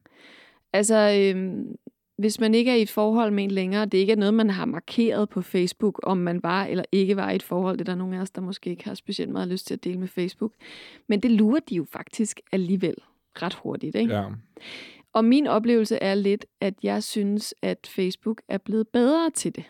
Altså, 0.72 1.30
øhm, 1.34 1.76
hvis 2.18 2.40
man 2.40 2.54
ikke 2.54 2.70
er 2.70 2.74
i 2.74 2.82
et 2.82 2.90
forhold 2.90 3.30
med 3.30 3.44
en 3.44 3.50
længere, 3.50 3.86
det 3.86 3.98
ikke 3.98 4.12
er 4.12 4.16
noget, 4.16 4.34
man 4.34 4.50
har 4.50 4.64
markeret 4.64 5.28
på 5.28 5.42
Facebook, 5.42 6.00
om 6.02 6.18
man 6.18 6.42
var 6.42 6.64
eller 6.64 6.84
ikke 6.92 7.16
var 7.16 7.30
i 7.30 7.34
et 7.34 7.42
forhold. 7.42 7.78
Det 7.78 7.88
er 7.88 7.92
der 7.92 7.98
nogle 7.98 8.16
af 8.16 8.20
os, 8.20 8.30
der 8.30 8.40
måske 8.40 8.70
ikke 8.70 8.84
har 8.84 8.94
specielt 8.94 9.30
meget 9.30 9.48
lyst 9.48 9.66
til 9.66 9.74
at 9.74 9.84
dele 9.84 9.98
med 9.98 10.08
Facebook. 10.08 10.52
Men 11.06 11.20
det 11.20 11.30
lurer 11.30 11.60
de 11.60 11.74
jo 11.74 11.84
faktisk 11.84 12.40
alligevel 12.52 12.94
ret 13.42 13.54
hurtigt. 13.54 13.96
Ikke? 13.96 14.14
Ja. 14.14 14.24
Og 15.14 15.24
min 15.24 15.46
oplevelse 15.46 15.96
er 15.96 16.14
lidt, 16.14 16.46
at 16.60 16.74
jeg 16.82 17.02
synes, 17.02 17.54
at 17.62 17.90
Facebook 17.94 18.42
er 18.48 18.58
blevet 18.58 18.88
bedre 18.88 19.30
til 19.30 19.56
det. 19.56 19.64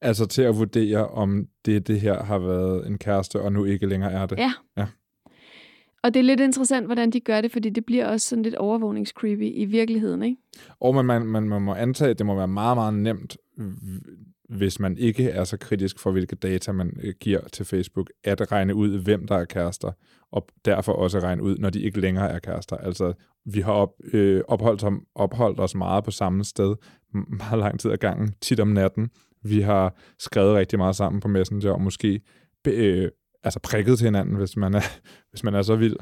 Altså 0.00 0.26
til 0.26 0.42
at 0.42 0.56
vurdere, 0.56 1.08
om 1.08 1.46
det, 1.64 1.86
det 1.86 2.00
her 2.00 2.22
har 2.22 2.38
været 2.38 2.86
en 2.86 2.98
kæreste, 2.98 3.40
og 3.40 3.52
nu 3.52 3.64
ikke 3.64 3.86
længere 3.86 4.12
er 4.12 4.26
det. 4.26 4.38
Ja. 4.38 4.52
ja. 4.76 4.86
Og 6.02 6.14
det 6.14 6.20
er 6.20 6.24
lidt 6.24 6.40
interessant, 6.40 6.86
hvordan 6.86 7.10
de 7.10 7.20
gør 7.20 7.40
det, 7.40 7.52
fordi 7.52 7.70
det 7.70 7.86
bliver 7.86 8.06
også 8.06 8.28
sådan 8.28 8.42
lidt 8.42 8.54
overvågningscreepy 8.54 9.52
i 9.54 9.64
virkeligheden, 9.64 10.22
ikke? 10.22 10.36
Og 10.80 10.94
man, 10.94 11.04
man, 11.04 11.26
man, 11.26 11.48
man 11.48 11.62
må 11.62 11.74
antage, 11.74 12.10
at 12.10 12.18
det 12.18 12.26
må 12.26 12.34
være 12.34 12.48
meget, 12.48 12.76
meget 12.76 12.94
nemt, 12.94 13.36
hvis 14.48 14.80
man 14.80 14.98
ikke 14.98 15.30
er 15.30 15.44
så 15.44 15.56
kritisk 15.56 15.98
for, 15.98 16.10
hvilke 16.10 16.36
data 16.36 16.72
man 16.72 17.00
øh, 17.02 17.14
giver 17.20 17.40
til 17.52 17.64
Facebook, 17.64 18.10
at 18.24 18.52
regne 18.52 18.74
ud, 18.74 19.02
hvem 19.02 19.26
der 19.26 19.36
er 19.36 19.44
kærester, 19.44 19.92
og 20.32 20.46
derfor 20.64 20.92
også 20.92 21.18
regne 21.18 21.42
ud, 21.42 21.56
når 21.58 21.70
de 21.70 21.80
ikke 21.80 22.00
længere 22.00 22.30
er 22.30 22.38
kærester. 22.38 22.76
Altså, 22.76 23.12
vi 23.44 23.60
har 23.60 23.72
op, 23.72 23.92
øh, 24.12 24.42
opholdt, 24.48 24.84
opholdt 25.14 25.60
os 25.60 25.74
meget 25.74 26.04
på 26.04 26.10
samme 26.10 26.44
sted, 26.44 26.74
meget 27.12 27.58
lang 27.58 27.80
tid 27.80 27.90
ad 27.90 27.96
gangen, 27.96 28.34
tit 28.40 28.60
om 28.60 28.68
natten. 28.68 29.10
Vi 29.42 29.60
har 29.60 29.94
skrevet 30.18 30.54
rigtig 30.54 30.78
meget 30.78 30.96
sammen 30.96 31.20
på 31.20 31.28
Messenger, 31.28 31.72
og 31.72 31.80
måske 31.80 32.20
øh, 32.66 33.08
altså 33.44 33.60
prikket 33.60 33.98
til 33.98 34.04
hinanden, 34.04 34.36
hvis 34.36 34.56
man 34.56 34.74
er, 34.74 34.82
hvis 35.30 35.44
man 35.44 35.54
er 35.54 35.62
så 35.62 35.76
vild. 35.76 35.96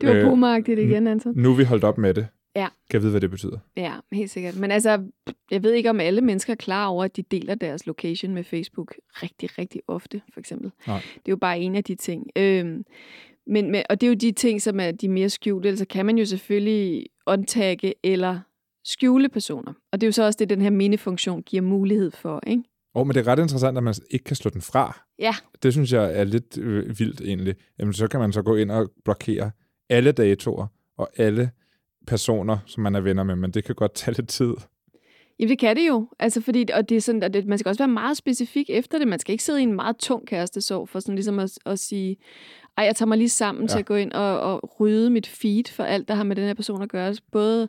Det 0.00 0.08
var 0.08 0.14
øh, 0.14 0.24
boomeragtigt 0.24 0.80
igen, 0.80 1.06
Anton. 1.06 1.32
Nu 1.36 1.50
er 1.52 1.56
vi 1.56 1.64
holdt 1.64 1.84
op 1.84 1.98
med 1.98 2.14
det. 2.14 2.26
Ja. 2.56 2.68
Kan 2.90 2.94
jeg 2.94 3.02
vide, 3.02 3.10
hvad 3.10 3.20
det 3.20 3.30
betyder? 3.30 3.58
Ja, 3.76 3.92
helt 4.12 4.30
sikkert. 4.30 4.56
Men 4.56 4.70
altså, 4.70 5.02
jeg 5.50 5.62
ved 5.62 5.72
ikke, 5.72 5.90
om 5.90 6.00
alle 6.00 6.20
mennesker 6.20 6.52
er 6.52 6.56
klar 6.56 6.86
over, 6.86 7.04
at 7.04 7.16
de 7.16 7.22
deler 7.22 7.54
deres 7.54 7.86
location 7.86 8.34
med 8.34 8.44
Facebook 8.44 8.94
rigtig, 9.08 9.58
rigtig 9.58 9.80
ofte, 9.88 10.22
for 10.32 10.40
eksempel. 10.40 10.70
Nej. 10.86 11.00
Det 11.14 11.28
er 11.28 11.32
jo 11.32 11.36
bare 11.36 11.58
en 11.58 11.76
af 11.76 11.84
de 11.84 11.94
ting. 11.94 12.26
Øhm, 12.36 12.84
men, 13.46 13.70
men, 13.70 13.82
og 13.90 14.00
det 14.00 14.06
er 14.06 14.10
jo 14.10 14.14
de 14.14 14.32
ting, 14.32 14.62
som 14.62 14.80
er 14.80 14.90
de 14.90 15.08
mere 15.08 15.30
skjulte. 15.30 15.68
Altså 15.68 15.84
kan 15.84 16.06
man 16.06 16.18
jo 16.18 16.24
selvfølgelig 16.24 17.06
undtagge 17.26 17.94
eller 18.04 18.40
skjule 18.84 19.28
personer. 19.28 19.72
Og 19.92 20.00
det 20.00 20.06
er 20.06 20.08
jo 20.08 20.12
så 20.12 20.24
også 20.24 20.36
det, 20.36 20.50
den 20.50 20.62
her 20.62 20.70
mindefunktion 20.70 21.42
giver 21.42 21.62
mulighed 21.62 22.10
for, 22.10 22.40
ikke? 22.46 22.62
Åh, 22.94 23.00
oh, 23.00 23.06
men 23.06 23.14
det 23.14 23.26
er 23.26 23.32
ret 23.32 23.38
interessant, 23.38 23.76
at 23.78 23.84
man 23.84 23.94
ikke 24.10 24.24
kan 24.24 24.36
slå 24.36 24.50
den 24.50 24.60
fra. 24.60 25.00
Ja. 25.18 25.34
Det 25.62 25.72
synes 25.72 25.92
jeg 25.92 26.20
er 26.20 26.24
lidt 26.24 26.58
øh, 26.58 26.98
vildt 26.98 27.20
egentlig. 27.20 27.54
Jamen, 27.78 27.92
så 27.92 28.08
kan 28.08 28.20
man 28.20 28.32
så 28.32 28.42
gå 28.42 28.56
ind 28.56 28.70
og 28.70 28.90
blokere 29.04 29.50
alle 29.88 30.12
datoer 30.12 30.66
og 30.96 31.10
alle 31.16 31.50
personer, 32.06 32.58
som 32.66 32.82
man 32.82 32.94
er 32.94 33.00
venner 33.00 33.22
med, 33.22 33.36
men 33.36 33.50
det 33.50 33.64
kan 33.64 33.74
godt 33.74 33.94
tage 33.94 34.16
lidt 34.16 34.28
tid. 34.28 34.54
Ja, 35.38 35.46
det 35.46 35.58
kan 35.58 35.76
det 35.76 35.88
jo. 35.88 36.08
Altså, 36.18 36.40
fordi, 36.40 36.66
og 36.74 36.88
det 36.88 36.96
er 36.96 37.00
sådan, 37.00 37.22
at 37.22 37.34
det, 37.34 37.46
man 37.46 37.58
skal 37.58 37.68
også 37.68 37.80
være 37.80 37.88
meget 37.88 38.16
specifik 38.16 38.70
efter 38.70 38.98
det. 38.98 39.08
Man 39.08 39.18
skal 39.18 39.32
ikke 39.32 39.44
sidde 39.44 39.60
i 39.60 39.62
en 39.62 39.72
meget 39.72 39.96
tung 39.96 40.26
kærestesorg 40.26 40.88
for 40.88 41.00
sådan 41.00 41.14
ligesom 41.14 41.38
at, 41.38 41.58
at 41.66 41.78
sige, 41.78 42.16
ej, 42.76 42.84
jeg 42.84 42.96
tager 42.96 43.06
mig 43.06 43.18
lige 43.18 43.28
sammen 43.28 43.64
ja. 43.64 43.68
til 43.68 43.78
at 43.78 43.86
gå 43.86 43.94
ind 43.94 44.12
og, 44.12 44.40
og 44.40 44.80
rydde 44.80 45.10
mit 45.10 45.26
feed 45.26 45.64
for 45.70 45.84
alt, 45.84 46.08
der 46.08 46.14
har 46.14 46.24
med 46.24 46.36
den 46.36 46.44
her 46.44 46.54
person 46.54 46.82
at 46.82 46.88
gøre. 46.88 47.14
Både, 47.32 47.68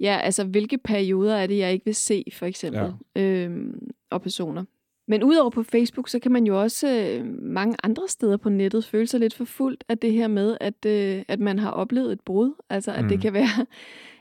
ja, 0.00 0.18
altså, 0.22 0.44
hvilke 0.44 0.78
perioder 0.78 1.36
er 1.36 1.46
det, 1.46 1.58
jeg 1.58 1.72
ikke 1.72 1.84
vil 1.84 1.94
se, 1.94 2.24
for 2.32 2.46
eksempel, 2.46 2.92
ja. 3.16 3.22
øhm, 3.22 3.88
og 4.10 4.22
personer. 4.22 4.64
Men 5.08 5.22
udover 5.22 5.50
på 5.50 5.62
Facebook, 5.62 6.08
så 6.08 6.18
kan 6.18 6.32
man 6.32 6.46
jo 6.46 6.60
også 6.60 6.88
øh, 6.88 7.26
mange 7.42 7.76
andre 7.82 8.08
steder 8.08 8.36
på 8.36 8.48
nettet 8.48 8.84
føle 8.84 9.06
sig 9.06 9.20
lidt 9.20 9.34
forfulgt 9.34 9.84
af 9.88 9.98
det 9.98 10.12
her 10.12 10.28
med, 10.28 10.56
at, 10.60 10.86
øh, 10.86 11.22
at 11.28 11.40
man 11.40 11.58
har 11.58 11.70
oplevet 11.70 12.12
et 12.12 12.20
brud. 12.20 12.52
Altså, 12.70 12.92
at, 12.92 13.02
mm. 13.02 13.08
det 13.08 13.20
kan 13.20 13.32
være, 13.32 13.66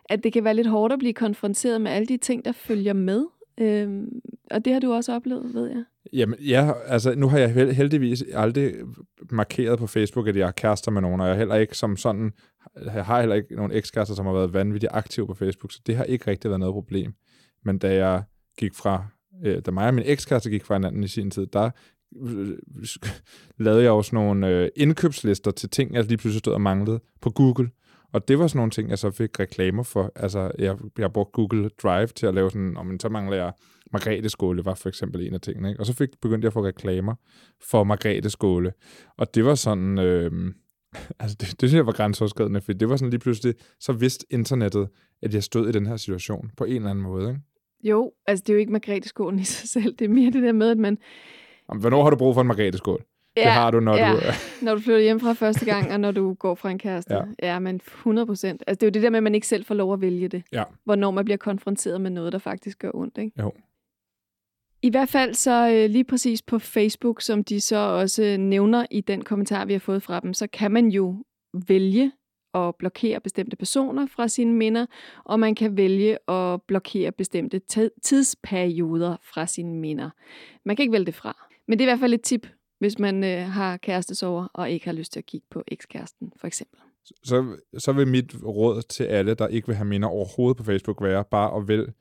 at 0.06 0.24
det 0.24 0.34
kan 0.34 0.44
være 0.44 0.54
lidt 0.54 0.68
hårdt 0.68 0.94
at 0.94 1.00
blive 1.00 1.14
konfronteret 1.14 1.82
med 1.82 1.92
alle 1.92 2.06
de 2.06 2.18
ting, 2.18 2.46
der 2.46 2.52
følger 2.52 2.94
med. 2.94 3.26
Øhm, 3.58 4.22
og 4.52 4.66
det 4.66 4.74
har 4.74 4.80
du 4.80 4.94
også 4.94 5.14
oplevet, 5.14 5.54
ved 5.54 5.68
jeg. 5.68 5.84
Jamen, 6.14 6.40
ja, 6.40 6.72
altså 6.86 7.16
nu 7.16 7.28
har 7.28 7.38
jeg 7.38 7.76
heldigvis 7.76 8.24
aldrig 8.34 8.74
markeret 9.32 9.80
på 9.80 9.88
Facebook, 9.88 10.28
at 10.28 10.36
jeg 10.36 10.48
er 10.48 10.52
kærester 10.52 10.92
med 10.92 11.02
nogen, 11.02 11.22
og 11.22 11.28
jeg 11.28 11.38
heller 11.38 11.56
ikke 11.56 11.78
som 11.78 11.98
sådan, 11.98 12.32
jeg 12.86 13.06
har 13.06 13.20
heller 13.20 13.36
ikke 13.36 13.56
nogen 13.56 13.72
ekskærester, 13.72 14.16
som 14.16 14.26
har 14.26 14.34
været 14.34 14.54
vanvittigt 14.54 14.92
aktive 14.96 15.28
på 15.28 15.34
Facebook, 15.34 15.72
så 15.72 15.82
det 15.86 15.96
har 15.96 16.04
ikke 16.04 16.32
rigtig 16.32 16.50
været 16.50 16.60
noget 16.60 16.74
problem. 16.74 17.14
Men 17.66 17.78
da 17.78 17.96
jeg 17.96 18.24
gik 18.58 18.76
fra 18.76 19.06
øh, 19.46 19.62
da 19.66 19.72
mig 19.72 19.88
og 19.88 19.94
min 19.94 20.04
ekskæreste 20.08 20.50
gik 20.50 20.66
fra 20.66 20.76
hinanden 20.76 21.04
i 21.04 21.08
sin 21.08 21.32
tid, 21.32 21.48
der 21.48 21.70
øh, 22.22 22.58
lavede 23.66 23.84
jeg 23.84 23.92
også 23.92 24.16
nogle 24.16 24.48
øh, 24.48 24.70
indkøbslister 24.76 25.52
til 25.52 25.70
ting, 25.70 25.94
jeg 25.94 26.04
lige 26.04 26.18
pludselig 26.18 26.40
stod 26.40 26.54
og 26.54 26.62
manglede 26.62 27.00
på 27.22 27.30
Google. 27.30 27.70
Og 28.14 28.28
det 28.28 28.40
var 28.40 28.48
sådan 28.48 28.58
nogle 28.58 28.72
ting, 28.72 28.90
jeg 28.90 29.00
så 29.00 29.12
fik 29.12 29.40
reklamer 29.40 29.84
for. 29.84 30.12
Altså, 30.16 30.52
jeg, 30.60 30.78
jeg 30.98 31.14
brugte 31.14 31.32
Google 31.32 31.70
Drive 31.84 32.08
til 32.08 32.26
at 32.26 32.34
lave 32.34 32.52
sådan, 32.52 32.78
om 32.78 33.00
så 33.00 33.10
mangler 33.10 33.38
jeg 33.38 33.54
Margrethe 33.94 34.30
Skåle, 34.30 34.66
var 34.66 34.74
for 34.74 34.90
eksempel 34.90 35.28
en 35.28 35.34
af 35.34 35.42
tingene. 35.42 35.70
Ikke? 35.70 35.80
Og 35.80 35.86
så 35.86 35.94
fik, 35.94 36.10
begyndte 36.22 36.46
jeg 36.46 36.50
at 36.50 36.54
få 36.54 36.66
reklamer 36.66 37.16
for 37.70 37.84
Margrethe 37.84 38.30
Skåle. 38.30 38.74
Og 39.18 39.36
det 39.36 39.46
var 39.46 39.56
sådan, 39.56 40.00
øh, 40.00 40.32
altså 41.20 41.38
det, 41.40 41.62
det 41.62 41.70
synes 41.70 41.74
jeg 41.74 41.86
var 41.86 41.92
grænseoverskridende, 41.92 42.62
for 42.62 42.74
det 42.74 42.90
var 42.90 42.96
sådan 42.96 43.10
lige 43.10 43.20
pludselig, 43.20 43.56
så 43.80 43.94
vidste 43.94 44.26
internettet, 44.30 44.90
at 45.22 45.34
jeg 45.34 45.44
stod 45.44 45.70
i 45.70 45.72
den 45.72 45.86
her 45.86 45.98
situation 45.98 46.52
på 46.58 46.64
en 46.64 46.76
eller 46.76 46.90
anden 46.90 47.04
måde. 47.04 47.30
Ikke? 47.30 47.42
Jo, 47.84 48.12
altså 48.28 48.44
det 48.44 48.50
er 48.50 48.54
jo 48.54 48.60
ikke 48.60 48.72
Margrethe-skålen 48.72 49.40
i 49.40 49.44
sig 49.44 49.70
selv. 49.70 49.96
Det 50.00 50.06
er 50.06 50.10
mere 50.10 50.32
det 50.32 50.44
der 50.44 50.52
med, 50.52 50.70
at 50.70 50.78
man... 50.78 50.98
Jamen, 51.70 51.82
hvornår 51.82 52.04
har 52.04 52.10
du 52.10 52.16
brug 52.16 52.34
for 52.34 52.42
en 52.42 52.48
Margrethe-skål? 52.48 53.06
Ja, 53.38 53.42
det 53.42 53.52
har 53.52 53.72
du, 53.72 53.80
når 53.80 53.98
ja. 53.98 54.14
du... 54.14 54.20
når 54.66 54.76
du 54.76 54.82
flytter 54.82 55.02
hjem 55.02 55.20
fra 55.20 55.34
første 55.34 55.66
gang, 55.66 55.92
og 55.92 56.00
når 56.00 56.12
du 56.12 56.34
går 56.34 56.56
fra 56.56 56.72
en 56.72 56.80
kæreste. 56.80 57.14
Ja, 57.14 57.24
ja 57.42 57.60
men 57.60 57.76
100 57.76 58.26
procent. 58.26 58.64
Altså, 58.68 58.80
det 58.80 58.84
er 58.84 58.88
jo 58.88 58.92
det 58.92 59.04
der 59.04 59.10
med, 59.10 59.18
at 59.18 59.24
man 59.24 59.36
ikke 59.36 59.48
selv 59.48 59.66
får 59.66 59.76
lov 59.76 59.94
at 59.94 60.02
vælge 60.02 60.28
det. 60.28 60.44
Ja. 60.52 60.64
Hvornår 60.84 61.12
man 61.12 61.26
bliver 61.26 61.38
konfronteret 61.38 62.02
med 62.02 62.12
noget, 62.12 62.34
der 62.34 62.40
faktisk 62.40 62.80
gør 62.80 62.92
ondt, 62.94 63.18
ikke? 63.18 63.42
Jo. 63.42 63.52
I 64.82 64.90
hvert 64.90 65.10
fald 65.10 65.34
så 65.34 65.70
øh, 65.74 65.90
lige 65.90 66.04
præcis 66.04 66.42
på 66.42 66.60
Facebook, 66.60 67.22
som 67.22 67.44
de 67.44 67.62
så 67.62 67.78
også 67.78 68.36
nævner 68.40 68.86
i 68.92 69.02
den 69.02 69.24
kommentar, 69.24 69.66
vi 69.66 69.74
har 69.74 69.80
fået 69.80 70.04
fra 70.04 70.20
dem, 70.20 70.34
så 70.34 70.48
kan 70.48 70.72
man 70.72 70.88
jo 70.88 71.24
vælge 71.68 72.12
at 72.54 72.76
blokere 72.76 73.20
bestemte 73.20 73.56
personer 73.56 74.08
fra 74.08 74.28
sine 74.28 74.54
minder, 74.54 74.86
og 75.26 75.40
man 75.40 75.56
kan 75.56 75.78
vælge 75.78 76.32
at 76.32 76.62
blokere 76.68 77.12
bestemte 77.12 77.62
tidsperioder 78.04 79.16
fra 79.24 79.46
sine 79.46 79.76
minder. 79.76 80.10
Man 80.66 80.76
kan 80.76 80.84
ikke 80.84 80.94
vælge 80.94 81.06
det 81.06 81.16
fra. 81.16 81.48
Men 81.68 81.80
det 81.80 81.86
er 81.86 81.88
i 81.88 81.92
hvert 81.92 82.00
fald 82.00 82.14
et 82.14 82.22
tip, 82.22 82.48
hvis 82.82 83.00
man 83.00 83.24
øh, 83.24 83.46
har 83.46 83.78
kærestesover 83.78 84.48
og 84.54 84.72
ikke 84.72 84.86
har 84.86 84.94
lyst 84.94 85.12
til 85.12 85.20
at 85.20 85.26
kigge 85.26 85.48
på 85.52 85.64
ekskæresten, 85.68 86.34
for 86.38 86.48
eksempel. 86.48 86.80
Så, 87.24 87.58
så 87.78 87.92
vil 87.92 88.08
mit 88.08 88.36
råd 88.44 88.82
til 88.82 89.04
alle, 89.04 89.34
der 89.34 89.48
ikke 89.48 89.68
vil 89.68 89.76
have 89.76 89.88
minder 89.88 90.08
overhovedet 90.08 90.58
på 90.58 90.64
Facebook, 90.64 91.04
være 91.04 91.24
bare 91.32 91.58
at 91.58 91.68
vælge 91.68 91.94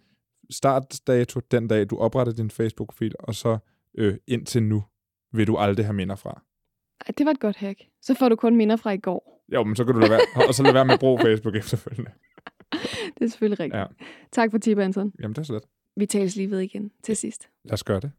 startdato 0.51 1.41
den 1.51 1.68
dag, 1.68 1.91
du 1.91 1.99
opretter 1.99 2.33
din 2.33 2.51
Facebook-profil, 2.51 3.14
og 3.18 3.35
så 3.35 3.59
øh, 3.99 4.16
indtil 4.26 4.62
nu, 4.62 4.85
vil 5.33 5.47
du 5.47 5.57
aldrig 5.57 5.87
have 5.87 5.95
minder 5.95 6.16
fra. 6.16 6.43
Ej, 7.07 7.14
det 7.18 7.26
var 7.26 7.33
et 7.33 7.41
godt 7.41 7.57
hack. 7.57 7.81
Så 8.03 8.14
får 8.14 8.28
du 8.28 8.37
kun 8.37 8.57
minder 8.57 8.76
fra 8.76 8.91
i 8.91 8.99
går. 8.99 9.45
Jo, 9.53 9.64
men 9.64 9.76
så 9.76 9.85
kan 9.85 9.95
du 9.95 10.01
lade 10.01 10.11
være, 10.11 10.49
og 10.49 10.55
så 10.55 10.62
lade 10.62 10.74
være 10.74 10.85
med 10.85 10.95
at 10.95 11.01
bruge 11.01 11.20
Facebook 11.26 11.57
efterfølgende. 11.57 12.11
Det 13.18 13.24
er 13.24 13.28
selvfølgelig 13.28 13.61
rigtigt. 13.61 13.81
Ja. 13.81 13.87
Tak 14.33 14.51
for 14.51 14.59
tip, 14.59 14.78
Anton. 14.78 15.12
Jamen, 15.22 15.35
det 15.35 15.39
er 15.39 15.43
så 15.43 15.53
let. 15.53 15.64
Vi 15.97 16.07
tales 16.07 16.37
lige 16.37 16.51
ved 16.51 16.61
igen 16.61 16.91
til 17.03 17.16
sidst. 17.16 17.49
Lad 17.64 17.72
os 17.72 17.85
gøre 17.85 18.01
det. 18.01 18.12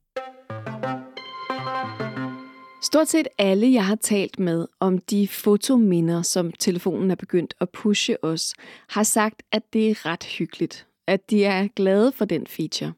Stort 2.83 3.07
set 3.07 3.27
alle, 3.37 3.73
jeg 3.73 3.85
har 3.85 3.95
talt 3.95 4.39
med 4.39 4.67
om 4.79 4.97
de 4.97 5.27
fotominder, 5.27 6.21
som 6.21 6.51
telefonen 6.51 7.11
er 7.11 7.15
begyndt 7.15 7.53
at 7.59 7.69
pushe 7.69 8.23
os, 8.23 8.53
har 8.89 9.03
sagt, 9.03 9.43
at 9.51 9.73
det 9.73 9.89
er 9.89 10.05
ret 10.05 10.23
hyggeligt. 10.23 10.87
At 11.07 11.29
de 11.29 11.45
er 11.45 11.67
glade 11.67 12.11
for 12.11 12.25
den 12.25 12.47
feature. 12.47 12.93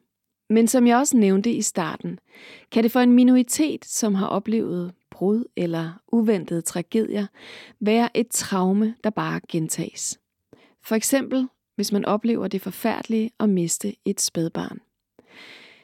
Men 0.50 0.68
som 0.68 0.86
jeg 0.86 0.96
også 0.96 1.16
nævnte 1.16 1.52
i 1.52 1.62
starten, 1.62 2.18
kan 2.72 2.82
det 2.82 2.92
for 2.92 3.00
en 3.00 3.12
minoritet, 3.12 3.84
som 3.84 4.14
har 4.14 4.26
oplevet 4.26 4.92
brud 5.10 5.44
eller 5.56 6.00
uventede 6.12 6.62
tragedier, 6.62 7.26
være 7.80 8.16
et 8.16 8.28
traume, 8.30 8.94
der 9.04 9.10
bare 9.10 9.40
gentages. 9.48 10.18
For 10.84 10.94
eksempel, 10.94 11.48
hvis 11.76 11.92
man 11.92 12.04
oplever 12.04 12.48
det 12.48 12.62
forfærdelige 12.62 13.30
at 13.40 13.48
miste 13.48 13.94
et 14.04 14.20
spædbarn. 14.20 14.78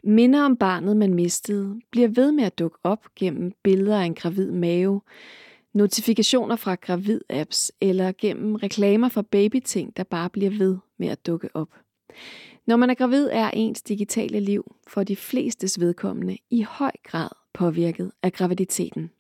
Minder 0.05 0.43
om 0.43 0.57
barnet, 0.57 0.97
man 0.97 1.15
mistede, 1.15 1.81
bliver 1.91 2.09
ved 2.09 2.33
med 2.33 2.45
at 2.45 2.59
dukke 2.59 2.79
op 2.85 3.07
gennem 3.17 3.53
billeder 3.63 4.01
af 4.01 4.05
en 4.05 4.15
gravid 4.15 4.51
mave, 4.51 5.01
notifikationer 5.73 6.57
fra 6.57 6.75
gravid-apps 6.75 7.71
eller 7.81 8.13
gennem 8.19 8.55
reklamer 8.55 9.09
for 9.09 9.23
babyting, 9.23 9.97
der 9.97 10.05
bare 10.05 10.31
bliver 10.31 10.51
ved 10.51 10.79
med 10.99 11.09
at 11.09 11.27
dukke 11.27 11.49
op. 11.55 11.69
Når 12.67 12.77
man 12.77 12.91
er 12.91 12.95
gravid, 12.95 13.29
er 13.33 13.51
ens 13.51 13.83
digitale 13.83 14.41
liv 14.41 14.77
for 14.87 15.05
de 15.05 15.17
flestes 15.17 15.81
vedkommende 15.81 16.39
i 16.51 16.63
høj 16.63 16.93
grad 17.05 17.29
påvirket 17.53 18.13
af 18.23 18.33
graviditeten. 18.33 19.11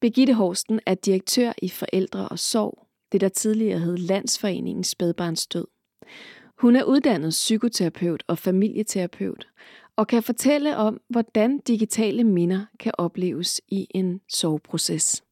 Birgitte 0.00 0.34
Horsten 0.34 0.80
er 0.86 0.94
direktør 0.94 1.52
i 1.62 1.68
Forældre 1.68 2.28
og 2.28 2.38
Sorg, 2.38 2.86
det 3.12 3.20
der 3.20 3.28
tidligere 3.28 3.78
hed 3.78 3.96
Landsforeningen 3.96 4.84
Spædbarnsdød. 4.84 5.66
Hun 6.58 6.76
er 6.76 6.84
uddannet 6.84 7.30
psykoterapeut 7.30 8.24
og 8.26 8.38
familieterapeut, 8.38 9.48
og 9.96 10.06
kan 10.06 10.22
fortælle 10.22 10.76
om, 10.76 11.00
hvordan 11.08 11.58
digitale 11.58 12.24
minder 12.24 12.66
kan 12.80 12.92
opleves 12.98 13.60
i 13.68 13.86
en 13.90 14.20
soveproces. 14.28 15.22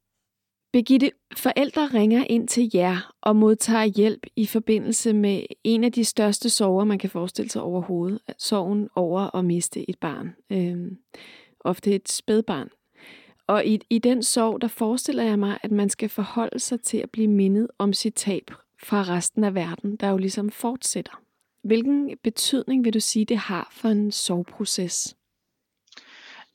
Begitte, 0.72 1.10
forældre 1.36 1.86
ringer 1.86 2.24
ind 2.30 2.48
til 2.48 2.70
jer 2.74 3.14
og 3.22 3.36
modtager 3.36 3.84
hjælp 3.84 4.26
i 4.36 4.46
forbindelse 4.46 5.12
med 5.12 5.42
en 5.64 5.84
af 5.84 5.92
de 5.92 6.04
største 6.04 6.50
sorger, 6.50 6.84
man 6.84 6.98
kan 6.98 7.10
forestille 7.10 7.50
sig 7.50 7.62
overhovedet. 7.62 8.20
Sorgen 8.38 8.88
over 8.94 9.36
at 9.36 9.44
miste 9.44 9.90
et 9.90 9.98
barn. 9.98 10.34
Øhm, 10.50 10.98
ofte 11.60 11.94
et 11.94 12.08
spædbarn. 12.08 12.68
Og 13.46 13.66
i, 13.66 13.80
i 13.90 13.98
den 13.98 14.22
sorg, 14.22 14.60
der 14.60 14.68
forestiller 14.68 15.22
jeg 15.22 15.38
mig, 15.38 15.58
at 15.62 15.70
man 15.70 15.90
skal 15.90 16.08
forholde 16.08 16.58
sig 16.58 16.80
til 16.80 16.98
at 16.98 17.10
blive 17.10 17.28
mindet 17.28 17.68
om 17.78 17.92
sit 17.92 18.14
tab 18.14 18.50
fra 18.84 19.02
resten 19.02 19.44
af 19.44 19.54
verden, 19.54 19.96
der 19.96 20.08
jo 20.08 20.16
ligesom 20.16 20.50
fortsætter. 20.50 21.22
Hvilken 21.64 22.18
betydning 22.22 22.84
vil 22.84 22.94
du 22.94 23.00
sige, 23.00 23.24
det 23.24 23.38
har 23.38 23.68
for 23.72 23.88
en 23.88 24.12
soveproces? 24.12 25.16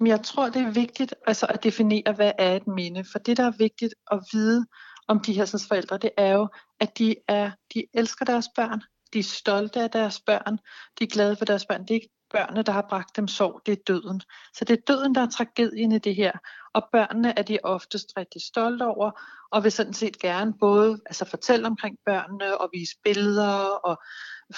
Jeg 0.05 0.21
tror, 0.23 0.49
det 0.49 0.61
er 0.61 0.71
vigtigt 0.71 1.15
altså, 1.27 1.45
at 1.45 1.63
definere, 1.63 2.13
hvad 2.15 2.31
er 2.37 2.55
et 2.55 2.67
minde. 2.67 3.03
For 3.11 3.19
det, 3.19 3.37
der 3.37 3.43
er 3.43 3.57
vigtigt 3.57 3.93
at 4.11 4.19
vide 4.33 4.65
om 5.07 5.19
de 5.19 5.33
her 5.33 5.45
sådan, 5.45 5.67
forældre, 5.67 5.97
det 5.97 6.11
er 6.17 6.33
jo, 6.33 6.47
at 6.79 6.97
de, 6.97 7.15
er, 7.27 7.51
de 7.73 7.85
elsker 7.93 8.25
deres 8.25 8.47
børn. 8.55 8.81
De 9.13 9.19
er 9.19 9.23
stolte 9.23 9.81
af 9.81 9.91
deres 9.91 10.21
børn. 10.21 10.57
De 10.99 11.03
er 11.03 11.07
glade 11.07 11.35
for 11.35 11.45
deres 11.45 11.65
børn. 11.65 11.81
Det 11.81 11.91
er 11.91 11.95
ikke 11.95 12.18
børnene, 12.31 12.63
der 12.63 12.71
har 12.71 12.85
bragt 12.89 13.15
dem 13.15 13.27
sorg. 13.27 13.61
Det 13.65 13.71
er 13.71 13.83
døden. 13.87 14.21
Så 14.53 14.65
det 14.65 14.73
er 14.77 14.81
døden, 14.87 15.15
der 15.15 15.21
er 15.21 15.29
tragedien 15.29 15.91
i 15.91 15.97
det 15.97 16.15
her. 16.15 16.31
Og 16.73 16.83
børnene 16.91 17.39
er 17.39 17.43
de 17.43 17.59
oftest 17.63 18.07
rigtig 18.17 18.41
stolte 18.41 18.85
over, 18.85 19.11
og 19.51 19.63
vil 19.63 19.71
sådan 19.71 19.93
set 19.93 20.19
gerne 20.19 20.53
både 20.59 20.99
altså, 21.05 21.25
fortælle 21.25 21.67
omkring 21.67 21.97
børnene, 22.05 22.57
og 22.61 22.69
vise 22.73 22.95
billeder, 23.03 23.53
og 23.63 23.97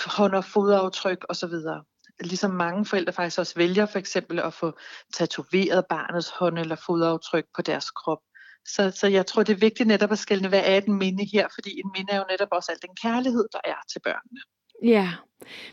hånd- 0.06 0.36
og 0.36 0.46
fodaftryk 0.46 1.26
osv 1.30 1.54
ligesom 2.20 2.52
mange 2.52 2.86
forældre 2.86 3.14
faktisk 3.14 3.40
også 3.40 3.54
vælger 3.56 3.86
for 3.86 4.00
eksempel 4.00 4.40
at 4.40 4.54
få 4.54 4.78
tatoveret 5.14 5.86
barnets 5.90 6.30
hånd 6.30 6.60
eller 6.60 6.76
fodaftryk 6.76 7.46
på 7.56 7.62
deres 7.62 7.92
krop. 7.92 8.20
Så, 8.68 8.92
så 8.92 9.08
jeg 9.08 9.26
tror, 9.26 9.44
det 9.44 9.54
er 9.54 9.60
vigtigt 9.60 9.88
netop 9.88 10.12
at 10.12 10.20
skælne, 10.20 10.48
hvad 10.50 10.62
er 10.66 10.78
et 10.78 10.88
minde 10.88 11.26
her, 11.34 11.48
fordi 11.54 11.80
en 11.80 11.92
minde 11.96 12.14
er 12.14 12.18
jo 12.18 12.26
netop 12.30 12.48
også 12.52 12.72
al 12.72 12.78
den 12.82 12.96
kærlighed, 12.96 13.46
der 13.52 13.60
er 13.66 13.80
til 13.92 14.00
børnene. 14.04 14.42
Ja, 14.82 15.10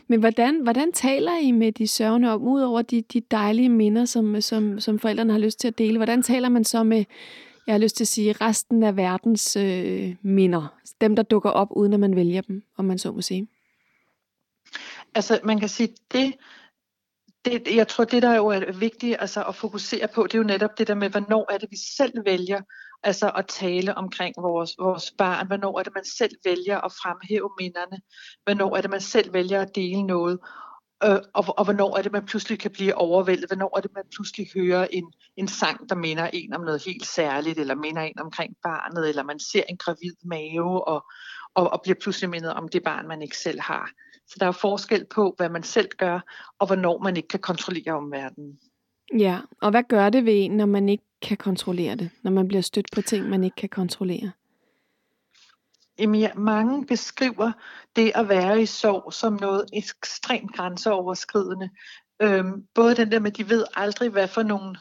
men 0.07 0.19
hvordan, 0.19 0.63
hvordan 0.63 0.91
taler 0.91 1.37
I 1.37 1.51
med 1.51 1.71
de 1.71 1.87
sørgende 1.87 2.33
om, 2.33 2.47
udover 2.47 2.81
de, 2.81 3.01
de 3.01 3.21
dejlige 3.21 3.69
minder, 3.69 4.05
som, 4.05 4.41
som, 4.41 4.79
som 4.79 4.99
forældrene 4.99 5.33
har 5.33 5.39
lyst 5.39 5.59
til 5.59 5.67
at 5.67 5.77
dele, 5.77 5.97
hvordan 5.97 6.23
taler 6.23 6.49
man 6.49 6.63
så 6.63 6.83
med, 6.83 7.05
jeg 7.67 7.73
har 7.73 7.79
lyst 7.79 7.95
til 7.95 8.03
at 8.03 8.07
sige, 8.07 8.33
resten 8.33 8.83
af 8.83 8.97
verdens 8.97 9.55
øh, 9.55 10.15
minder, 10.21 10.79
dem 11.01 11.15
der 11.15 11.23
dukker 11.23 11.49
op, 11.49 11.67
uden 11.71 11.93
at 11.93 11.99
man 11.99 12.15
vælger 12.15 12.41
dem, 12.41 12.63
om 12.77 12.85
man 12.85 12.97
så 12.97 13.11
må 13.11 13.21
sige? 13.21 13.47
Altså 15.15 15.39
man 15.43 15.59
kan 15.59 15.69
sige, 15.69 15.95
det, 16.11 16.33
det, 17.45 17.75
jeg 17.75 17.87
tror, 17.87 18.03
det 18.03 18.21
der 18.21 18.35
jo 18.35 18.47
er 18.47 18.71
vigtigt 18.71 19.17
altså, 19.19 19.43
at 19.43 19.55
fokusere 19.55 20.07
på, 20.07 20.23
det 20.23 20.33
er 20.33 20.39
jo 20.39 20.43
netop 20.43 20.77
det 20.77 20.87
der 20.87 20.95
med, 20.95 21.09
hvornår 21.09 21.51
er 21.51 21.57
det, 21.57 21.71
vi 21.71 21.77
selv 21.97 22.25
vælger 22.25 22.61
altså 23.03 23.31
at 23.35 23.47
tale 23.47 23.97
omkring 23.97 24.35
vores, 24.37 24.75
vores 24.79 25.11
barn. 25.17 25.47
Hvornår 25.47 25.79
er 25.79 25.83
det, 25.83 25.93
man 25.95 26.05
selv 26.05 26.35
vælger 26.45 26.81
at 26.81 26.91
fremhæve 26.91 27.49
minderne? 27.59 27.97
Hvornår 28.43 28.75
er 28.75 28.81
det, 28.81 28.89
man 28.89 29.01
selv 29.01 29.33
vælger 29.33 29.61
at 29.61 29.75
dele 29.75 30.03
noget? 30.03 30.39
Øh, 31.03 31.19
og, 31.33 31.43
og 31.57 31.63
hvornår 31.63 31.97
er 31.97 32.01
det, 32.01 32.11
man 32.11 32.25
pludselig 32.25 32.59
kan 32.59 32.71
blive 32.71 32.95
overvældet? 32.95 33.49
Hvornår 33.49 33.77
er 33.77 33.81
det, 33.81 33.91
man 33.95 34.03
pludselig 34.15 34.47
hører 34.55 34.87
en, 34.91 35.13
en 35.37 35.47
sang, 35.47 35.89
der 35.89 35.95
minder 35.95 36.29
en 36.33 36.53
om 36.53 36.61
noget 36.61 36.85
helt 36.85 37.05
særligt, 37.05 37.59
eller 37.59 37.75
minder 37.75 38.01
en 38.01 38.19
omkring 38.19 38.55
barnet, 38.63 39.09
eller 39.09 39.23
man 39.23 39.39
ser 39.39 39.63
en 39.69 39.77
gravid 39.77 40.13
mave, 40.23 40.87
og, 40.87 41.05
og, 41.55 41.73
og 41.73 41.81
bliver 41.83 41.95
pludselig 42.01 42.29
mindet 42.29 42.53
om 42.53 42.67
det 42.67 42.83
barn, 42.83 43.07
man 43.07 43.21
ikke 43.21 43.37
selv 43.37 43.59
har. 43.61 43.91
Så 44.27 44.35
der 44.39 44.45
er 44.45 44.51
forskel 44.51 45.05
på, 45.05 45.33
hvad 45.37 45.49
man 45.49 45.63
selv 45.63 45.89
gør, 45.97 46.19
og 46.59 46.67
hvornår 46.67 47.03
man 47.03 47.17
ikke 47.17 47.27
kan 47.27 47.39
kontrollere 47.39 47.93
omverdenen. 47.93 48.59
Ja, 49.17 49.39
og 49.61 49.71
hvad 49.71 49.83
gør 49.89 50.09
det 50.09 50.25
ved 50.25 50.45
en, 50.45 50.51
når 50.51 50.65
man 50.65 50.89
ikke 50.89 51.08
kan 51.21 51.37
kontrollere 51.37 51.95
det? 51.95 52.09
Når 52.23 52.31
man 52.31 52.47
bliver 52.47 52.61
stødt 52.61 52.87
på 52.91 53.01
ting, 53.01 53.29
man 53.29 53.43
ikke 53.43 53.55
kan 53.55 53.69
kontrollere? 53.69 54.31
Jamen, 55.99 56.19
ja, 56.19 56.33
mange 56.33 56.85
beskriver 56.85 57.51
det 57.95 58.11
at 58.15 58.29
være 58.29 58.61
i 58.61 58.65
sorg 58.65 59.13
som 59.13 59.33
noget 59.33 59.65
ekstremt 59.73 60.53
grænseoverskridende. 60.53 61.69
Øhm, 62.21 62.63
både 62.75 62.95
den 62.95 63.11
der 63.11 63.19
med, 63.19 63.31
at 63.31 63.37
de 63.37 63.49
ved 63.49 63.65
aldrig, 63.75 64.09
hvad 64.09 64.27
for 64.27 64.43
nogle 64.43 64.75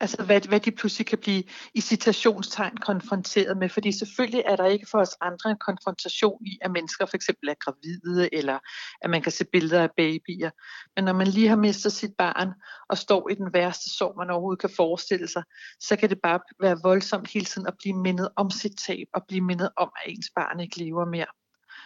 Altså 0.00 0.24
hvad, 0.24 0.40
hvad 0.40 0.60
de 0.60 0.70
pludselig 0.70 1.06
kan 1.06 1.18
blive 1.18 1.42
i 1.74 1.80
citationstegn 1.80 2.76
konfronteret 2.76 3.56
med. 3.56 3.68
Fordi 3.68 3.98
selvfølgelig 3.98 4.44
er 4.46 4.56
der 4.56 4.66
ikke 4.66 4.86
for 4.90 4.98
os 5.00 5.16
andre 5.20 5.50
en 5.50 5.56
konfrontation 5.56 6.46
i, 6.46 6.58
at 6.60 6.70
mennesker 6.70 7.06
for 7.06 7.16
eksempel 7.16 7.48
er 7.48 7.54
gravide, 7.64 8.34
eller 8.34 8.58
at 9.02 9.10
man 9.10 9.22
kan 9.22 9.32
se 9.32 9.44
billeder 9.52 9.82
af 9.82 9.90
babyer. 9.96 10.50
Men 10.96 11.04
når 11.04 11.12
man 11.12 11.26
lige 11.26 11.48
har 11.48 11.56
mistet 11.56 11.92
sit 11.92 12.12
barn, 12.18 12.52
og 12.88 12.98
står 12.98 13.28
i 13.30 13.34
den 13.34 13.52
værste 13.52 13.90
sorg, 13.90 14.14
man 14.18 14.30
overhovedet 14.30 14.60
kan 14.60 14.70
forestille 14.76 15.28
sig, 15.28 15.42
så 15.80 15.96
kan 15.96 16.10
det 16.10 16.18
bare 16.22 16.40
være 16.60 16.78
voldsomt 16.82 17.30
hele 17.30 17.46
tiden 17.46 17.66
at 17.66 17.74
blive 17.78 17.96
mindet 17.96 18.28
om 18.36 18.50
sit 18.50 18.72
tab, 18.86 19.06
og 19.14 19.22
blive 19.28 19.40
mindet 19.40 19.70
om, 19.76 19.90
at 19.96 20.12
ens 20.12 20.30
barn 20.36 20.60
ikke 20.60 20.78
lever 20.78 21.04
mere. 21.04 21.26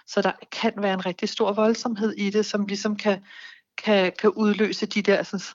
Så 0.06 0.22
der 0.22 0.32
kan 0.52 0.72
være 0.76 0.94
en 0.94 1.06
rigtig 1.06 1.28
stor 1.28 1.52
voldsomhed 1.52 2.12
i 2.12 2.30
det, 2.30 2.46
som 2.46 2.66
ligesom 2.66 2.96
kan, 2.96 3.24
kan, 3.78 4.12
kan 4.18 4.30
udløse 4.30 4.86
de 4.86 5.02
der 5.02 5.22
sådan, 5.22 5.46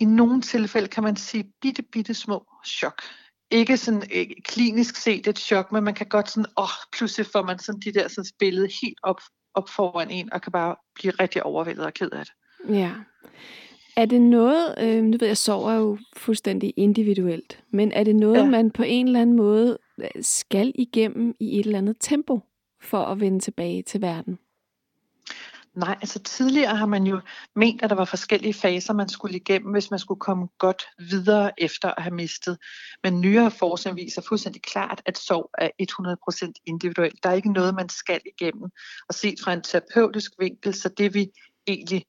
i 0.00 0.04
nogle 0.04 0.42
tilfælde 0.42 0.88
kan 0.88 1.02
man 1.02 1.16
sige 1.16 1.52
bitte, 1.62 1.82
bitte 1.82 2.14
små 2.14 2.46
chok. 2.66 3.02
Ikke 3.50 3.76
sådan 3.76 4.02
ikke 4.10 4.42
klinisk 4.44 4.96
set 4.96 5.26
et 5.26 5.38
chok, 5.38 5.72
men 5.72 5.84
man 5.84 5.94
kan 5.94 6.06
godt 6.06 6.30
sådan, 6.30 6.46
åh, 6.58 6.68
pludselig 6.92 7.26
får 7.26 7.42
man 7.42 7.58
sådan 7.58 7.80
de 7.80 7.92
der 7.92 8.08
sådan 8.08 8.30
billede 8.38 8.68
helt 8.82 8.98
op, 9.02 9.20
op 9.54 9.68
foran 9.68 10.10
en, 10.10 10.32
og 10.32 10.42
kan 10.42 10.52
bare 10.52 10.76
blive 10.94 11.12
rigtig 11.20 11.42
overvældet 11.42 11.84
og 11.84 11.94
ked 11.94 12.10
af 12.10 12.24
det. 12.24 12.34
Ja. 12.74 12.92
Er 13.96 14.06
det 14.06 14.20
noget, 14.20 14.74
øh, 14.78 15.04
nu 15.04 15.16
ved 15.20 15.26
jeg, 15.26 15.36
sorg 15.36 15.70
er 15.70 15.74
jo 15.74 15.98
fuldstændig 16.16 16.74
individuelt, 16.76 17.64
men 17.70 17.92
er 17.92 18.04
det 18.04 18.16
noget, 18.16 18.38
ja. 18.38 18.44
man 18.44 18.70
på 18.70 18.82
en 18.82 19.06
eller 19.06 19.20
anden 19.20 19.36
måde 19.36 19.78
øh, 19.98 20.08
skal 20.20 20.72
igennem 20.74 21.34
i 21.40 21.58
et 21.58 21.66
eller 21.66 21.78
andet 21.78 21.96
tempo 22.00 22.40
for 22.82 23.04
at 23.04 23.20
vende 23.20 23.40
tilbage 23.40 23.82
til 23.82 24.02
verden? 24.02 24.38
Nej, 25.76 25.98
altså 26.00 26.18
tidligere 26.18 26.76
har 26.76 26.86
man 26.86 27.04
jo 27.06 27.20
ment, 27.56 27.82
at 27.82 27.90
der 27.90 27.96
var 27.96 28.04
forskellige 28.04 28.54
faser, 28.54 28.92
man 28.92 29.08
skulle 29.08 29.36
igennem, 29.36 29.72
hvis 29.72 29.90
man 29.90 29.98
skulle 29.98 30.20
komme 30.20 30.48
godt 30.58 30.88
videre 30.98 31.50
efter 31.58 31.88
at 31.96 32.02
have 32.02 32.14
mistet. 32.14 32.58
Men 33.02 33.20
nyere 33.20 33.50
forskning 33.50 33.96
viser 33.96 34.22
fuldstændig 34.22 34.62
klart, 34.62 35.02
at 35.06 35.18
sorg 35.18 35.50
er 35.58 35.70
100% 36.52 36.52
individuelt. 36.66 37.22
Der 37.22 37.28
er 37.30 37.34
ikke 37.34 37.52
noget, 37.52 37.74
man 37.74 37.88
skal 37.88 38.20
igennem. 38.26 38.70
Og 39.08 39.14
set 39.14 39.38
fra 39.44 39.52
en 39.52 39.62
terapeutisk 39.62 40.32
vinkel, 40.38 40.74
så 40.74 40.88
det 40.88 41.14
vi 41.14 41.30
egentlig 41.66 42.04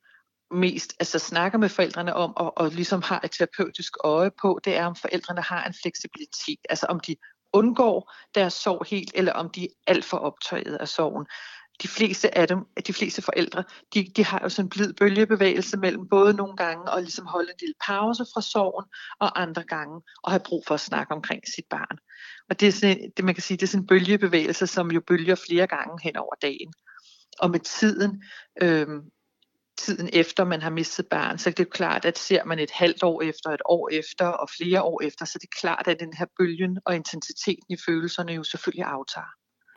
mest 0.52 0.94
altså 1.00 1.20
snakker 1.20 1.58
med 1.58 1.70
forældrene 1.70 2.14
om, 2.14 2.34
og, 2.36 2.58
og 2.58 2.70
ligesom 2.70 3.02
har 3.02 3.22
et 3.24 3.32
terapeutisk 3.32 3.94
øje 4.04 4.32
på, 4.42 4.60
det 4.66 4.78
er, 4.78 4.86
om 4.86 4.96
forældrene 4.96 5.42
har 5.42 5.64
en 5.64 5.74
fleksibilitet. 5.84 6.60
Altså 6.70 6.86
om 6.86 7.00
de 7.00 7.16
undgår 7.54 8.14
deres 8.36 8.54
sorg 8.54 8.86
helt, 8.90 9.12
eller 9.16 9.34
om 9.34 9.50
de 9.50 9.64
er 9.64 9.70
alt 9.88 10.06
for 10.06 10.18
optaget 10.18 10.76
af 10.76 10.88
sorgen 10.88 11.26
de 11.84 11.88
fleste 11.88 12.38
af 12.38 12.48
dem, 12.48 12.66
de 12.88 12.94
fleste 12.94 13.22
forældre, 13.22 13.64
de, 13.94 14.08
de 14.16 14.26
har 14.26 14.40
jo 14.44 14.50
sådan 14.50 14.66
en 14.66 14.70
blid 14.70 14.94
bølgebevægelse 14.94 15.78
mellem 15.78 16.08
både 16.10 16.34
nogle 16.34 16.56
gange 16.56 16.92
og 16.92 17.02
ligesom 17.02 17.26
holde 17.26 17.50
en 17.50 17.58
lille 17.60 17.76
pause 17.86 18.26
fra 18.34 18.42
sorgen, 18.42 18.86
og 19.20 19.42
andre 19.42 19.64
gange 19.64 20.02
og 20.24 20.32
have 20.32 20.42
brug 20.46 20.64
for 20.68 20.74
at 20.74 20.80
snakke 20.80 21.14
omkring 21.14 21.42
sit 21.56 21.66
barn. 21.70 21.98
Og 22.50 22.60
det 22.60 22.68
er 22.68 22.72
sådan, 22.72 23.12
det 23.18 23.26
man 23.26 23.36
kan 23.36 23.44
sige, 23.44 23.58
det 23.58 23.64
er 23.64 23.68
sådan 23.68 23.84
en 23.84 23.88
bølgebevægelse, 23.88 24.68
som 24.68 24.92
jo 24.92 25.02
bølger 25.08 25.36
flere 25.36 25.68
gange 25.68 26.04
hen 26.04 26.18
over 26.18 26.36
dagen. 26.42 26.74
Og 27.40 27.52
med 27.52 27.60
tiden, 27.60 28.24
øh, 28.62 28.88
tiden 29.78 30.10
efter 30.14 30.44
man 30.44 30.62
har 30.62 30.70
mistet 30.70 31.08
barn, 31.08 31.38
så 31.38 31.50
det 31.50 31.60
er 31.60 31.64
jo 31.64 31.70
klart, 31.70 32.06
at 32.06 32.18
ser 32.18 32.44
man 32.44 32.60
et 32.60 32.72
halvt 32.72 33.04
år 33.04 33.22
efter, 33.22 33.50
et 33.50 33.62
år 33.66 33.90
efter 33.92 34.26
og 34.26 34.50
flere 34.58 34.82
år 34.82 35.02
efter, 35.04 35.26
så 35.26 35.40
det 35.42 35.48
er 35.48 35.60
klart, 35.60 35.88
at 35.88 36.00
den 36.00 36.14
her 36.14 36.26
bølgen 36.38 36.80
og 36.86 36.96
intensiteten 36.96 37.66
i 37.70 37.78
følelserne 37.86 38.34
jo 38.34 38.44
selvfølgelig 38.44 38.86
aftager. 38.86 39.34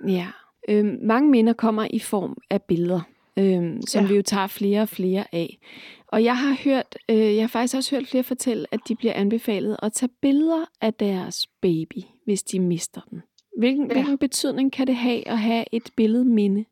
Ja, 0.07 0.33
øhm, 0.69 0.99
mange 1.03 1.31
minder 1.31 1.53
kommer 1.53 1.87
i 1.91 1.99
form 1.99 2.37
af 2.51 2.63
billeder, 2.63 3.01
øhm, 3.37 3.83
som 3.83 4.05
ja. 4.05 4.09
vi 4.09 4.17
jo 4.17 4.23
tager 4.23 4.47
flere 4.47 4.83
og 4.83 4.89
flere 4.89 5.25
af. 5.33 5.59
Og 6.07 6.25
jeg 6.25 6.39
har 6.39 6.57
hørt, 6.65 6.99
øh, 7.09 7.35
jeg 7.37 7.43
har 7.43 7.49
faktisk 7.49 7.77
også 7.77 7.97
hørt 7.97 8.07
flere 8.07 8.25
fortælle, 8.25 8.67
at 8.73 8.81
de 8.89 8.97
bliver 8.97 9.13
anbefalet 9.13 9.77
at 9.83 9.93
tage 9.93 10.11
billeder 10.23 10.65
af 10.81 10.95
deres 10.95 11.47
baby, 11.61 12.03
hvis 12.25 12.43
de 12.43 12.61
mister 12.61 13.01
den. 13.11 13.23
Hvilken, 13.59 13.87
ja. 13.87 13.93
hvilken 13.93 14.19
betydning 14.19 14.73
kan 14.73 14.87
det 14.87 14.97
have 14.97 15.29
at 15.29 15.39
have 15.39 15.65
et 15.73 15.91
billedminde? 15.97 16.65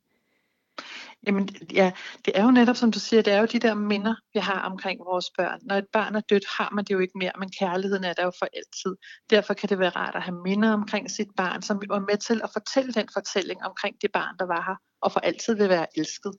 Jamen 1.29 1.49
ja, 1.75 1.93
det 2.25 2.39
er 2.39 2.45
jo 2.45 2.51
netop, 2.51 2.77
som 2.77 2.93
du 2.93 2.99
siger, 2.99 3.23
det 3.23 3.33
er 3.33 3.41
jo 3.41 3.47
de 3.47 3.59
der 3.59 3.75
minder, 3.75 4.15
vi 4.35 4.41
har 4.41 4.61
omkring 4.71 5.01
vores 5.01 5.27
børn. 5.39 5.61
Når 5.63 5.77
et 5.77 5.87
barn 5.93 6.15
er 6.15 6.21
dødt, 6.21 6.45
har 6.59 6.71
man 6.73 6.85
det 6.85 6.95
jo 6.95 6.99
ikke 6.99 7.19
mere, 7.19 7.33
men 7.39 7.51
kærligheden 7.61 8.05
er 8.05 8.13
der 8.13 8.25
jo 8.25 8.33
for 8.39 8.47
altid. 8.59 8.97
Derfor 9.31 9.55
kan 9.55 9.69
det 9.69 9.79
være 9.79 9.91
rart 9.91 10.15
at 10.15 10.23
have 10.23 10.43
minder 10.43 10.73
omkring 10.73 11.11
sit 11.11 11.29
barn, 11.37 11.63
som 11.63 11.83
var 11.89 11.99
med 12.11 12.19
til 12.29 12.41
at 12.45 12.51
fortælle 12.53 12.93
den 12.93 13.09
fortælling 13.13 13.65
omkring 13.65 13.97
det 14.03 14.11
barn, 14.13 14.35
der 14.39 14.47
var 14.47 14.63
her, 14.69 14.77
og 15.03 15.13
for 15.13 15.21
altid 15.21 15.55
vil 15.55 15.69
være 15.69 15.87
elsket. 15.97 16.33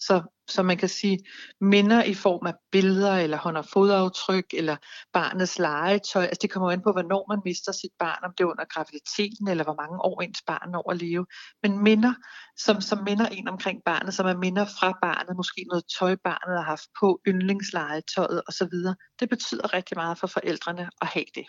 Så, 0.00 0.22
så 0.48 0.62
man 0.62 0.76
kan 0.76 0.88
sige 0.88 1.18
minder 1.60 2.04
i 2.04 2.14
form 2.14 2.46
af 2.46 2.54
billeder, 2.72 3.16
eller 3.16 3.36
hånd- 3.36 3.56
og 3.56 3.64
fodaftryk, 3.64 4.44
eller 4.52 4.76
barnets 5.12 5.58
legetøj. 5.58 6.22
Altså 6.22 6.38
det 6.42 6.50
kommer 6.50 6.70
an 6.70 6.82
på, 6.82 6.92
hvornår 6.92 7.26
man 7.28 7.40
mister 7.44 7.72
sit 7.72 7.92
barn, 7.98 8.24
om 8.24 8.32
det 8.38 8.44
er 8.44 8.48
under 8.48 8.64
graviditeten, 8.64 9.48
eller 9.48 9.64
hvor 9.64 9.74
mange 9.82 9.98
år 10.02 10.22
ens 10.22 10.42
barn 10.46 10.70
når 10.70 10.90
at 10.90 10.96
leve. 10.96 11.26
Men 11.62 11.82
minder, 11.82 12.14
som, 12.56 12.80
som 12.80 13.04
minder 13.04 13.26
en 13.26 13.48
omkring 13.48 13.80
barnet, 13.84 14.14
som 14.14 14.26
er 14.26 14.36
minder 14.36 14.64
fra 14.64 14.98
barnet, 15.02 15.36
måske 15.36 15.64
noget 15.68 15.84
tøj, 15.98 16.16
barnet 16.24 16.56
har 16.58 16.64
haft 16.64 16.88
på, 17.00 17.20
yndlingslegetøjet 17.28 18.42
osv. 18.48 18.74
Det 19.20 19.28
betyder 19.28 19.74
rigtig 19.74 19.96
meget 19.96 20.18
for 20.18 20.26
forældrene 20.26 20.90
at 21.00 21.08
have 21.08 21.26
det. 21.34 21.46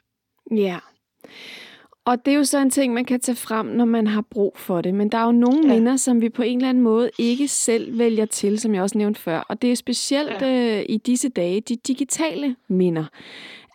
Ja. 0.51 0.80
Og 2.10 2.26
det 2.26 2.34
er 2.34 2.38
jo 2.38 2.43
så 2.43 2.57
en 2.57 2.70
ting, 2.70 2.93
man 2.93 3.05
kan 3.05 3.20
tage 3.20 3.36
frem, 3.36 3.66
når 3.66 3.86
man 3.86 4.07
har 4.07 4.22
brug 4.22 4.57
for 4.57 4.82
det. 4.82 4.93
Men 4.93 5.10
der 5.10 5.18
er 5.18 5.26
jo 5.26 5.32
nogle 5.32 5.68
ja. 5.68 5.74
minder, 5.74 5.95
som 5.95 6.22
vi 6.22 6.30
på 6.30 6.41
en 6.41 6.57
eller 6.57 6.70
anden 6.70 6.84
måde 6.84 7.10
ikke 7.20 7.47
selv 7.47 7.97
vælger 7.97 8.26
til, 8.26 8.60
som 8.60 8.76
jeg 8.76 8.84
også 8.84 8.97
nævnte 8.97 9.22
før. 9.22 9.39
Og 9.39 9.62
det 9.62 9.72
er 9.72 9.76
specielt 9.76 10.41
ja. 10.41 10.78
øh, 10.80 10.86
i 10.89 10.97
disse 10.97 11.30
dage 11.30 11.62
de 11.62 11.76
digitale 11.76 12.55
minder. 12.68 13.05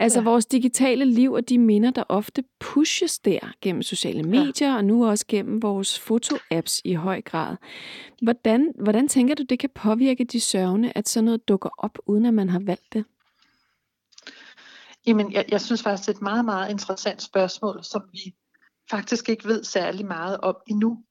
Altså 0.00 0.18
ja. 0.18 0.24
vores 0.24 0.46
digitale 0.46 1.04
liv 1.04 1.32
og 1.32 1.48
de 1.48 1.58
minder, 1.58 1.90
der 1.90 2.04
ofte 2.08 2.44
pushes 2.60 3.18
der 3.18 3.38
gennem 3.60 3.82
sociale 3.82 4.22
medier, 4.22 4.68
ja. 4.68 4.76
og 4.76 4.84
nu 4.84 5.06
også 5.06 5.24
gennem 5.28 5.62
vores 5.62 5.98
fotoapps 5.98 6.80
i 6.84 6.94
høj 6.94 7.20
grad. 7.20 7.56
Hvordan, 8.22 8.72
hvordan 8.80 9.08
tænker 9.08 9.34
du, 9.34 9.42
det 9.42 9.58
kan 9.58 9.70
påvirke 9.74 10.24
de 10.24 10.40
sørgende, 10.40 10.92
at 10.94 11.08
sådan 11.08 11.24
noget 11.24 11.48
dukker 11.48 11.70
op, 11.78 11.98
uden 12.06 12.26
at 12.26 12.34
man 12.34 12.48
har 12.48 12.60
valgt 12.64 12.92
det? 12.92 13.04
Jamen, 15.06 15.32
jeg, 15.32 15.44
jeg 15.48 15.60
synes 15.60 15.82
faktisk, 15.82 16.06
det 16.08 16.14
er 16.14 16.18
et 16.18 16.22
meget, 16.22 16.44
meget 16.44 16.70
interessant 16.70 17.22
spørgsmål, 17.22 17.84
som 17.84 18.02
vi 18.12 18.34
faktisk 18.90 19.28
ikke 19.28 19.44
ved 19.44 19.64
særlig 19.64 20.06
meget 20.06 20.38
om 20.40 20.56
endnu. 20.66 21.04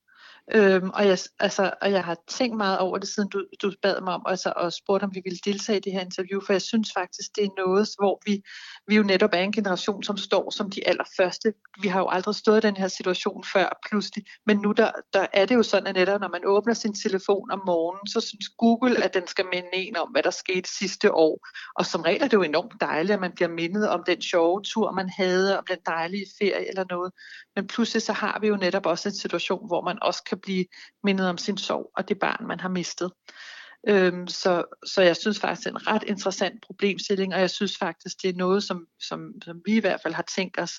Øhm, 0.51 0.89
og, 0.89 1.07
jeg, 1.07 1.17
altså, 1.39 1.73
og 1.81 1.91
jeg 1.91 2.03
har 2.03 2.17
tænkt 2.27 2.57
meget 2.57 2.79
over 2.79 2.97
det, 2.97 3.07
siden 3.07 3.29
du, 3.29 3.45
du 3.61 3.71
bad 3.81 4.01
mig 4.01 4.13
om, 4.13 4.21
altså, 4.25 4.53
og 4.55 4.73
spurgte, 4.73 5.03
om 5.03 5.15
vi 5.15 5.21
ville 5.23 5.39
deltage 5.45 5.77
i 5.77 5.81
det 5.81 5.93
her 5.93 6.01
interview, 6.01 6.41
for 6.41 6.53
jeg 6.53 6.61
synes 6.61 6.91
faktisk, 6.93 7.29
det 7.35 7.43
er 7.43 7.65
noget, 7.65 7.89
hvor 7.99 8.21
vi, 8.25 8.41
vi 8.87 8.95
jo 8.95 9.03
netop 9.03 9.29
er 9.33 9.37
en 9.37 9.51
generation, 9.51 10.03
som 10.03 10.17
står 10.17 10.49
som 10.49 10.69
de 10.69 10.87
allerførste. 10.87 11.53
Vi 11.81 11.87
har 11.87 11.99
jo 11.99 12.07
aldrig 12.09 12.35
stået 12.35 12.63
i 12.63 12.67
den 12.67 12.77
her 12.77 12.87
situation 12.87 13.43
før 13.53 13.79
pludselig, 13.89 14.25
men 14.45 14.57
nu 14.57 14.71
der, 14.71 14.91
der 15.13 15.25
er 15.33 15.45
det 15.45 15.55
jo 15.55 15.63
sådan, 15.63 15.87
at 15.87 15.95
netop 15.95 16.21
når 16.21 16.27
man 16.27 16.41
åbner 16.45 16.73
sin 16.73 16.93
telefon 16.93 17.51
om 17.51 17.61
morgenen, 17.65 18.07
så 18.07 18.19
synes 18.19 18.49
Google, 18.57 19.03
at 19.03 19.13
den 19.13 19.27
skal 19.27 19.45
minde 19.53 19.69
en 19.73 19.97
om, 19.97 20.09
hvad 20.11 20.23
der 20.23 20.29
skete 20.29 20.69
sidste 20.79 21.13
år. 21.13 21.47
Og 21.75 21.85
som 21.85 22.01
regel 22.01 22.21
er 22.21 22.27
det 22.27 22.33
jo 22.33 22.41
enormt 22.41 22.81
dejligt, 22.81 23.13
at 23.13 23.19
man 23.19 23.31
bliver 23.35 23.49
mindet 23.49 23.89
om 23.89 24.03
den 24.07 24.21
sjove 24.21 24.61
tur, 24.63 24.91
man 24.91 25.09
havde, 25.09 25.57
om 25.57 25.65
den 25.69 25.77
dejlige 25.85 26.25
ferie 26.39 26.67
eller 26.69 26.85
noget. 26.89 27.11
Men 27.55 27.67
pludselig 27.67 28.01
så 28.01 28.13
har 28.13 28.39
vi 28.41 28.47
jo 28.47 28.55
netop 28.55 28.85
også 28.85 29.09
en 29.09 29.15
situation, 29.15 29.67
hvor 29.67 29.81
man 29.81 29.97
også 30.01 30.23
kan 30.23 30.32
blive 30.35 30.65
mindet 31.03 31.29
om 31.29 31.37
sin 31.37 31.57
sorg 31.57 31.91
og 31.97 32.09
det 32.09 32.19
barn, 32.19 32.47
man 32.47 32.59
har 32.59 32.69
mistet. 32.69 33.11
Øhm, 33.87 34.27
så, 34.27 34.63
så 34.85 35.01
jeg 35.01 35.17
synes 35.17 35.39
faktisk, 35.39 35.65
det 35.65 35.75
er 35.75 35.79
en 35.79 35.87
ret 35.87 36.03
interessant 36.03 36.61
problemstilling, 36.65 37.33
og 37.33 37.39
jeg 37.39 37.49
synes 37.49 37.77
faktisk, 37.77 38.21
det 38.21 38.29
er 38.29 38.33
noget, 38.33 38.63
som, 38.63 38.85
som, 38.99 39.33
som 39.43 39.61
vi 39.65 39.75
i 39.75 39.79
hvert 39.79 40.01
fald 40.01 40.13
har 40.13 40.25
tænkt 40.35 40.59
os 40.59 40.73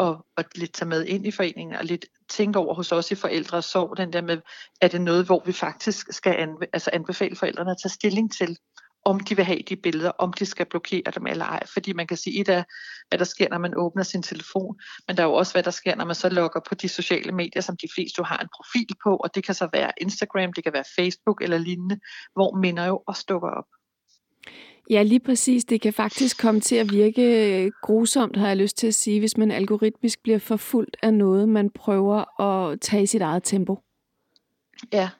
at, 0.00 0.16
at 0.36 0.46
lidt 0.58 0.72
tage 0.72 0.88
med 0.88 1.04
ind 1.04 1.26
i 1.26 1.30
foreningen, 1.30 1.76
og 1.76 1.84
lidt 1.84 2.06
tænke 2.28 2.58
over 2.58 2.74
hos 2.74 2.92
os 2.92 3.10
i 3.10 3.14
forældre 3.14 3.56
og 3.56 3.64
sorg, 3.64 3.96
den 3.96 4.12
der 4.12 4.22
med, 4.22 4.40
er 4.80 4.88
det 4.88 5.00
noget, 5.00 5.26
hvor 5.26 5.42
vi 5.46 5.52
faktisk 5.52 6.06
skal 6.10 6.34
anbe, 6.38 6.66
altså 6.72 6.90
anbefale 6.92 7.36
forældrene 7.36 7.70
at 7.70 7.76
tage 7.82 7.92
stilling 7.92 8.32
til, 8.32 8.58
om 9.04 9.20
de 9.20 9.36
vil 9.36 9.44
have 9.44 9.62
de 9.68 9.76
billeder, 9.76 10.10
om 10.10 10.32
de 10.32 10.46
skal 10.46 10.66
blokere 10.66 11.02
dem 11.14 11.26
eller 11.26 11.44
ej. 11.44 11.66
Fordi 11.72 11.92
man 11.92 12.06
kan 12.06 12.16
sige, 12.16 12.50
at 12.50 12.64
hvad 13.08 13.18
der 13.18 13.24
sker, 13.24 13.48
når 13.50 13.58
man 13.58 13.72
åbner 13.76 14.02
sin 14.02 14.22
telefon, 14.22 14.80
men 15.08 15.16
der 15.16 15.22
er 15.22 15.26
jo 15.26 15.34
også, 15.34 15.52
hvad 15.52 15.62
der 15.62 15.70
sker, 15.70 15.96
når 15.96 16.04
man 16.04 16.14
så 16.14 16.28
logger 16.28 16.60
på 16.68 16.74
de 16.74 16.88
sociale 16.88 17.32
medier, 17.32 17.62
som 17.62 17.76
de 17.76 17.88
fleste 17.94 18.18
jo 18.18 18.24
har 18.24 18.38
en 18.38 18.48
profil 18.56 18.96
på, 19.04 19.16
og 19.16 19.34
det 19.34 19.44
kan 19.44 19.54
så 19.54 19.68
være 19.72 19.92
Instagram, 20.00 20.52
det 20.52 20.64
kan 20.64 20.72
være 20.72 20.84
Facebook 20.96 21.42
eller 21.42 21.58
lignende, 21.58 21.98
hvor 22.32 22.56
minder 22.56 22.86
jo 22.86 23.02
også 23.06 23.24
dukker 23.28 23.48
op. 23.48 23.64
Ja, 24.90 25.02
lige 25.02 25.20
præcis. 25.20 25.64
Det 25.64 25.80
kan 25.80 25.92
faktisk 25.92 26.40
komme 26.40 26.60
til 26.60 26.76
at 26.76 26.92
virke 26.92 27.22
øh, 27.64 27.70
grusomt, 27.82 28.36
har 28.36 28.48
jeg 28.48 28.56
lyst 28.56 28.76
til 28.76 28.86
at 28.86 28.94
sige, 28.94 29.18
hvis 29.18 29.36
man 29.36 29.50
algoritmisk 29.50 30.22
bliver 30.22 30.38
forfulgt 30.38 30.96
af 31.02 31.14
noget, 31.14 31.48
man 31.48 31.70
prøver 31.70 32.40
at 32.40 32.80
tage 32.80 33.02
i 33.02 33.06
sit 33.06 33.22
eget 33.22 33.42
tempo. 33.44 33.78
Ja, 34.92 35.10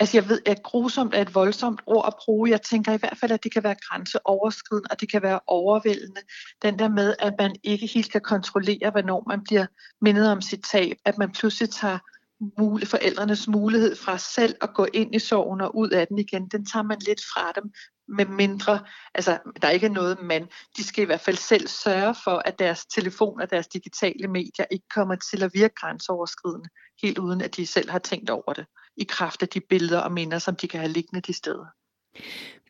altså 0.00 0.16
jeg 0.16 0.28
ved, 0.28 0.40
at 0.46 0.62
grusomt 0.62 1.14
er 1.14 1.22
et 1.22 1.34
voldsomt 1.34 1.80
ord 1.86 2.04
at 2.06 2.14
bruge. 2.24 2.50
Jeg 2.50 2.62
tænker 2.62 2.92
i 2.92 2.96
hvert 2.96 3.18
fald, 3.20 3.32
at 3.32 3.44
det 3.44 3.52
kan 3.52 3.64
være 3.64 3.74
grænseoverskridende, 3.88 4.88
og 4.90 5.00
det 5.00 5.10
kan 5.10 5.22
være 5.22 5.40
overvældende. 5.46 6.20
Den 6.62 6.78
der 6.78 6.88
med, 6.88 7.14
at 7.18 7.34
man 7.38 7.56
ikke 7.62 7.86
helt 7.86 8.12
kan 8.12 8.20
kontrollere, 8.20 8.90
hvornår 8.90 9.24
man 9.28 9.44
bliver 9.44 9.66
mindet 10.00 10.32
om 10.32 10.40
sit 10.40 10.64
tab. 10.72 10.96
At 11.04 11.18
man 11.18 11.32
pludselig 11.32 11.70
tager 11.70 11.98
mul- 12.40 12.86
forældrenes 12.86 13.48
mulighed 13.48 13.96
fra 13.96 14.18
selv 14.18 14.54
at 14.60 14.74
gå 14.74 14.86
ind 14.94 15.14
i 15.14 15.18
sorgen 15.18 15.60
og 15.60 15.76
ud 15.76 15.90
af 15.90 16.06
den 16.06 16.18
igen. 16.18 16.48
Den 16.48 16.66
tager 16.66 16.82
man 16.82 16.98
lidt 17.06 17.20
fra 17.34 17.52
dem, 17.60 17.72
med 18.08 18.26
mindre, 18.26 18.80
altså 19.14 19.38
der 19.62 19.68
er 19.68 19.72
ikke 19.72 19.88
noget 19.88 20.22
man, 20.22 20.48
de 20.76 20.84
skal 20.84 21.02
i 21.02 21.06
hvert 21.06 21.20
fald 21.20 21.36
selv 21.36 21.68
sørge 21.68 22.14
for, 22.24 22.42
at 22.44 22.58
deres 22.58 22.86
telefon 22.86 23.40
og 23.40 23.50
deres 23.50 23.66
digitale 23.66 24.28
medier 24.28 24.64
ikke 24.70 24.86
kommer 24.94 25.14
til 25.14 25.42
at 25.42 25.50
virke 25.54 25.74
grænseoverskridende, 25.74 26.68
helt 27.02 27.18
uden 27.18 27.40
at 27.40 27.56
de 27.56 27.66
selv 27.66 27.90
har 27.90 27.98
tænkt 27.98 28.30
over 28.30 28.52
det 28.52 28.66
i 28.96 29.04
kraft 29.04 29.42
af 29.42 29.48
de 29.48 29.60
billeder 29.60 29.98
og 29.98 30.12
minder, 30.12 30.38
som 30.38 30.56
de 30.56 30.68
kan 30.68 30.80
have 30.80 30.92
liggende 30.92 31.20
de 31.20 31.32
steder. 31.32 31.66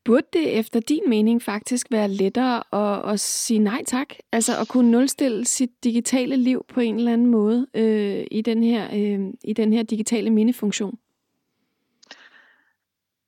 Burde 0.04 0.26
det 0.32 0.58
efter 0.58 0.80
din 0.80 1.02
mening 1.08 1.42
faktisk 1.42 1.86
være 1.90 2.08
lettere 2.08 2.62
at, 2.72 3.12
at 3.12 3.20
sige 3.20 3.58
nej 3.58 3.84
tak? 3.86 4.14
Altså 4.32 4.60
at 4.60 4.68
kunne 4.68 4.90
nulstille 4.90 5.44
sit 5.46 5.84
digitale 5.84 6.36
liv 6.36 6.64
på 6.68 6.80
en 6.80 6.96
eller 6.96 7.12
anden 7.12 7.26
måde 7.26 7.66
øh, 7.74 8.26
i, 8.30 8.42
den 8.42 8.62
her, 8.64 8.88
øh, 8.92 9.20
i 9.44 9.52
den 9.52 9.72
her 9.72 9.82
digitale 9.82 10.30
mindefunktion? 10.30 10.98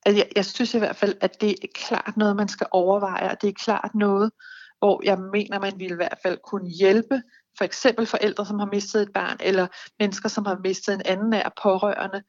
Altså, 0.07 0.19
jeg, 0.19 0.29
jeg 0.37 0.45
synes 0.45 0.75
i 0.75 0.79
hvert 0.79 0.97
fald, 0.97 1.15
at 1.21 1.41
det 1.41 1.51
er 1.51 1.69
klart 1.75 2.17
noget, 2.17 2.37
man 2.37 2.49
skal 2.49 2.67
overveje, 2.71 3.31
og 3.31 3.43
det 3.43 3.49
er 3.49 3.53
klart 3.53 3.91
noget, 3.95 4.31
hvor 4.79 5.01
jeg 5.05 5.19
mener, 5.19 5.59
man 5.59 5.73
vil 5.77 5.91
i 5.91 5.95
hvert 5.95 6.19
fald 6.23 6.39
kunne 6.45 6.71
hjælpe 6.71 7.23
for 7.59 7.65
eksempel 7.65 8.07
forældre, 8.07 8.47
som 8.47 8.59
har 8.59 8.67
mistet 8.67 9.03
et 9.03 9.13
barn, 9.13 9.37
eller 9.41 9.67
mennesker, 9.99 10.29
som 10.29 10.47
har 10.47 10.59
mistet 10.65 10.95
en 10.95 11.03
anden 11.05 11.33
af 11.33 11.51
pårørende, 11.63 12.23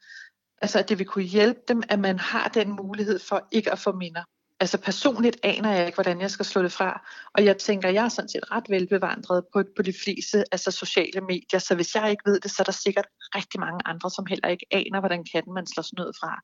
Altså 0.63 0.79
at 0.79 0.89
det 0.89 0.99
vil 0.99 1.07
kunne 1.07 1.23
hjælpe 1.23 1.59
dem, 1.67 1.83
at 1.89 1.99
man 1.99 2.19
har 2.19 2.47
den 2.47 2.71
mulighed 2.71 3.19
for 3.19 3.47
ikke 3.51 3.71
at 3.71 3.79
få 3.79 3.91
minder. 3.91 4.23
Altså 4.59 4.77
personligt 4.77 5.37
aner 5.43 5.71
jeg 5.71 5.85
ikke, 5.85 5.95
hvordan 5.95 6.21
jeg 6.21 6.31
skal 6.31 6.45
slå 6.45 6.63
det 6.63 6.71
fra. 6.71 7.07
Og 7.33 7.45
jeg 7.45 7.57
tænker, 7.57 7.89
jeg 7.89 8.05
er 8.05 8.09
sådan 8.09 8.29
set 8.29 8.51
ret 8.51 8.63
velbevandret 8.69 9.43
på, 9.53 9.63
på 9.75 9.81
de 9.81 9.93
fleste 10.03 10.43
altså 10.51 10.71
sociale 10.71 11.21
medier, 11.21 11.59
så 11.59 11.75
hvis 11.75 11.95
jeg 11.95 12.11
ikke 12.11 12.23
ved 12.25 12.39
det, 12.39 12.51
så 12.51 12.55
er 12.59 12.63
der 12.63 12.71
sikkert 12.71 13.05
rigtig 13.35 13.59
mange 13.59 13.79
andre, 13.85 14.09
som 14.09 14.25
heller 14.25 14.47
ikke 14.47 14.65
aner, 14.71 14.99
hvordan 14.99 15.25
kan 15.33 15.43
man 15.55 15.67
slå 15.67 15.83
sådan 15.83 15.97
noget 15.97 16.15
fra. 16.19 16.41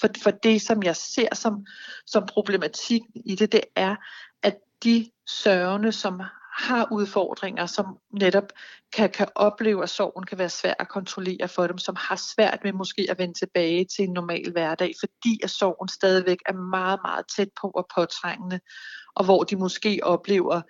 For, 0.00 0.08
for 0.22 0.30
det, 0.30 0.62
som 0.62 0.82
jeg 0.82 0.96
ser 0.96 1.34
som, 1.34 1.66
som 2.06 2.26
problematik 2.26 3.02
i 3.26 3.34
det, 3.34 3.52
det 3.52 3.64
er, 3.76 3.96
at 4.42 4.56
de 4.84 5.10
sørgende, 5.26 5.92
som 5.92 6.20
har 6.56 6.88
udfordringer, 6.92 7.66
som 7.66 7.98
netop 8.12 8.52
kan, 8.92 9.10
kan 9.10 9.28
opleve, 9.34 9.82
at 9.82 9.90
sorgen 9.90 10.26
kan 10.26 10.38
være 10.38 10.48
svær 10.48 10.74
at 10.78 10.88
kontrollere 10.88 11.48
for 11.48 11.66
dem, 11.66 11.78
som 11.78 11.96
har 11.98 12.16
svært 12.16 12.58
med 12.64 12.72
måske 12.72 13.06
at 13.10 13.18
vende 13.18 13.38
tilbage 13.38 13.86
til 13.96 14.04
en 14.04 14.12
normal 14.12 14.52
hverdag, 14.52 14.92
fordi 15.00 15.40
at 15.42 15.50
sorgen 15.50 15.88
stadigvæk 15.88 16.38
er 16.46 16.52
meget, 16.52 17.00
meget 17.04 17.24
tæt 17.36 17.48
på 17.60 17.70
og 17.70 17.86
påtrængende. 17.96 18.60
og 19.16 19.24
hvor 19.24 19.44
de 19.44 19.56
måske 19.56 20.00
oplever 20.02 20.60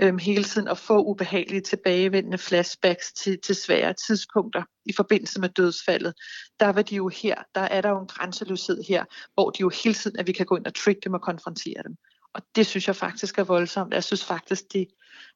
øhm, 0.00 0.18
hele 0.18 0.44
tiden 0.44 0.68
at 0.68 0.78
få 0.78 1.04
ubehagelige 1.04 1.60
tilbagevendende 1.60 2.38
flashbacks 2.38 3.12
til, 3.12 3.38
til 3.40 3.54
svære 3.54 3.94
tidspunkter 4.06 4.62
i 4.86 4.92
forbindelse 4.96 5.40
med 5.40 5.48
dødsfaldet, 5.48 6.14
der 6.60 6.72
var 6.72 6.82
de 6.82 6.96
jo 6.96 7.08
her, 7.08 7.34
der 7.54 7.60
er 7.60 7.80
der 7.80 7.88
jo 7.88 8.00
en 8.00 8.06
grænseløshed 8.06 8.82
her, 8.88 9.04
hvor 9.34 9.50
de 9.50 9.60
jo 9.60 9.70
hele 9.84 9.94
tiden, 9.94 10.18
at 10.18 10.26
vi 10.26 10.32
kan 10.32 10.46
gå 10.46 10.56
ind 10.56 10.66
og 10.66 10.74
trick 10.74 11.04
dem 11.04 11.14
og 11.14 11.22
konfrontere 11.22 11.82
dem. 11.82 11.96
Og 12.34 12.42
det 12.56 12.66
synes 12.66 12.86
jeg 12.86 12.96
faktisk 12.96 13.38
er 13.38 13.44
voldsomt. 13.44 13.94
Jeg 13.94 14.04
synes 14.04 14.24
faktisk, 14.24 14.72
det, 14.72 14.86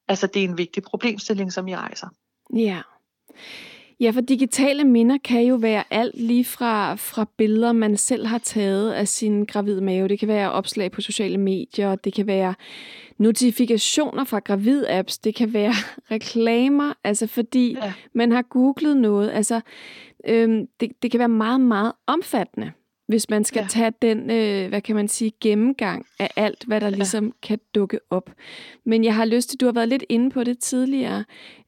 altså, 0.09 0.26
det 0.26 0.44
er 0.44 0.48
en 0.48 0.59
vigtig 0.59 0.82
problemstilling, 0.82 1.52
som 1.52 1.68
I 1.68 1.76
rejser. 1.76 2.09
Ja. 2.54 2.80
Ja, 4.00 4.11
for 4.11 4.20
digitale 4.20 4.84
minder 4.84 5.18
kan 5.24 5.42
jo 5.42 5.54
være 5.54 5.84
alt 5.90 6.20
lige 6.20 6.44
fra, 6.44 6.94
fra 6.94 7.26
billeder, 7.36 7.72
man 7.72 7.96
selv 7.96 8.26
har 8.26 8.38
taget 8.38 8.92
af 8.92 9.09
sin 9.09 9.44
gravide 9.44 9.80
mave. 9.80 10.09
Det 10.09 10.18
kan 10.18 10.28
være 10.28 10.52
opslag 10.52 10.92
på 10.92 11.00
sociale 11.00 11.38
medier, 11.38 11.94
det 11.94 12.14
kan 12.14 12.26
være 12.26 12.54
notifikationer 13.18 14.24
fra 14.24 14.40
gravid-apps, 14.48 15.20
det 15.24 15.34
kan 15.34 15.52
være 15.52 15.72
reklamer, 16.14 16.92
altså 17.04 17.26
fordi 17.26 17.72
ja. 17.82 17.92
man 18.12 18.32
har 18.32 18.42
googlet 18.42 18.96
noget. 18.96 19.30
Altså, 19.30 19.61
øhm, 20.26 20.66
det, 20.80 21.02
det 21.02 21.11
kan 21.11 21.18
være 21.18 21.28
meget, 21.28 21.61
meget 21.61 21.92
omfattende 22.07 22.72
hvis 23.07 23.30
man 23.30 23.44
skal 23.44 23.61
ja. 23.61 23.66
tage 23.68 23.92
den, 24.02 24.30
øh, 24.30 24.68
hvad 24.68 24.80
kan 24.80 24.96
man 24.96 25.09
sige, 25.09 25.32
gennemgang 25.40 26.07
af 26.18 26.30
alt, 26.36 26.64
hvad 26.66 26.80
der 26.80 26.88
ja. 26.88 26.94
ligesom 26.94 27.32
kan 27.42 27.59
dukke 27.74 28.00
op. 28.11 28.30
Men 28.84 29.04
jeg 29.04 29.14
har 29.14 29.24
lyst 29.24 29.48
til, 29.48 29.61
du 29.61 29.64
har 29.64 29.72
været 29.72 29.88
lidt 29.88 30.04
inde 30.09 30.30
på 30.30 30.44
det 30.44 30.59
tidligere, 30.59 31.24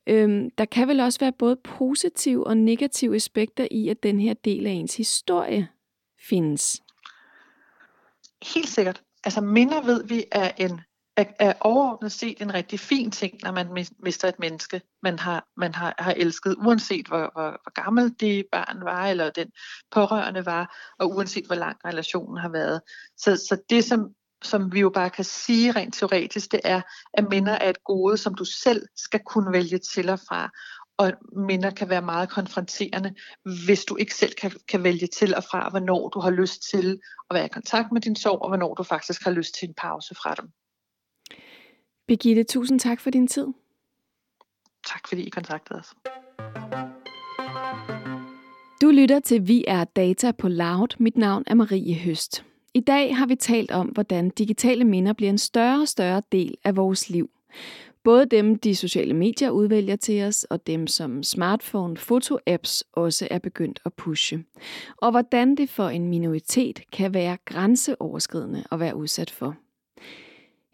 øhm, 0.07 0.51
der 0.51 0.65
kan 0.65 0.89
vel 0.89 1.01
også 1.01 1.21
være 1.21 1.33
både 1.33 1.57
positive 1.57 2.47
og 2.47 2.57
negative 2.57 3.17
aspekter 3.17 3.69
i, 3.71 3.89
at 3.89 4.03
den 4.03 4.21
her 4.21 4.35
del 4.35 4.67
af 4.67 4.71
ens 4.71 4.97
historie 4.97 5.69
findes. 6.29 6.83
Helt 8.55 8.69
sikkert. 8.69 9.03
Altså 9.25 9.41
minder 9.41 9.83
ved 9.83 10.05
vi 10.05 10.25
er 10.33 10.51
en 10.57 10.81
er, 11.19 11.25
er 11.39 11.53
overordnet 11.61 12.13
set 12.13 12.43
en 12.43 12.55
rigtig 12.55 12.81
fin 12.81 13.11
ting, 13.11 13.39
når 13.43 13.53
man 13.53 13.87
mister 14.03 14.29
et 14.29 14.39
menneske, 14.39 14.81
man 15.03 15.19
har, 15.19 15.47
man 15.57 15.75
har, 15.75 15.95
har 15.99 16.15
elsket, 16.17 16.57
uanset 16.59 17.07
hvor, 17.07 17.19
hvor, 17.19 17.51
hvor 17.51 17.83
gammel 17.83 18.15
det 18.21 18.47
barn 18.53 18.85
var, 18.85 19.07
eller 19.07 19.31
den 19.31 19.51
pårørende 19.91 20.47
var, 20.47 20.77
og 20.99 21.11
uanset 21.11 21.47
hvor 21.47 21.55
lang 21.55 21.77
relationen 21.85 22.39
har 22.39 22.49
været. 22.49 22.81
Så, 23.17 23.37
så 23.37 23.59
det, 23.71 23.85
som, 23.85 24.09
som 24.45 24.73
vi 24.73 24.81
jo 24.81 24.91
bare 24.91 25.11
kan 25.11 25.25
sige 25.25 25.73
rent 25.73 25.95
teoretisk, 25.95 26.53
det 26.53 26.61
er, 26.65 26.81
at 27.15 27.29
minder 27.31 27.53
er 27.53 27.71
et 27.71 27.85
gode, 27.85 28.17
som 28.17 28.35
du 28.35 28.45
selv 28.45 28.87
skal 28.97 29.21
kunne 29.27 29.53
vælge 29.53 29.79
til 29.79 30.09
og 30.09 30.19
fra. 30.29 30.51
Og 30.99 31.13
minder 31.37 31.71
kan 31.71 31.89
være 31.89 32.03
meget 32.03 32.29
konfronterende, 32.29 33.15
hvis 33.67 33.85
du 33.85 33.97
ikke 33.97 34.15
selv 34.15 34.33
kan, 34.35 34.53
kan 34.69 34.85
vælge 34.85 35.07
til 35.07 35.35
og 35.35 35.45
fra, 35.45 35.69
hvornår 35.69 36.09
du 36.09 36.21
har 36.21 36.31
lyst 36.31 36.63
til 36.71 37.01
at 37.31 37.35
være 37.35 37.45
i 37.45 37.49
kontakt 37.49 37.93
med 37.93 38.01
din 38.01 38.17
sorg, 38.17 38.43
og 38.43 38.49
hvornår 38.49 38.75
du 38.75 38.83
faktisk 38.83 39.25
har 39.25 39.31
lyst 39.31 39.55
til 39.55 39.69
en 39.69 39.75
pause 39.75 40.15
fra 40.15 40.35
dem. 40.35 40.53
Birgitte, 42.09 42.45
tusind 42.45 42.81
tak 42.81 43.01
for 43.01 43.11
din 43.11 43.27
tid. 43.27 43.47
Tak 44.87 45.09
fordi 45.09 45.23
I 45.23 45.29
kontaktede 45.29 45.79
os. 45.79 45.95
Du 48.83 48.91
lytter 48.91 49.21
til 49.21 49.49
Vi 49.49 49.65
er 49.67 49.85
Data 49.85 50.33
på 50.33 50.49
Loud. 50.49 50.97
Mit 50.99 51.17
navn 51.17 51.45
er 51.47 51.55
Marie 51.55 51.95
Høst. 51.95 52.45
I 52.75 52.81
dag 52.81 53.17
har 53.17 53.27
vi 53.27 53.35
talt 53.35 53.71
om, 53.71 53.87
hvordan 53.87 54.31
digitale 54.31 54.85
minder 54.85 55.13
bliver 55.13 55.31
en 55.31 55.39
større 55.39 55.81
og 55.81 55.89
større 55.89 56.23
del 56.33 56.55
af 56.65 56.77
vores 56.77 57.11
liv. 57.11 57.31
Både 58.05 58.27
dem, 58.27 58.59
de 58.59 58.75
sociale 58.75 59.15
medier 59.15 59.51
udvælger 59.51 59.97
til 59.97 60.23
os, 60.23 60.45
og 60.45 60.67
dem, 60.67 60.87
som 60.87 61.23
smartphone 61.23 61.97
foto-apps 61.97 62.83
også 62.93 63.29
er 63.31 63.39
begyndt 63.39 63.81
at 63.85 63.95
pushe. 63.95 64.45
Og 64.97 65.11
hvordan 65.11 65.55
det 65.57 65.71
for 65.71 65.89
en 65.89 66.09
minoritet 66.09 66.91
kan 66.93 67.15
være 67.15 67.37
grænseoverskridende 67.45 68.65
at 68.73 68.81
være 68.81 68.97
udsat 68.97 69.31
for. 69.31 69.57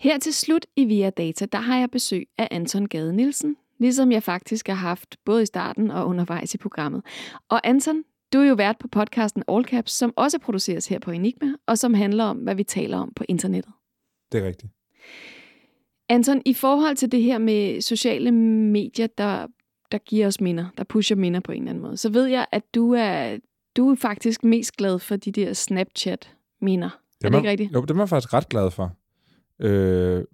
Her 0.04 0.18
til 0.18 0.34
slut 0.34 0.66
i 0.76 0.84
Via 0.84 1.10
Data, 1.10 1.46
der 1.46 1.58
har 1.58 1.78
jeg 1.78 1.90
besøg 1.90 2.28
af 2.38 2.48
Anton 2.50 2.86
Gade 2.86 3.16
Nielsen, 3.16 3.56
ligesom 3.78 4.12
jeg 4.12 4.22
faktisk 4.22 4.68
har 4.68 4.74
haft 4.74 5.16
både 5.24 5.42
i 5.42 5.46
starten 5.46 5.90
og 5.90 6.06
undervejs 6.06 6.54
i 6.54 6.58
programmet. 6.58 7.02
Og 7.48 7.66
Anton, 7.66 8.02
du 8.32 8.38
er 8.38 8.44
jo 8.44 8.54
vært 8.54 8.76
på 8.78 8.88
podcasten 8.88 9.42
All 9.48 9.64
Caps, 9.64 9.92
som 9.92 10.12
også 10.16 10.38
produceres 10.38 10.86
her 10.86 10.98
på 10.98 11.10
Enigma, 11.10 11.46
og 11.66 11.78
som 11.78 11.94
handler 11.94 12.24
om, 12.24 12.36
hvad 12.36 12.54
vi 12.54 12.64
taler 12.64 12.98
om 12.98 13.12
på 13.16 13.24
internettet. 13.28 13.72
Det 14.32 14.42
er 14.42 14.46
rigtigt. 14.46 14.72
Anton, 16.08 16.42
i 16.46 16.54
forhold 16.54 16.96
til 16.96 17.12
det 17.12 17.22
her 17.22 17.38
med 17.38 17.80
sociale 17.80 18.32
medier, 18.32 19.06
der, 19.06 19.46
der 19.92 19.98
giver 19.98 20.26
os 20.26 20.40
minder, 20.40 20.66
der 20.78 20.84
pusher 20.84 21.16
minder 21.16 21.40
på 21.40 21.52
en 21.52 21.58
eller 21.58 21.70
anden 21.70 21.82
måde, 21.82 21.96
så 21.96 22.08
ved 22.08 22.26
jeg, 22.26 22.46
at 22.52 22.74
du 22.74 22.92
er, 22.92 23.38
du 23.76 23.90
er 23.90 23.96
faktisk 23.96 24.44
mest 24.44 24.76
glad 24.76 24.98
for 24.98 25.16
de 25.16 25.32
der 25.32 25.52
Snapchat-minder. 25.52 26.90
Er 27.24 27.28
det 27.28 27.36
ikke 27.36 27.50
rigtigt? 27.50 27.72
Jo, 27.74 27.80
det 27.80 27.90
er 27.90 27.98
jeg 27.98 28.08
faktisk 28.08 28.34
ret 28.34 28.48
glad 28.48 28.70
for. 28.70 28.96
Øh, 29.60 30.24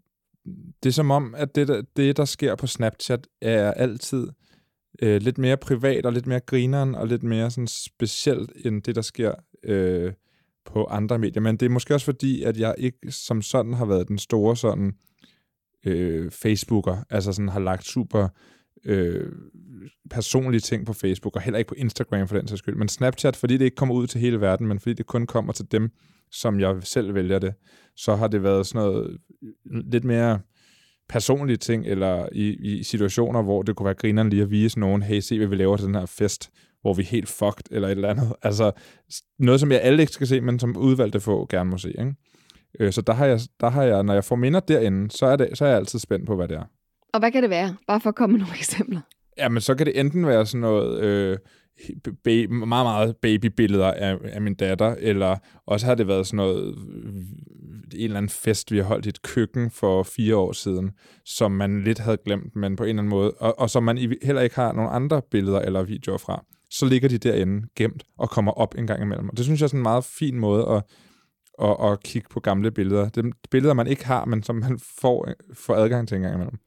det 0.82 0.88
er 0.88 0.92
som 0.92 1.10
om, 1.10 1.34
at 1.34 1.54
det 1.54 1.68
der, 1.68 1.82
det, 1.96 2.16
der 2.16 2.24
sker 2.24 2.54
på 2.54 2.66
Snapchat, 2.66 3.26
er 3.40 3.72
altid 3.72 4.28
øh, 5.02 5.22
lidt 5.22 5.38
mere 5.38 5.56
privat 5.56 6.06
og 6.06 6.12
lidt 6.12 6.26
mere 6.26 6.40
grineren 6.40 6.94
og 6.94 7.06
lidt 7.06 7.22
mere 7.22 7.50
sådan 7.50 7.66
specielt 7.66 8.52
end 8.64 8.82
det, 8.82 8.94
der 8.94 9.02
sker 9.02 9.34
øh, 9.64 10.12
på 10.64 10.84
andre 10.84 11.18
medier. 11.18 11.42
Men 11.42 11.56
det 11.56 11.66
er 11.66 11.70
måske 11.70 11.94
også 11.94 12.04
fordi, 12.04 12.42
at 12.42 12.56
jeg 12.56 12.74
ikke 12.78 13.12
som 13.12 13.42
sådan 13.42 13.74
har 13.74 13.84
været 13.84 14.08
den 14.08 14.18
store 14.18 14.56
sådan 14.56 14.92
øh, 15.86 16.30
Facebooker, 16.30 16.96
altså 17.10 17.32
sådan 17.32 17.48
har 17.48 17.60
lagt 17.60 17.84
super 17.84 18.28
øh, 18.84 19.32
personlige 20.10 20.60
ting 20.60 20.86
på 20.86 20.92
Facebook, 20.92 21.36
og 21.36 21.42
heller 21.42 21.58
ikke 21.58 21.68
på 21.68 21.74
Instagram 21.74 22.28
for 22.28 22.36
den 22.36 22.48
sags 22.48 22.58
skyld. 22.58 22.74
Men 22.74 22.88
Snapchat, 22.88 23.36
fordi 23.36 23.56
det 23.56 23.64
ikke 23.64 23.74
kommer 23.74 23.94
ud 23.94 24.06
til 24.06 24.20
hele 24.20 24.40
verden, 24.40 24.66
men 24.66 24.80
fordi 24.80 24.94
det 24.94 25.06
kun 25.06 25.26
kommer 25.26 25.52
til 25.52 25.72
dem, 25.72 25.90
som 26.30 26.60
jeg 26.60 26.76
selv 26.80 27.14
vælger 27.14 27.38
det, 27.38 27.54
så 27.96 28.14
har 28.16 28.28
det 28.28 28.42
været 28.42 28.66
sådan 28.66 28.86
noget 28.86 29.18
øh, 29.42 29.82
lidt 29.92 30.04
mere 30.04 30.40
personlige 31.08 31.56
ting, 31.56 31.86
eller 31.86 32.28
i, 32.32 32.54
i 32.54 32.82
situationer, 32.82 33.42
hvor 33.42 33.62
det 33.62 33.76
kunne 33.76 33.84
være 33.84 33.94
grineren 33.94 34.30
lige 34.30 34.42
at 34.42 34.50
vise 34.50 34.80
nogen, 34.80 35.02
hey, 35.02 35.20
se, 35.20 35.38
hvad 35.38 35.46
vi 35.46 35.56
laver 35.56 35.76
til 35.76 35.86
den 35.86 35.94
her 35.94 36.06
fest, 36.06 36.50
hvor 36.80 36.94
vi 36.94 37.02
er 37.02 37.06
helt 37.06 37.28
fucked, 37.28 37.64
eller 37.70 37.88
et 37.88 37.92
eller 37.92 38.08
andet. 38.08 38.32
Altså, 38.42 38.72
noget, 39.38 39.60
som 39.60 39.72
jeg 39.72 39.80
alle 39.80 40.02
ikke 40.02 40.12
skal 40.12 40.26
se, 40.26 40.40
men 40.40 40.58
som 40.58 40.76
udvalgte 40.76 41.20
få 41.20 41.46
gerne 41.50 41.70
må 41.70 41.78
se. 41.78 41.88
Ikke? 41.88 42.14
Øh, 42.80 42.92
så 42.92 43.02
der 43.02 43.12
har, 43.12 43.26
jeg, 43.26 43.40
der 43.60 43.70
har 43.70 43.82
jeg, 43.82 44.02
når 44.02 44.14
jeg 44.14 44.24
får 44.24 44.36
minder 44.36 44.60
derinde, 44.60 45.10
så 45.10 45.26
er, 45.26 45.36
det, 45.36 45.58
så 45.58 45.64
er 45.64 45.68
jeg 45.68 45.78
altid 45.78 45.98
spændt 45.98 46.26
på, 46.26 46.36
hvad 46.36 46.48
det 46.48 46.56
er. 46.56 46.64
Og 47.12 47.20
hvad 47.20 47.32
kan 47.32 47.42
det 47.42 47.50
være? 47.50 47.76
Bare 47.86 48.00
for 48.00 48.08
at 48.08 48.14
komme 48.14 48.32
med 48.32 48.40
nogle 48.40 48.56
eksempler. 48.64 49.00
Ja, 49.38 49.48
men 49.48 49.60
så 49.60 49.74
kan 49.74 49.86
det 49.86 50.00
enten 50.00 50.26
være 50.26 50.46
sådan 50.46 50.60
noget... 50.60 51.00
Øh, 51.00 51.38
meget, 52.50 52.68
meget 52.68 53.16
babybilleder 53.16 53.92
af, 53.92 54.18
af 54.24 54.40
min 54.40 54.54
datter, 54.54 54.94
eller 54.98 55.36
også 55.66 55.86
har 55.86 55.94
det 55.94 56.08
været 56.08 56.26
sådan 56.26 56.36
noget, 56.36 56.74
øh, 57.04 57.14
en 57.94 58.04
eller 58.04 58.16
anden 58.16 58.28
fest, 58.28 58.72
vi 58.72 58.76
har 58.76 58.84
holdt 58.84 59.06
i 59.06 59.08
et 59.08 59.22
køkken 59.22 59.70
for 59.70 60.02
fire 60.02 60.36
år 60.36 60.52
siden, 60.52 60.90
som 61.24 61.52
man 61.52 61.84
lidt 61.84 61.98
havde 61.98 62.16
glemt, 62.24 62.56
men 62.56 62.76
på 62.76 62.82
en 62.82 62.88
eller 62.88 63.02
anden 63.02 63.10
måde, 63.10 63.30
og, 63.30 63.58
og 63.58 63.70
som 63.70 63.82
man 63.82 64.16
heller 64.22 64.42
ikke 64.42 64.56
har 64.56 64.72
nogle 64.72 64.90
andre 64.90 65.22
billeder 65.30 65.60
eller 65.60 65.82
videoer 65.82 66.18
fra, 66.18 66.44
så 66.70 66.86
ligger 66.86 67.08
de 67.08 67.18
derinde 67.18 67.66
gemt 67.76 68.04
og 68.18 68.30
kommer 68.30 68.52
op 68.52 68.74
en 68.78 68.86
gang 68.86 69.02
imellem. 69.02 69.28
Og 69.28 69.36
det 69.36 69.44
synes 69.44 69.60
jeg 69.60 69.64
er 69.64 69.68
sådan 69.68 69.80
en 69.80 69.82
meget 69.82 70.04
fin 70.04 70.38
måde 70.38 70.68
at, 70.68 70.82
at, 71.62 71.92
at 71.92 72.02
kigge 72.02 72.28
på 72.30 72.40
gamle 72.40 72.70
billeder. 72.70 73.08
Det 73.08 73.26
er 73.26 73.30
billeder, 73.50 73.74
man 73.74 73.86
ikke 73.86 74.06
har, 74.06 74.24
men 74.24 74.42
som 74.42 74.56
man 74.56 74.78
får, 75.00 75.28
får 75.54 75.74
adgang 75.74 76.08
til 76.08 76.14
en 76.16 76.22
gang 76.22 76.34
imellem. 76.34 76.58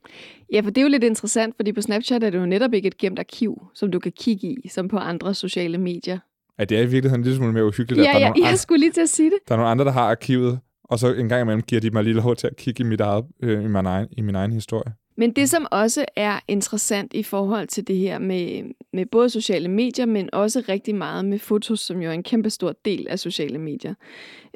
Ja, 0.53 0.59
for 0.59 0.69
det 0.69 0.77
er 0.77 0.81
jo 0.81 0.87
lidt 0.87 1.03
interessant, 1.03 1.55
fordi 1.55 1.71
på 1.71 1.81
Snapchat 1.81 2.23
er 2.23 2.29
det 2.29 2.37
jo 2.37 2.45
netop 2.45 2.73
ikke 2.73 2.87
et 2.87 2.97
gemt 2.97 3.19
arkiv, 3.19 3.61
som 3.75 3.91
du 3.91 3.99
kan 3.99 4.11
kigge 4.11 4.47
i, 4.47 4.69
som 4.69 4.87
på 4.87 4.97
andre 4.97 5.33
sociale 5.33 5.77
medier. 5.77 6.19
Ja, 6.59 6.63
det 6.63 6.77
er 6.77 6.81
i 6.81 6.85
virkeligheden 6.85 7.19
en 7.19 7.23
lille 7.23 7.37
smule 7.37 7.53
mere 7.53 7.65
uhyggeligt. 7.65 8.07
Ja, 8.07 8.11
der 8.13 8.19
ja, 8.19 8.25
jeg 8.25 8.33
andre, 8.35 8.57
skulle 8.57 8.79
lige 8.79 8.91
til 8.91 9.01
at 9.01 9.09
sige 9.09 9.29
det. 9.29 9.39
Der 9.47 9.53
er 9.53 9.57
nogle 9.57 9.71
andre, 9.71 9.85
der 9.85 9.91
har 9.91 10.09
arkivet, 10.09 10.59
og 10.83 10.99
så 10.99 11.13
en 11.13 11.29
gang 11.29 11.41
imellem 11.41 11.61
giver 11.61 11.81
de 11.81 11.89
mig 11.89 12.03
lige 12.03 12.13
lov 12.13 12.35
til 12.35 12.47
at 12.47 12.55
kigge 12.55 12.83
i, 12.83 12.87
mit 12.87 13.01
eget, 13.01 13.25
øh, 13.43 13.63
i, 13.63 13.67
min 13.67 13.85
egen, 13.85 14.07
i 14.11 14.21
min 14.21 14.35
egen 14.35 14.51
historie. 14.51 14.93
Men 15.15 15.31
det, 15.31 15.49
som 15.49 15.67
også 15.71 16.05
er 16.15 16.39
interessant 16.47 17.13
i 17.13 17.23
forhold 17.23 17.67
til 17.67 17.87
det 17.87 17.97
her 17.97 18.19
med, 18.19 18.63
med 18.93 19.05
både 19.05 19.29
sociale 19.29 19.67
medier, 19.67 20.05
men 20.05 20.29
også 20.33 20.63
rigtig 20.69 20.95
meget 20.95 21.25
med 21.25 21.39
fotos, 21.39 21.79
som 21.79 22.01
jo 22.01 22.09
er 22.09 22.13
en 22.13 22.23
kæmpe 22.23 22.49
stor 22.49 22.75
del 22.85 23.07
af 23.07 23.19
sociale 23.19 23.59
medier, 23.59 23.93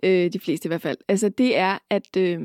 øh, 0.03 0.33
de 0.33 0.39
fleste 0.39 0.67
i 0.67 0.69
hvert 0.69 0.81
fald, 0.81 0.97
altså 1.07 1.29
det 1.29 1.57
er, 1.57 1.77
at 1.89 2.17
øh, 2.17 2.41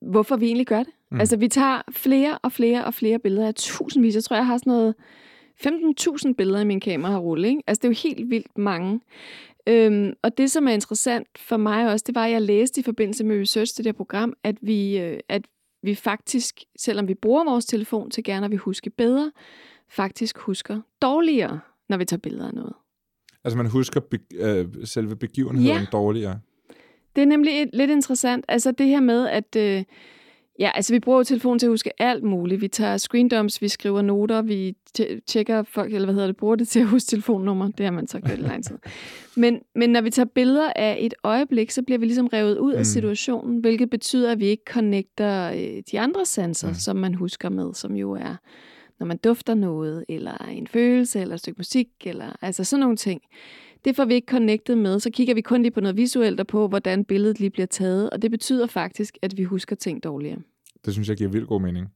hvorfor 0.00 0.36
vi 0.36 0.46
egentlig 0.46 0.66
gør 0.66 0.82
det. 0.82 0.92
Mm. 1.10 1.20
Altså 1.20 1.36
vi 1.36 1.48
tager 1.48 1.82
flere 1.90 2.38
og 2.38 2.52
flere 2.52 2.84
og 2.84 2.94
flere 2.94 3.18
billeder 3.18 3.46
af 3.46 3.54
tusindvis. 3.54 4.14
Jeg 4.14 4.24
tror, 4.24 4.36
jeg 4.36 4.46
har 4.46 4.58
sådan 4.58 4.70
noget 4.70 4.94
15.000 5.66 6.32
billeder 6.32 6.60
i 6.60 6.64
min 6.64 6.80
kamera 6.80 7.18
rulle. 7.18 7.48
Ikke? 7.48 7.62
Altså 7.66 7.80
det 7.80 7.88
er 7.88 7.90
jo 7.90 8.10
helt 8.10 8.30
vildt 8.30 8.58
mange. 8.58 9.00
Øhm, 9.68 10.12
og 10.22 10.38
det, 10.38 10.50
som 10.50 10.68
er 10.68 10.72
interessant 10.72 11.28
for 11.38 11.56
mig 11.56 11.92
også, 11.92 12.04
det 12.06 12.14
var, 12.14 12.24
at 12.24 12.32
jeg 12.32 12.42
læste 12.42 12.80
i 12.80 12.84
forbindelse 12.84 13.24
med 13.24 13.40
research 13.40 13.74
til 13.74 13.84
det 13.84 13.88
her 13.88 13.96
program, 13.96 14.34
at 14.44 14.56
vi, 14.62 14.98
øh, 14.98 15.20
at 15.28 15.42
vi 15.86 15.94
faktisk, 15.94 16.60
selvom 16.78 17.08
vi 17.08 17.14
bruger 17.14 17.44
vores 17.44 17.64
telefon 17.64 18.10
til 18.10 18.24
gerne 18.24 18.44
at 18.44 18.52
vi 18.52 18.56
huske 18.56 18.90
bedre, 18.90 19.32
faktisk 19.88 20.38
husker 20.38 20.80
dårligere, 21.02 21.60
når 21.88 21.96
vi 21.96 22.04
tager 22.04 22.20
billeder 22.20 22.48
af 22.48 22.54
noget. 22.54 22.72
Altså 23.44 23.56
man 23.56 23.66
husker 23.66 24.00
be, 24.00 24.18
øh, 24.34 24.66
selve 24.84 25.16
begivenheden 25.16 25.68
ja. 25.68 25.86
dårligere? 25.92 26.40
Det 27.16 27.22
er 27.22 27.26
nemlig 27.26 27.62
et, 27.62 27.70
lidt 27.72 27.90
interessant. 27.90 28.44
Altså 28.48 28.72
det 28.72 28.86
her 28.86 29.00
med, 29.00 29.28
at 29.28 29.56
øh, 29.56 29.84
Ja, 30.58 30.70
altså 30.74 30.94
vi 30.94 31.00
bruger 31.00 31.18
jo 31.18 31.24
telefonen 31.24 31.58
til 31.58 31.66
at 31.66 31.70
huske 31.70 32.02
alt 32.02 32.24
muligt. 32.24 32.60
Vi 32.60 32.68
tager 32.68 32.96
screendumps, 32.96 33.62
vi 33.62 33.68
skriver 33.68 34.02
noter, 34.02 34.42
vi 34.42 34.76
tjekker 35.26 35.62
folk, 35.62 35.94
eller 35.94 36.06
hvad 36.06 36.14
hedder 36.14 36.26
det, 36.26 36.36
bruger 36.36 36.56
det 36.56 36.68
til 36.68 36.80
at 36.80 36.86
huske 36.86 37.08
telefonnummer. 37.08 37.68
Det 37.68 37.86
har 37.86 37.90
man 37.92 38.06
så 38.06 38.20
gjort 38.20 38.38
i 38.38 38.42
lang 38.42 38.64
tid. 38.64 38.78
Men, 39.36 39.60
men 39.74 39.90
når 39.90 40.00
vi 40.00 40.10
tager 40.10 40.26
billeder 40.34 40.72
af 40.76 40.96
et 41.00 41.14
øjeblik, 41.22 41.70
så 41.70 41.82
bliver 41.82 41.98
vi 41.98 42.06
ligesom 42.06 42.26
revet 42.26 42.58
ud 42.58 42.72
mm. 42.72 42.78
af 42.78 42.86
situationen, 42.86 43.60
hvilket 43.60 43.90
betyder, 43.90 44.32
at 44.32 44.40
vi 44.40 44.46
ikke 44.46 44.62
connecter 44.66 45.50
øh, 45.52 45.82
de 45.90 46.00
andre 46.00 46.24
sanser, 46.24 46.68
mm. 46.68 46.74
som 46.74 46.96
man 46.96 47.14
husker 47.14 47.48
med, 47.48 47.74
som 47.74 47.96
jo 47.96 48.12
er, 48.12 48.36
når 48.98 49.06
man 49.06 49.16
dufter 49.16 49.54
noget, 49.54 50.04
eller 50.08 50.36
en 50.36 50.66
følelse, 50.66 51.20
eller 51.20 51.34
et 51.34 51.40
stykke 51.40 51.58
musik, 51.58 51.88
eller 52.04 52.36
altså 52.42 52.64
sådan 52.64 52.80
nogle 52.80 52.96
ting. 52.96 53.20
Det 53.86 53.96
får 53.96 54.04
vi 54.04 54.14
ikke 54.14 54.30
connectet 54.30 54.78
med, 54.78 55.00
så 55.00 55.10
kigger 55.10 55.34
vi 55.34 55.40
kun 55.40 55.62
lige 55.62 55.72
på 55.72 55.80
noget 55.80 55.96
visuelt 55.96 56.40
og 56.40 56.46
på, 56.46 56.68
hvordan 56.68 57.04
billedet 57.04 57.40
lige 57.40 57.50
bliver 57.50 57.66
taget, 57.66 58.10
og 58.10 58.22
det 58.22 58.30
betyder 58.30 58.66
faktisk, 58.66 59.18
at 59.22 59.36
vi 59.36 59.44
husker 59.44 59.76
ting 59.76 60.04
dårligere. 60.04 60.38
Det 60.84 60.92
synes 60.92 61.08
jeg 61.08 61.16
giver 61.16 61.30
vildt 61.30 61.48
god 61.48 61.60
mening. 61.60 61.88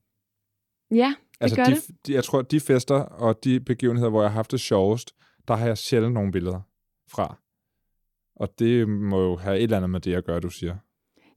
Ja, 0.91 1.14
det 1.30 1.36
altså, 1.41 1.57
gør 1.57 1.64
de, 1.64 1.74
det. 1.74 2.07
De, 2.07 2.14
jeg 2.14 2.24
tror, 2.24 2.43
de 2.43 2.61
fester 2.61 2.95
og 2.95 3.45
de 3.45 3.61
begivenheder, 3.61 4.11
hvor 4.11 4.22
jeg 4.22 4.30
har 4.30 4.34
haft 4.34 4.51
det 4.51 4.61
sjovest, 4.61 5.14
der 5.49 5.57
har 5.57 5.66
jeg 5.66 5.78
sjældent 5.78 6.14
nogle 6.14 6.32
billeder 6.32 6.61
fra. 7.09 7.38
Og 8.36 8.59
det 8.59 8.88
må 8.88 9.22
jo 9.22 9.36
have 9.36 9.57
et 9.57 9.62
eller 9.62 9.76
andet 9.76 9.91
med 9.91 10.01
det 10.01 10.14
at 10.14 10.24
gøre, 10.24 10.41
du 10.41 10.51
siger. 10.51 10.76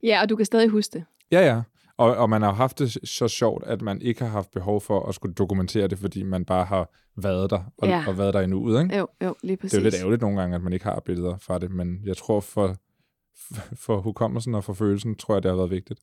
Ja, 0.02 0.22
og 0.22 0.28
du 0.28 0.36
kan 0.36 0.46
stadig 0.46 0.68
huske 0.68 0.92
det. 0.92 1.04
Ja, 1.30 1.54
ja. 1.54 1.62
Og, 1.98 2.16
og 2.16 2.30
man 2.30 2.42
har 2.42 2.52
haft 2.52 2.78
det 2.78 3.08
så 3.08 3.28
sjovt, 3.28 3.64
at 3.66 3.82
man 3.82 4.02
ikke 4.02 4.20
har 4.24 4.30
haft 4.30 4.50
behov 4.50 4.80
for 4.80 5.08
at 5.08 5.14
skulle 5.14 5.34
dokumentere 5.34 5.88
det, 5.88 5.98
fordi 5.98 6.22
man 6.22 6.44
bare 6.44 6.64
har 6.64 6.90
været 7.16 7.50
der, 7.50 7.62
og, 7.78 7.88
ja. 7.88 8.04
og 8.08 8.18
været 8.18 8.34
der 8.34 8.40
endnu 8.40 8.58
ud, 8.58 8.82
ikke? 8.82 8.96
Jo, 8.96 9.06
jo, 9.22 9.34
lige 9.42 9.56
præcis. 9.56 9.70
Det 9.70 9.78
er 9.78 9.82
jo 9.82 9.84
lidt 9.84 9.94
ærgerligt 9.94 10.22
nogle 10.22 10.40
gange, 10.40 10.56
at 10.56 10.62
man 10.62 10.72
ikke 10.72 10.84
har 10.84 11.02
billeder 11.06 11.36
fra 11.36 11.58
det, 11.58 11.70
men 11.70 12.00
jeg 12.04 12.16
tror 12.16 12.40
for, 12.40 12.76
for 13.84 14.00
hukommelsen 14.00 14.54
og 14.54 14.64
for 14.64 14.72
følelsen, 14.72 15.14
tror 15.14 15.34
jeg, 15.34 15.42
det 15.42 15.50
har 15.50 15.56
været 15.56 15.70
vigtigt. 15.70 16.00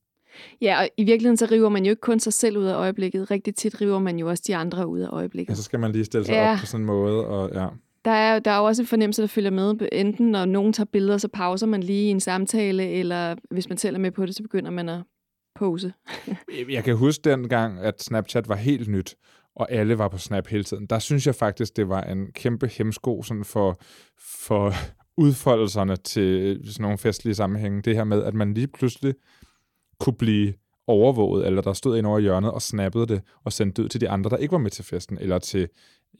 Ja, 0.60 0.80
og 0.80 0.88
i 0.96 1.04
virkeligheden 1.04 1.36
så 1.36 1.48
river 1.50 1.68
man 1.68 1.84
jo 1.84 1.90
ikke 1.90 2.00
kun 2.00 2.20
sig 2.20 2.32
selv 2.32 2.58
ud 2.58 2.64
af 2.64 2.74
øjeblikket. 2.74 3.30
Rigtig 3.30 3.54
tit 3.54 3.80
river 3.80 3.98
man 3.98 4.18
jo 4.18 4.28
også 4.28 4.42
de 4.46 4.56
andre 4.56 4.86
ud 4.86 5.00
af 5.00 5.08
øjeblikket. 5.08 5.50
Ja, 5.50 5.54
så 5.54 5.62
skal 5.62 5.80
man 5.80 5.92
lige 5.92 6.04
stille 6.04 6.26
sig 6.26 6.32
ja. 6.32 6.52
op 6.52 6.58
på 6.58 6.66
sådan 6.66 6.82
en 6.82 6.86
måde, 6.86 7.26
og 7.26 7.50
ja. 7.54 7.66
Der 8.04 8.10
er, 8.10 8.38
der 8.38 8.50
er 8.50 8.58
jo 8.58 8.64
også 8.64 8.82
en 8.82 8.86
fornemmelse, 8.86 9.22
der 9.22 9.28
følger 9.28 9.50
med. 9.50 9.74
Enten 9.92 10.30
når 10.30 10.44
nogen 10.44 10.72
tager 10.72 10.88
billeder, 10.92 11.18
så 11.18 11.28
pauser 11.28 11.66
man 11.66 11.82
lige 11.82 12.10
en 12.10 12.20
samtale, 12.20 12.88
eller 12.88 13.34
hvis 13.50 13.68
man 13.68 13.78
selv 13.78 13.96
er 13.96 14.00
med 14.00 14.10
på 14.10 14.26
det, 14.26 14.34
så 14.34 14.42
begynder 14.42 14.70
man 14.70 14.88
at 14.88 15.02
pose. 15.54 15.92
jeg 16.68 16.84
kan 16.84 16.96
huske 16.96 17.30
dengang, 17.30 17.78
at 17.78 18.02
Snapchat 18.02 18.48
var 18.48 18.56
helt 18.56 18.88
nyt, 18.88 19.16
og 19.54 19.72
alle 19.72 19.98
var 19.98 20.08
på 20.08 20.18
Snap 20.18 20.46
hele 20.46 20.64
tiden. 20.64 20.86
Der 20.86 20.98
synes 20.98 21.26
jeg 21.26 21.34
faktisk, 21.34 21.76
det 21.76 21.88
var 21.88 22.02
en 22.02 22.32
kæmpe 22.32 22.66
hemsko 22.66 23.22
sådan 23.22 23.44
for, 23.44 23.80
for 24.18 24.74
udfoldelserne 25.16 25.96
til 25.96 26.60
sådan 26.64 26.82
nogle 26.82 26.98
festlige 26.98 27.34
sammenhænge. 27.34 27.82
Det 27.82 27.96
her 27.96 28.04
med, 28.04 28.22
at 28.22 28.34
man 28.34 28.54
lige 28.54 28.68
pludselig 28.68 29.14
kunne 30.00 30.16
blive 30.16 30.54
overvåget, 30.86 31.46
eller 31.46 31.62
der 31.62 31.72
stod 31.72 31.98
en 31.98 32.04
over 32.04 32.18
hjørnet 32.18 32.50
og 32.50 32.62
snappede 32.62 33.06
det, 33.06 33.22
og 33.44 33.52
sendte 33.52 33.76
det 33.76 33.84
ud 33.84 33.88
til 33.88 34.00
de 34.00 34.08
andre, 34.08 34.30
der 34.30 34.36
ikke 34.36 34.52
var 34.52 34.58
med 34.58 34.70
til 34.70 34.84
festen, 34.84 35.18
eller 35.18 35.38
til, 35.38 35.68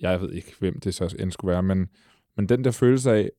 jeg 0.01 0.21
ved 0.21 0.33
ikke, 0.33 0.53
hvem 0.59 0.81
det 0.81 0.95
så 0.95 1.17
end 1.19 1.33
skulle 1.33 1.53
være, 1.53 1.63
men, 1.63 1.89
men 2.37 2.49
den 2.49 2.65
der 2.65 2.71
følelse 2.71 3.13
af, 3.13 3.31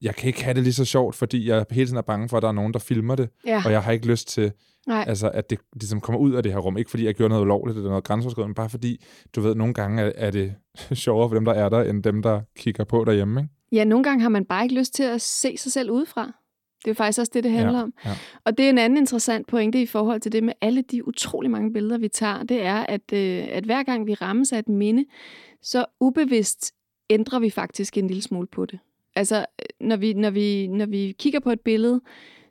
jeg 0.00 0.14
kan 0.14 0.28
ikke 0.28 0.44
have 0.44 0.54
det 0.54 0.62
lige 0.62 0.72
så 0.72 0.84
sjovt, 0.84 1.14
fordi 1.14 1.48
jeg 1.48 1.66
hele 1.70 1.86
tiden 1.86 1.98
er 1.98 2.02
bange 2.02 2.28
for, 2.28 2.36
at 2.36 2.42
der 2.42 2.48
er 2.48 2.52
nogen, 2.52 2.72
der 2.72 2.78
filmer 2.78 3.14
det, 3.14 3.30
ja. 3.46 3.62
og 3.64 3.72
jeg 3.72 3.82
har 3.82 3.92
ikke 3.92 4.06
lyst 4.06 4.28
til, 4.28 4.52
Nej. 4.88 5.04
altså, 5.08 5.30
at 5.30 5.50
det 5.50 5.58
ligesom 5.72 6.00
kommer 6.00 6.20
ud 6.20 6.32
af 6.32 6.42
det 6.42 6.52
her 6.52 6.58
rum. 6.58 6.78
Ikke 6.78 6.90
fordi 6.90 7.04
jeg 7.04 7.14
gjorde 7.14 7.28
noget 7.28 7.42
ulovligt 7.42 7.76
eller 7.76 7.90
noget 7.90 8.04
grænseoverskridende, 8.04 8.48
men 8.48 8.54
bare 8.54 8.70
fordi, 8.70 9.04
du 9.36 9.40
ved, 9.40 9.54
nogle 9.54 9.74
gange 9.74 10.02
er, 10.02 10.12
er 10.14 10.30
det 10.30 10.54
sjovere 11.04 11.28
for 11.28 11.34
dem, 11.34 11.44
der 11.44 11.52
er 11.52 11.68
der, 11.68 11.82
end 11.82 12.02
dem, 12.02 12.22
der 12.22 12.40
kigger 12.56 12.84
på 12.84 13.04
derhjemme. 13.04 13.40
Ikke? 13.40 13.52
Ja, 13.72 13.84
nogle 13.84 14.04
gange 14.04 14.22
har 14.22 14.28
man 14.28 14.44
bare 14.44 14.62
ikke 14.62 14.74
lyst 14.74 14.94
til 14.94 15.02
at 15.02 15.20
se 15.20 15.56
sig 15.56 15.72
selv 15.72 15.90
udefra. 15.90 16.32
Det 16.84 16.90
er 16.90 16.94
faktisk 16.94 17.20
også 17.20 17.30
det, 17.34 17.44
det 17.44 17.52
handler 17.52 17.78
ja, 17.78 17.82
om. 17.82 17.92
Ja. 18.04 18.10
Og 18.44 18.58
det 18.58 18.66
er 18.66 18.70
en 18.70 18.78
anden 18.78 18.96
interessant 18.96 19.46
pointe 19.46 19.82
i 19.82 19.86
forhold 19.86 20.20
til 20.20 20.32
det 20.32 20.44
med 20.44 20.52
alle 20.60 20.82
de 20.82 21.08
utrolig 21.08 21.50
mange 21.50 21.72
billeder, 21.72 21.98
vi 21.98 22.08
tager. 22.08 22.42
Det 22.42 22.62
er, 22.62 22.86
at, 22.88 23.12
øh, 23.12 23.46
at 23.50 23.64
hver 23.64 23.82
gang 23.82 24.06
vi 24.06 24.14
rammes 24.14 24.52
af 24.52 24.58
et 24.58 24.68
minde, 24.68 25.04
så 25.62 25.84
ubevidst 26.00 26.72
ændrer 27.10 27.38
vi 27.38 27.50
faktisk 27.50 27.98
en 27.98 28.06
lille 28.06 28.22
smule 28.22 28.46
på 28.46 28.66
det. 28.66 28.78
Altså, 29.16 29.46
når 29.80 29.96
vi, 29.96 30.12
når 30.12 30.30
vi, 30.30 30.66
når 30.66 30.86
vi 30.86 31.14
kigger 31.18 31.40
på 31.40 31.50
et 31.50 31.60
billede, 31.60 32.00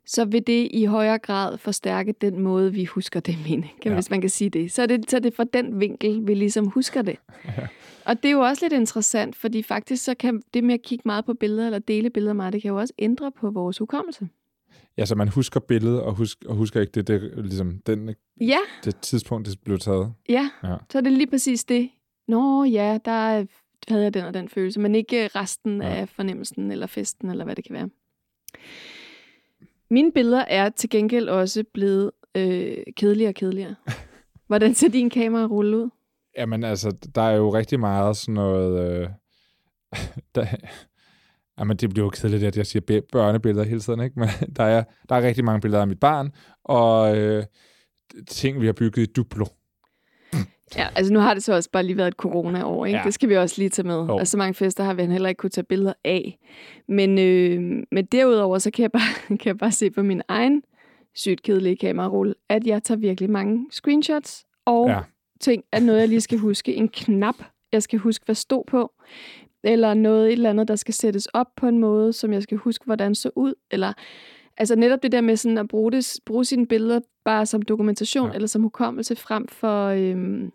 så 0.07 0.25
vil 0.25 0.47
det 0.47 0.67
i 0.71 0.85
højere 0.85 1.17
grad 1.17 1.57
forstærke 1.57 2.11
den 2.21 2.39
måde, 2.39 2.73
vi 2.73 2.85
husker 2.85 3.19
det 3.19 3.35
minde, 3.49 3.67
kan, 3.81 3.91
ja. 3.91 3.93
hvis 3.93 4.09
man 4.09 4.21
kan 4.21 4.29
sige 4.29 4.49
det. 4.49 4.71
Så 4.71 4.81
er 4.81 4.85
det, 4.85 5.11
så 5.11 5.15
er 5.15 5.21
det 5.21 5.33
fra 5.33 5.43
den 5.43 5.79
vinkel, 5.79 6.27
vi 6.27 6.33
ligesom 6.33 6.67
husker 6.67 7.01
det. 7.01 7.17
Ja. 7.45 7.67
Og 8.05 8.23
det 8.23 8.29
er 8.29 8.33
jo 8.33 8.39
også 8.39 8.65
lidt 8.65 8.73
interessant, 8.73 9.35
fordi 9.35 9.63
faktisk 9.63 10.03
så 10.03 10.15
kan 10.15 10.41
det 10.53 10.63
med 10.63 10.73
at 10.73 10.81
kigge 10.81 11.01
meget 11.05 11.25
på 11.25 11.33
billeder, 11.33 11.65
eller 11.65 11.79
dele 11.79 12.09
billeder 12.09 12.33
meget, 12.33 12.53
det 12.53 12.61
kan 12.61 12.69
jo 12.69 12.79
også 12.79 12.93
ændre 12.99 13.31
på 13.31 13.49
vores 13.49 13.77
hukommelse. 13.77 14.29
Ja, 14.97 15.05
så 15.05 15.15
man 15.15 15.27
husker 15.27 15.59
billedet, 15.59 16.01
og, 16.01 16.13
husk, 16.13 16.45
og 16.45 16.55
husker 16.55 16.81
ikke 16.81 16.91
det, 16.91 17.07
det, 17.07 17.31
ligesom 17.37 17.79
den, 17.85 18.15
ja. 18.41 18.59
det 18.83 18.95
tidspunkt, 18.95 19.47
det 19.47 19.59
blev 19.63 19.79
taget. 19.79 20.13
Ja, 20.29 20.49
ja, 20.63 20.75
så 20.91 20.97
er 20.97 21.01
det 21.01 21.13
lige 21.13 21.27
præcis 21.27 21.63
det. 21.63 21.89
Nå 22.27 22.63
ja, 22.63 22.97
der 23.05 23.45
havde 23.87 24.03
jeg 24.03 24.13
den 24.13 24.25
og 24.25 24.33
den 24.33 24.49
følelse, 24.49 24.79
men 24.79 24.95
ikke 24.95 25.27
resten 25.27 25.81
ja. 25.81 25.89
af 25.89 26.09
fornemmelsen, 26.09 26.71
eller 26.71 26.87
festen, 26.87 27.29
eller 27.29 27.45
hvad 27.45 27.55
det 27.55 27.65
kan 27.65 27.75
være. 27.75 27.89
Mine 29.89 30.11
billeder 30.11 30.45
er 30.47 30.69
til 30.69 30.89
gengæld 30.89 31.29
også 31.29 31.63
blevet 31.73 32.11
øh, 32.35 32.77
kedeligere 32.95 33.29
og 33.29 33.35
kedeligere. 33.35 33.75
Hvordan 34.47 34.73
ser 34.73 34.89
din 34.89 35.09
kamera 35.09 35.45
rulle 35.45 35.77
ud? 35.77 35.89
Jamen 36.37 36.63
altså, 36.63 37.09
der 37.15 37.21
er 37.21 37.35
jo 37.35 37.53
rigtig 37.53 37.79
meget 37.79 38.17
sådan 38.17 38.33
noget... 38.33 39.01
Øh, 39.01 39.09
der, 40.35 40.45
jamen, 41.59 41.77
det 41.77 41.89
bliver 41.89 42.05
jo 42.05 42.09
kedeligt, 42.09 42.43
at 42.43 42.57
jeg 42.57 42.65
siger 42.65 43.01
børnebilleder 43.11 43.65
hele 43.65 43.79
tiden, 43.79 44.01
ikke? 44.01 44.19
Men 44.19 44.29
der 44.55 44.63
er, 44.63 44.83
der 45.09 45.15
er 45.15 45.21
rigtig 45.21 45.45
mange 45.45 45.61
billeder 45.61 45.81
af 45.81 45.87
mit 45.87 45.99
barn, 45.99 46.31
og 46.63 47.17
øh, 47.17 47.43
ting, 48.27 48.61
vi 48.61 48.65
har 48.65 48.73
bygget 48.73 49.09
i 49.09 49.11
Duplo. 49.11 49.45
Ja, 50.75 50.87
altså 50.95 51.13
nu 51.13 51.19
har 51.19 51.33
det 51.33 51.43
så 51.43 51.53
også 51.53 51.69
bare 51.71 51.83
lige 51.83 51.97
været 51.97 52.07
et 52.07 52.13
corona-år, 52.13 52.85
ikke? 52.85 52.97
Ja. 52.97 53.03
Det 53.05 53.13
skal 53.13 53.29
vi 53.29 53.37
også 53.37 53.55
lige 53.57 53.69
tage 53.69 53.87
med. 53.87 53.95
Oh. 53.95 54.19
Altså 54.19 54.31
så 54.31 54.37
mange 54.37 54.53
fester 54.53 54.83
har 54.83 54.93
vi 54.93 55.05
heller 55.05 55.29
ikke 55.29 55.39
kunne 55.39 55.49
tage 55.49 55.65
billeder 55.65 55.93
af. 56.03 56.39
Men, 56.87 57.19
øh, 57.19 57.83
men 57.91 58.05
derudover, 58.05 58.57
så 58.57 58.71
kan 58.71 58.83
jeg, 58.83 58.91
bare, 58.91 59.27
kan 59.37 59.45
jeg 59.45 59.57
bare 59.57 59.71
se 59.71 59.89
på 59.91 60.03
min 60.03 60.21
egen 60.27 60.63
sygt 61.15 61.43
kedelige 61.43 61.77
kamerarulle, 61.77 62.33
at 62.49 62.67
jeg 62.67 62.83
tager 62.83 62.99
virkelig 62.99 63.29
mange 63.29 63.65
screenshots, 63.71 64.45
og 64.65 64.87
ja. 64.87 64.99
ting 65.41 65.63
er 65.71 65.79
noget, 65.79 65.99
jeg 65.99 66.07
lige 66.07 66.21
skal 66.21 66.37
huske. 66.37 66.75
En 66.75 66.87
knap, 66.87 67.35
jeg 67.71 67.83
skal 67.83 67.99
huske, 67.99 68.25
hvad 68.25 68.35
stod 68.35 68.63
på. 68.67 68.91
Eller 69.63 69.93
noget, 69.93 70.27
et 70.27 70.31
eller 70.33 70.49
andet, 70.49 70.67
der 70.67 70.75
skal 70.75 70.93
sættes 70.93 71.25
op 71.25 71.47
på 71.55 71.67
en 71.67 71.79
måde, 71.79 72.13
som 72.13 72.33
jeg 72.33 72.43
skal 72.43 72.57
huske, 72.57 72.85
hvordan 72.85 73.15
så 73.15 73.29
ud. 73.35 73.53
Eller 73.71 73.93
Altså 74.57 74.75
netop 74.75 75.03
det 75.03 75.11
der 75.11 75.21
med 75.21 75.35
sådan 75.35 75.57
at 75.57 75.67
bruge, 75.67 75.91
det, 75.91 76.19
bruge 76.25 76.45
sine 76.45 76.67
billeder 76.67 76.99
bare 77.25 77.45
som 77.45 77.61
dokumentation 77.61 78.29
ja. 78.29 78.35
eller 78.35 78.47
som 78.47 78.61
hukommelse 78.61 79.15
frem 79.15 79.47
for 79.47 79.87
øhm, 79.87 80.51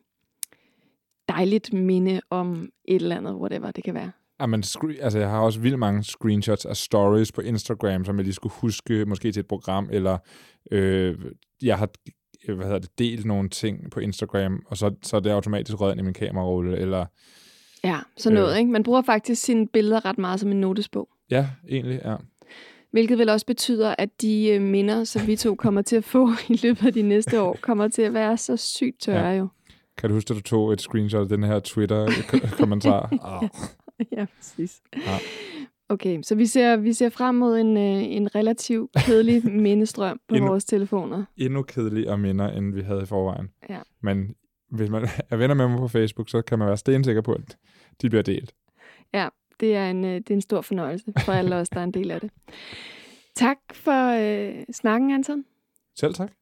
dejligt 1.29 1.73
minde 1.73 2.21
om 2.31 2.71
et 2.85 3.03
eller 3.03 3.17
andet, 3.17 3.35
whatever 3.35 3.71
det 3.71 3.85
kan 3.85 3.95
være. 3.95 4.11
Ja, 4.41 4.47
men 4.47 4.65
altså, 5.01 5.19
jeg 5.19 5.31
har 5.31 5.41
også 5.41 5.61
vildt 5.61 5.79
mange 5.79 6.05
screenshots 6.05 6.65
af 6.65 6.77
stories 6.77 7.33
på 7.33 7.41
Instagram, 7.41 8.05
som 8.05 8.17
jeg 8.17 8.25
lige 8.25 8.35
skulle 8.35 8.53
huske, 8.55 9.05
måske 9.05 9.33
til 9.33 9.41
et 9.41 9.47
program, 9.47 9.89
eller 9.93 10.19
øh, 10.71 11.19
jeg 11.63 11.79
har 11.79 11.89
hvad 12.47 12.67
hedder 12.67 12.79
det, 12.79 12.99
delt 12.99 13.25
nogle 13.25 13.49
ting 13.49 13.91
på 13.91 14.01
Instagram, 14.01 14.63
og 14.67 14.77
så, 14.77 14.95
så 15.03 15.17
er 15.17 15.21
det 15.21 15.31
automatisk 15.31 15.81
rødt 15.81 15.99
i 15.99 16.03
min 16.03 16.15
kamerarulle, 16.15 16.79
eller... 16.79 17.07
Ja, 17.85 17.99
sådan 18.17 18.35
noget, 18.35 18.53
øh, 18.53 18.59
ikke? 18.59 18.71
Man 18.71 18.83
bruger 18.83 19.03
faktisk 19.03 19.43
sine 19.43 19.69
billeder 19.69 20.05
ret 20.05 20.19
meget 20.19 20.41
som 20.41 20.51
en 20.51 20.61
notesbog. 20.61 21.09
Ja, 21.31 21.49
egentlig, 21.69 22.01
ja. 22.05 22.17
Hvilket 22.93 23.19
vel 23.19 23.29
også 23.29 23.47
betyder, 23.47 23.95
at 23.99 24.23
de 24.23 24.49
øh, 24.49 24.63
minder, 24.63 25.05
som 25.05 25.27
vi 25.27 25.37
to 25.37 25.55
kommer 25.55 25.83
til 25.83 25.97
at 25.97 26.05
få 26.05 26.29
i 26.49 26.61
løbet 26.63 26.87
af 26.87 26.93
de 26.93 27.03
næste 27.03 27.41
år, 27.41 27.59
kommer 27.61 27.89
til 27.89 28.03
at 28.03 28.15
være 28.15 28.37
så 28.37 28.57
sygt 28.57 29.01
tørre 29.01 29.29
ja. 29.29 29.39
jo. 29.39 29.49
Kan 29.99 30.09
du 30.09 30.15
huske, 30.15 30.31
at 30.31 30.37
du 30.37 30.43
tog 30.43 30.73
et 30.73 30.81
screenshot 30.81 31.23
af 31.23 31.29
den 31.29 31.43
her 31.43 31.61
Twitter-kommentar? 31.61 33.13
ja, 33.43 33.49
ja, 34.17 34.27
præcis. 34.37 34.81
Ja. 34.97 35.19
Okay, 35.89 36.23
så 36.23 36.35
vi 36.35 36.47
ser, 36.47 36.77
vi 36.77 36.93
ser 36.93 37.09
frem 37.09 37.35
mod 37.35 37.59
en, 37.59 37.77
øh, 37.77 38.03
en 38.03 38.35
relativt 38.35 38.91
kedelig 39.07 39.53
mindestrøm 39.63 40.21
på 40.29 40.35
endnu, 40.35 40.49
vores 40.51 40.65
telefoner. 40.65 41.25
Endnu 41.37 41.63
kedeligere 41.63 42.19
minder, 42.19 42.49
end 42.49 42.75
vi 42.75 42.81
havde 42.81 43.03
i 43.03 43.07
forvejen. 43.07 43.49
Ja. 43.71 43.79
Men 44.03 44.35
hvis 44.71 44.91
man 44.91 45.09
er 45.31 45.37
venner 45.37 45.55
med 45.55 45.69
mig 45.69 45.79
på 45.79 45.89
Facebook, 45.89 46.29
så 46.29 46.43
kan 46.43 46.59
man 46.59 46.69
være 46.69 46.77
stensikker 46.77 47.23
på, 47.23 47.33
at 47.33 47.57
de 48.03 48.11
bliver 48.11 48.23
delt. 48.23 48.55
Ja, 49.15 49.29
det 49.63 49.77
er 49.77 49.91
en, 49.91 50.05
øh, 50.05 50.15
det 50.15 50.31
er 50.31 50.35
en 50.35 50.41
stor 50.41 50.61
fornøjelse 50.61 51.13
for 51.25 51.33
alle 51.33 51.57
os, 51.57 51.69
der 51.69 51.81
er 51.81 51.85
en 51.85 51.95
del 51.95 52.11
af 52.11 52.21
det. 52.21 52.31
Tak 53.35 53.59
for 53.73 54.09
øh, 54.13 54.65
snakken, 54.73 55.11
Anton. 55.11 55.45
Selv 55.97 56.15
tak. 56.15 56.33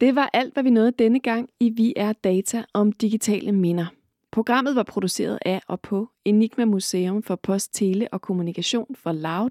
Det 0.00 0.14
var 0.14 0.30
alt, 0.32 0.54
hvad 0.54 0.62
vi 0.62 0.70
nåede 0.70 0.90
denne 0.90 1.20
gang 1.20 1.48
i 1.60 1.70
Vi 1.70 1.92
er 1.96 2.12
Data 2.12 2.64
om 2.74 2.92
digitale 2.92 3.52
minder. 3.52 3.86
Programmet 4.32 4.76
var 4.76 4.82
produceret 4.82 5.38
af 5.44 5.60
og 5.68 5.80
på 5.80 6.08
Enigma 6.24 6.64
Museum 6.64 7.22
for 7.22 7.36
Post, 7.36 7.74
Tele 7.74 8.08
og 8.12 8.22
Kommunikation 8.22 8.94
for 8.94 9.12
Loud, 9.12 9.50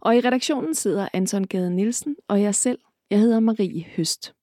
og 0.00 0.16
i 0.16 0.20
redaktionen 0.20 0.74
sidder 0.74 1.08
Anton 1.12 1.44
Gade 1.44 1.70
Nielsen 1.70 2.16
og 2.28 2.42
jeg 2.42 2.54
selv. 2.54 2.78
Jeg 3.10 3.18
hedder 3.18 3.40
Marie 3.40 3.84
Høst. 3.96 4.34